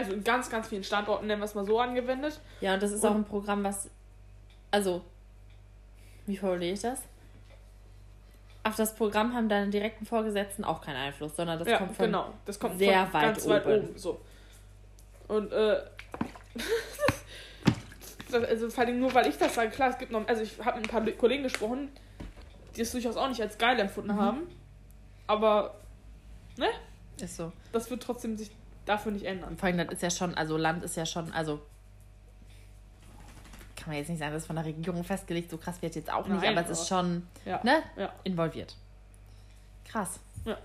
[0.00, 2.40] also in ganz, ganz vielen Standorten, nennen wir es mal so, angewendet.
[2.60, 3.88] Ja, und das ist Und- auch ein Programm, was.
[4.70, 5.02] Also,
[6.26, 7.00] wie formuliere ich das?
[8.62, 12.06] Auf das Programm haben deine direkten Vorgesetzten auch keinen Einfluss, sondern das ja, kommt von.
[12.06, 12.32] genau.
[12.44, 13.84] Das kommt sehr von weit ganz weit oben.
[13.88, 13.98] oben.
[13.98, 14.20] So.
[15.28, 15.80] Und äh,
[18.32, 20.78] also vor allem nur weil ich das sage, klar, es gibt noch, also ich habe
[20.80, 21.90] mit ein paar Kollegen gesprochen,
[22.76, 24.20] die es durchaus auch nicht als geil empfunden Mhm.
[24.20, 24.38] haben.
[25.26, 25.74] Aber
[27.20, 27.52] Ist so.
[27.72, 28.50] das wird trotzdem sich
[28.90, 29.56] dafür nicht ändern.
[29.56, 31.60] Vor allem, das ist ja schon, also Land ist ja schon, also.
[33.76, 36.12] Kann man jetzt nicht sagen, das ist von der Regierung festgelegt, so krass wird jetzt
[36.12, 37.60] auch nicht, Nein, aber es ist schon, Ja.
[37.64, 37.82] ne?
[37.96, 38.12] Ja.
[38.24, 38.76] Involviert.
[39.86, 40.20] Krass.
[40.44, 40.58] Ja.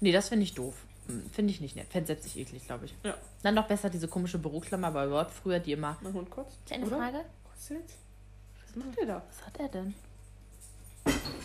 [0.00, 0.74] Nee, das finde ich doof.
[1.08, 1.88] Hm, Finde ich nicht nett.
[1.90, 2.94] Fände sich eklig, glaube ich.
[3.04, 3.14] Ja.
[3.42, 5.96] Dann doch besser diese komische Büroklammer bei Word früher, die immer.
[6.00, 6.56] Mein Hund kurz.
[6.70, 6.96] Eine Oder?
[6.96, 7.24] Frage?
[7.54, 7.96] Was jetzt?
[8.66, 9.22] Was macht der da?
[9.28, 9.94] Was hat er denn?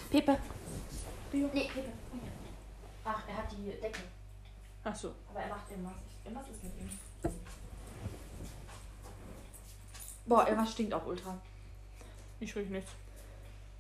[0.10, 0.38] Pepe.
[1.34, 1.90] Nee, Pepe.
[3.04, 4.00] Ach, er hat die Decke.
[4.86, 5.12] Achso.
[5.30, 5.94] Aber er macht irgendwas.
[6.24, 6.90] Irgendwas ist mit ihm.
[10.26, 11.38] Boah, irgendwas stinkt auch ultra.
[12.40, 12.92] Ich riech nichts.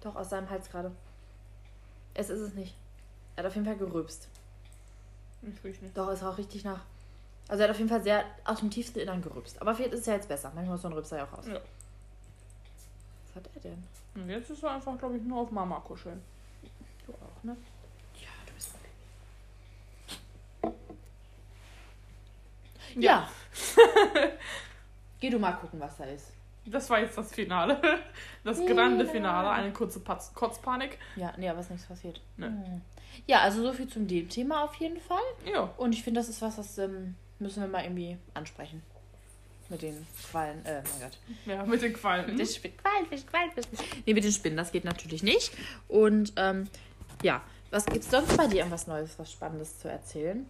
[0.01, 0.91] Doch, aus seinem Hals gerade.
[2.13, 2.75] Es ist es nicht.
[3.35, 4.27] Er hat auf jeden Fall gerülpst.
[5.41, 5.95] Ich riech nichts.
[5.95, 6.81] Doch, es auch richtig nach.
[7.47, 9.61] Also er hat auf jeden Fall sehr aus dem tiefsten Innern gerülpst.
[9.61, 10.51] Aber vielleicht ist es ja jetzt besser.
[10.55, 11.45] Manchmal ist so ein Rülpser ja auch raus.
[11.47, 11.59] Ja.
[13.27, 13.83] Was hat er denn?
[14.15, 16.21] Und jetzt ist er einfach, glaube ich, nur auf Mama kuscheln.
[17.05, 17.55] Du auch, ne?
[18.19, 18.79] Ja, du bist ein
[22.95, 23.29] Ja.
[25.19, 26.31] Geh du mal gucken, was da ist.
[26.65, 27.79] Das war jetzt das Finale.
[28.43, 28.75] Das Finale.
[28.75, 29.49] grande Finale.
[29.49, 30.97] Eine kurze Patz Kotzpanik.
[31.15, 32.21] Ja, nee, aber ist nichts passiert.
[32.37, 32.47] Nee.
[32.47, 32.81] Hm.
[33.27, 35.23] Ja, also so viel zum dem Thema auf jeden Fall.
[35.51, 35.71] Ja.
[35.77, 38.81] Und ich finde, das ist was, das ähm, müssen wir mal irgendwie ansprechen.
[39.69, 41.17] Mit den Quallen, äh, mein Gott.
[41.45, 42.27] Ja, mit den Quallen.
[42.27, 42.77] Mit den Spinnen.
[42.77, 43.65] Quallenfisch, Quallenfisch.
[44.05, 45.51] Nee, mit den Spinnen, das geht natürlich nicht.
[45.87, 46.67] Und ähm,
[47.23, 47.41] ja,
[47.71, 50.45] was gibt's sonst bei dir irgendwas Neues, was Spannendes zu erzählen?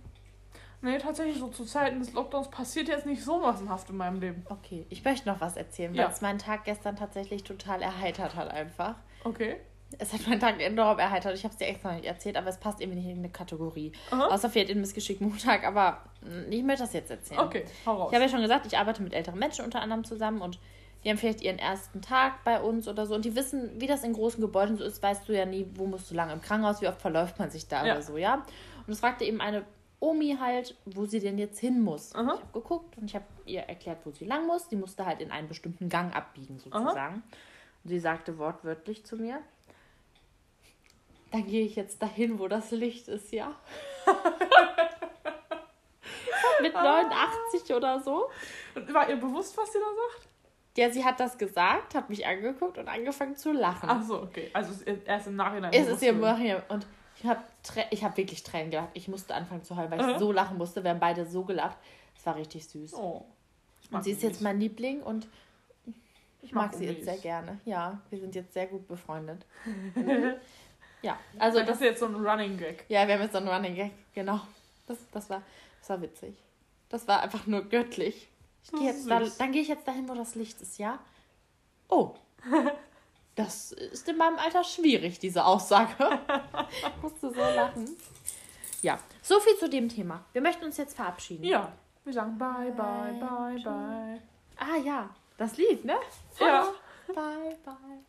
[0.86, 4.46] Nee, tatsächlich, so zu Zeiten des Lockdowns passiert jetzt nicht so massenhaft in meinem Leben.
[4.50, 6.06] Okay, ich möchte noch was erzählen, Ja.
[6.06, 8.96] weil es meinen Tag gestern tatsächlich total erheitert hat einfach.
[9.24, 9.58] Okay.
[9.98, 11.36] Es hat meinen Tag enorm erheitert.
[11.36, 13.30] Ich habe es dir extra noch nicht erzählt, aber es passt irgendwie nicht in eine
[13.30, 13.92] Kategorie.
[14.12, 14.28] Aha.
[14.28, 17.40] Außer fehlt in Missgeschick Montag, aber mh, ich möchte das jetzt erzählen.
[17.40, 18.08] Okay, hau raus.
[18.12, 20.60] Ich habe ja schon gesagt, ich arbeite mit älteren Menschen unter anderem zusammen und
[21.04, 24.04] die haben vielleicht ihren ersten Tag bei uns oder so und die wissen, wie das
[24.04, 26.82] in großen Gebäuden so ist, weißt du ja nie, wo musst du lang im Krankenhaus,
[26.82, 27.94] wie oft verläuft man sich da Ja.
[27.94, 28.44] oder so, ja.
[28.88, 29.64] Und es fragte eben eine
[30.00, 32.14] Omi halt, wo sie denn jetzt hin muss.
[32.14, 32.36] Aha.
[32.36, 34.70] Ich habe geguckt und ich habe ihr erklärt, wo sie lang muss.
[34.70, 37.24] Sie musste halt in einen bestimmten Gang abbiegen sozusagen.
[37.84, 39.40] Und sie sagte wortwörtlich zu mir,
[41.32, 43.56] da gehe ich jetzt dahin, wo das Licht ist, ja.
[46.62, 48.30] Mit 89 oder so.
[48.76, 50.28] Und War ihr bewusst, was sie da sagt?
[50.78, 53.90] Ja, sie hat das gesagt, hat mich angeguckt und angefangen zu lachen.
[53.90, 54.50] Ach so, okay.
[54.54, 54.74] Also
[55.06, 55.72] erst im Nachhinein.
[55.74, 56.14] es ist ihr.
[56.14, 56.86] Maria und
[57.20, 57.42] ich habe
[57.92, 58.96] ich hab wirklich Tränen gehabt.
[58.96, 60.20] Ich musste anfangen zu heulen, weil ich Aha.
[60.20, 60.84] so lachen musste.
[60.84, 61.78] Wir haben beide so gelacht.
[62.16, 62.94] Es war richtig süß.
[62.96, 63.26] Oh.
[63.92, 65.28] Und sie ist jetzt mein Liebling und
[66.42, 67.60] ich mag, sie jetzt sehr gerne.
[67.66, 69.46] Ja, wir sind jetzt sehr gut befreundet.
[71.02, 72.86] ja, also das das ist jetzt so ein Running Gag.
[72.88, 74.42] Ja, wir haben jetzt so einen Running Gag, genau.
[74.86, 75.42] Das, das, war,
[75.80, 76.36] das war witzig.
[76.90, 78.28] Das war einfach nur göttlich.
[78.64, 81.00] Ich geh jetzt da, dann gehe ich jetzt dahin, wo das Licht ist, ja?
[81.90, 82.14] Oh.
[83.36, 85.94] Das ist in meinem Alter schwierig, diese Aussage.
[87.02, 87.98] Musste so lachen.
[88.82, 90.24] Ja, so viel zu dem Thema.
[90.32, 91.44] Wir möchten uns jetzt verabschieden.
[91.44, 91.74] Ja.
[92.06, 94.22] Wir sagen bye, bye, bye, bye.
[94.58, 95.96] Ah ja, das Lied, ne?
[96.40, 96.72] Ja.
[97.08, 98.04] Bye, bye.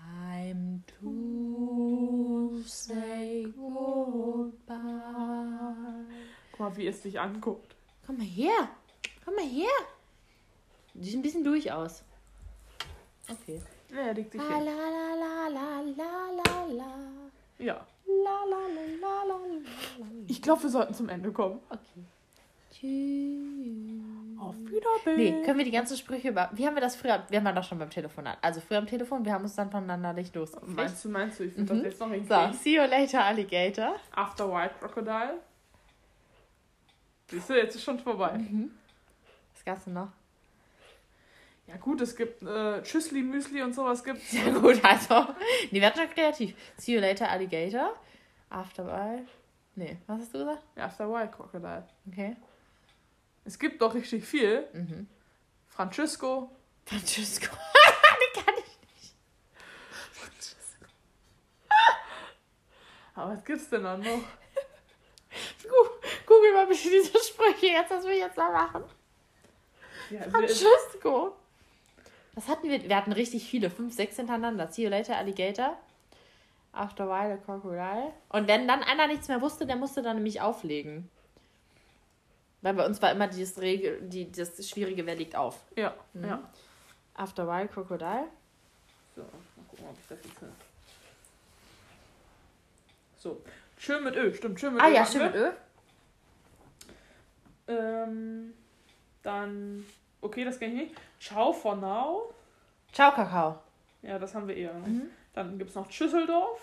[0.00, 4.76] Time to say goodbye.
[6.52, 7.74] Guck mal, wie es dich anguckt.
[8.06, 8.68] Komm mal her.
[9.24, 9.68] Komm mal her.
[10.94, 12.02] Die sieht ein bisschen durch aus.
[13.28, 13.60] Okay.
[13.90, 14.64] Ja, er legt sich La hin.
[14.66, 16.92] la la la la la la.
[17.58, 17.86] Ja.
[18.06, 19.38] La la la la la
[19.98, 20.06] la.
[20.26, 21.60] Ich glaube, wir sollten zum Ende kommen.
[21.70, 22.04] Okay.
[22.72, 24.40] Tschüss.
[24.40, 25.16] Auf Wiedersehen.
[25.40, 26.48] Nee, können wir die ganzen Sprüche über.
[26.52, 27.24] Wie haben wir das früher?
[27.28, 28.38] Wir haben doch schon beim Telefonat.
[28.40, 30.76] Also früher am Telefon, wir haben uns dann voneinander nicht losgekriegt.
[30.76, 31.78] Meinst du, meinst du, ich würde Mhm.
[31.78, 32.52] das jetzt noch So, hinkriegen?
[32.52, 33.96] see you later, Alligator.
[34.14, 35.38] After White Crocodile.
[37.30, 38.38] Siehst du, jetzt ist schon vorbei.
[39.54, 40.08] Was gab's denn noch?
[41.68, 44.30] Ja gut, es gibt äh, Tschüssli, Müsli und sowas gibt's.
[44.32, 45.26] Sehr gut, also.
[45.70, 46.54] Nee, wir hatten schon kreativ.
[46.78, 47.94] See you later, Alligator.
[48.48, 49.20] After
[49.74, 50.62] Nee, was hast du gesagt?
[50.76, 51.86] Ja, After White Crocodile.
[52.10, 52.36] Okay.
[53.44, 54.66] Es gibt doch richtig viel.
[54.72, 55.06] Mhm.
[55.68, 56.50] Francisco.
[56.86, 57.54] Francesco.
[58.34, 59.14] Die kann ich.
[63.14, 64.20] Aber was gibt's denn dann noch?
[66.26, 68.84] Google mal bitte diese Sprüche jetzt, was wir jetzt da machen.
[70.10, 71.36] Ja, wir, Francesco.
[72.38, 72.88] Was hatten wir?
[72.88, 73.68] Wir hatten richtig viele.
[73.68, 74.68] Fünf, sechs hintereinander.
[74.68, 75.76] See you later, Alligator.
[76.72, 78.12] After a while, a crocodile.
[78.28, 81.10] Und wenn dann einer nichts mehr wusste, der musste dann nämlich auflegen.
[82.62, 85.58] Weil bei uns war immer dieses Regel, die, das Schwierige, wer legt auf.
[85.76, 86.24] ja, Mhm.
[86.24, 86.50] ja.
[87.14, 88.28] After a while, crocodile.
[89.16, 90.40] So, mal gucken, ob ich das jetzt.
[90.42, 90.48] ne-
[93.18, 93.42] So.
[93.78, 94.92] Schön mit Ö, stimmt, schön mit Ah Ö.
[94.94, 95.34] ja, hatten stimmt mit.
[95.34, 95.50] Ö.
[97.72, 98.54] Ähm,
[99.24, 99.84] dann.
[100.20, 101.00] Okay, das kenne ich nicht.
[101.20, 102.32] Ciao for now.
[102.92, 103.58] Ciao, Kakao.
[104.02, 104.72] Ja, das haben wir eher.
[104.74, 104.86] Ne?
[104.88, 105.10] Mhm.
[105.34, 106.60] Dann gibt es noch Tschüsseldorf.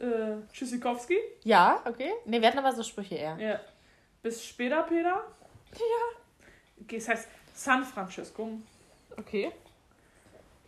[0.00, 1.18] Äh, Tschüssikowski.
[1.44, 2.12] Ja, okay.
[2.24, 3.36] Ne, wir hatten aber so Sprüche eher.
[3.38, 3.60] Ja.
[4.22, 5.24] Bis später, Peter.
[5.72, 6.18] Ja.
[6.82, 8.50] Okay, es heißt San Francisco.
[9.16, 9.52] Okay.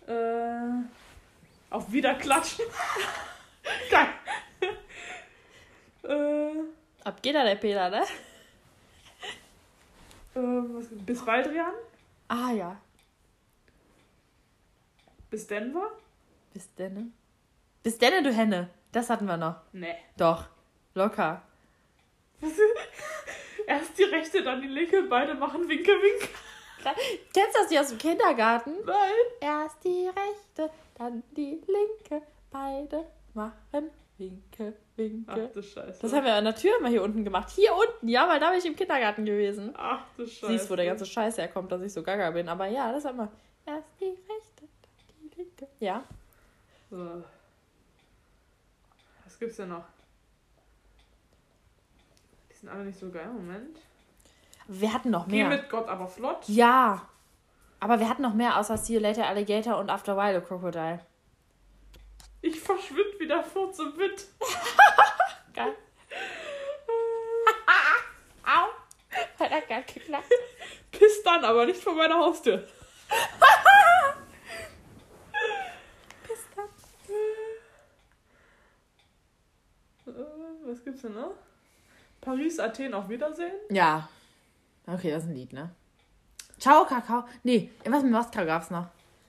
[0.07, 0.13] Äh,
[1.71, 2.65] auf Wiederklatschen.
[3.91, 4.09] Geil.
[6.05, 8.03] äh, Ab geht da der Peter, ne?
[10.39, 11.73] Äh, bis Baldrian.
[12.29, 12.81] Ah ja.
[15.31, 15.91] Bis Denver.
[16.53, 17.11] Bis denne.
[17.83, 18.71] Bis denne, du Henne.
[18.93, 19.57] Das hatten wir noch.
[19.73, 19.95] Nee.
[20.17, 20.47] Doch.
[20.95, 21.43] Locker.
[23.67, 25.03] Erst die rechte, dann die linke.
[25.03, 26.29] Beide machen Winke, Winke.
[27.35, 28.73] Kennst du das nicht aus dem Kindergarten?
[28.85, 29.13] Nein.
[29.41, 32.27] Erst die rechte, dann die linke.
[32.51, 33.05] Beide
[33.35, 35.51] machen Winke, Ach Winke.
[35.55, 36.01] du Scheiße.
[36.03, 37.51] Das haben wir an der Tür immer hier unten gemacht.
[37.51, 39.73] Hier unten, ja, weil da bin ich im Kindergarten gewesen.
[39.77, 40.53] Ach du Scheiße.
[40.53, 42.49] Siehst, wo der ganze Scheiß herkommt, dass ich so gaga bin.
[42.49, 43.31] Aber ja, das haben wir.
[43.65, 45.69] Erst die rechte, dann die linke.
[45.79, 46.03] Ja.
[46.91, 47.23] So.
[49.25, 49.85] Was gibt's denn noch?
[52.51, 53.29] Die sind alle nicht so geil.
[53.29, 53.79] Moment.
[54.67, 55.49] Wir hatten noch Geh mehr.
[55.49, 56.49] mit Gott aber flott.
[56.49, 57.09] Ja.
[57.81, 60.41] Aber wir hatten noch mehr außer See You Later Alligator und After a While a
[60.41, 61.01] Crocodile.
[62.41, 64.27] Ich verschwind wieder fort zum Wind.
[65.55, 65.75] Geil.
[68.45, 68.69] Au.
[69.41, 70.31] Hat er gerade geklappt.
[70.93, 72.59] Piss dann, aber nicht vor meiner Haustür.
[76.27, 76.69] Bis dann.
[80.07, 80.11] Äh,
[80.65, 81.35] Was gibt's denn noch?
[82.21, 83.53] Paris, Athen, auf Wiedersehen.
[83.71, 84.09] Ja.
[84.87, 85.71] Okay, das ist ein Lied, ne?
[86.59, 87.25] Ciao, Kakao.
[87.43, 88.87] Nee, was mit Moskau gab's noch?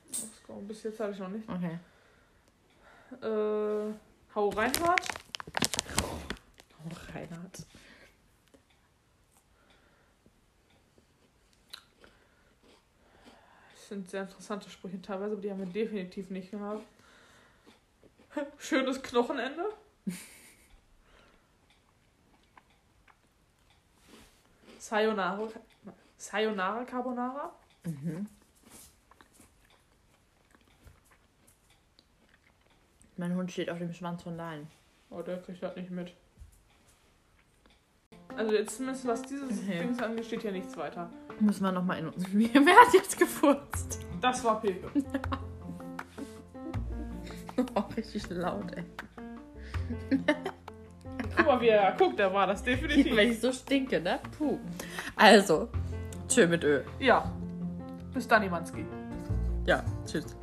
[0.07, 1.47] Moskau, Bis jetzt hatte ich noch nicht.
[1.47, 1.77] Okay.
[3.21, 3.93] Äh,
[4.35, 5.07] Hau Reinhardt.
[6.01, 7.65] Oh, Reinhard.
[13.73, 16.85] Das sind sehr interessante Sprüche teilweise, aber die haben wir definitiv nicht gehabt.
[18.59, 19.73] Schönes Knochenende.
[24.77, 25.47] Sayonara.
[26.17, 27.51] Sayonara Carbonara.
[27.85, 28.27] Mhm.
[33.19, 34.65] Mein Hund steht auf dem Schwanz von deinem.
[35.09, 36.13] Oh, der kriegt das nicht mit.
[38.37, 39.79] Also jetzt zumindest was dieses Okay.
[39.79, 41.09] Dings angeht, steht hier nichts weiter.
[41.41, 42.23] Müssen wir nochmal in uns.
[42.33, 43.99] Wer hat jetzt gefurzt?
[44.21, 44.89] Das war Pepe.
[47.75, 48.85] Oh, richtig laut, ey.
[51.35, 53.13] Guck mal, wie er guckt, da war das definitiv.
[53.13, 54.21] Weil ich so stinke, ne?
[54.37, 54.57] Puh.
[55.17, 55.67] Also,
[56.29, 56.83] tschö mit Ö.
[56.99, 57.29] Ja.
[58.13, 58.85] Bis dann, Imanski.
[59.65, 60.38] Ja, tschüss.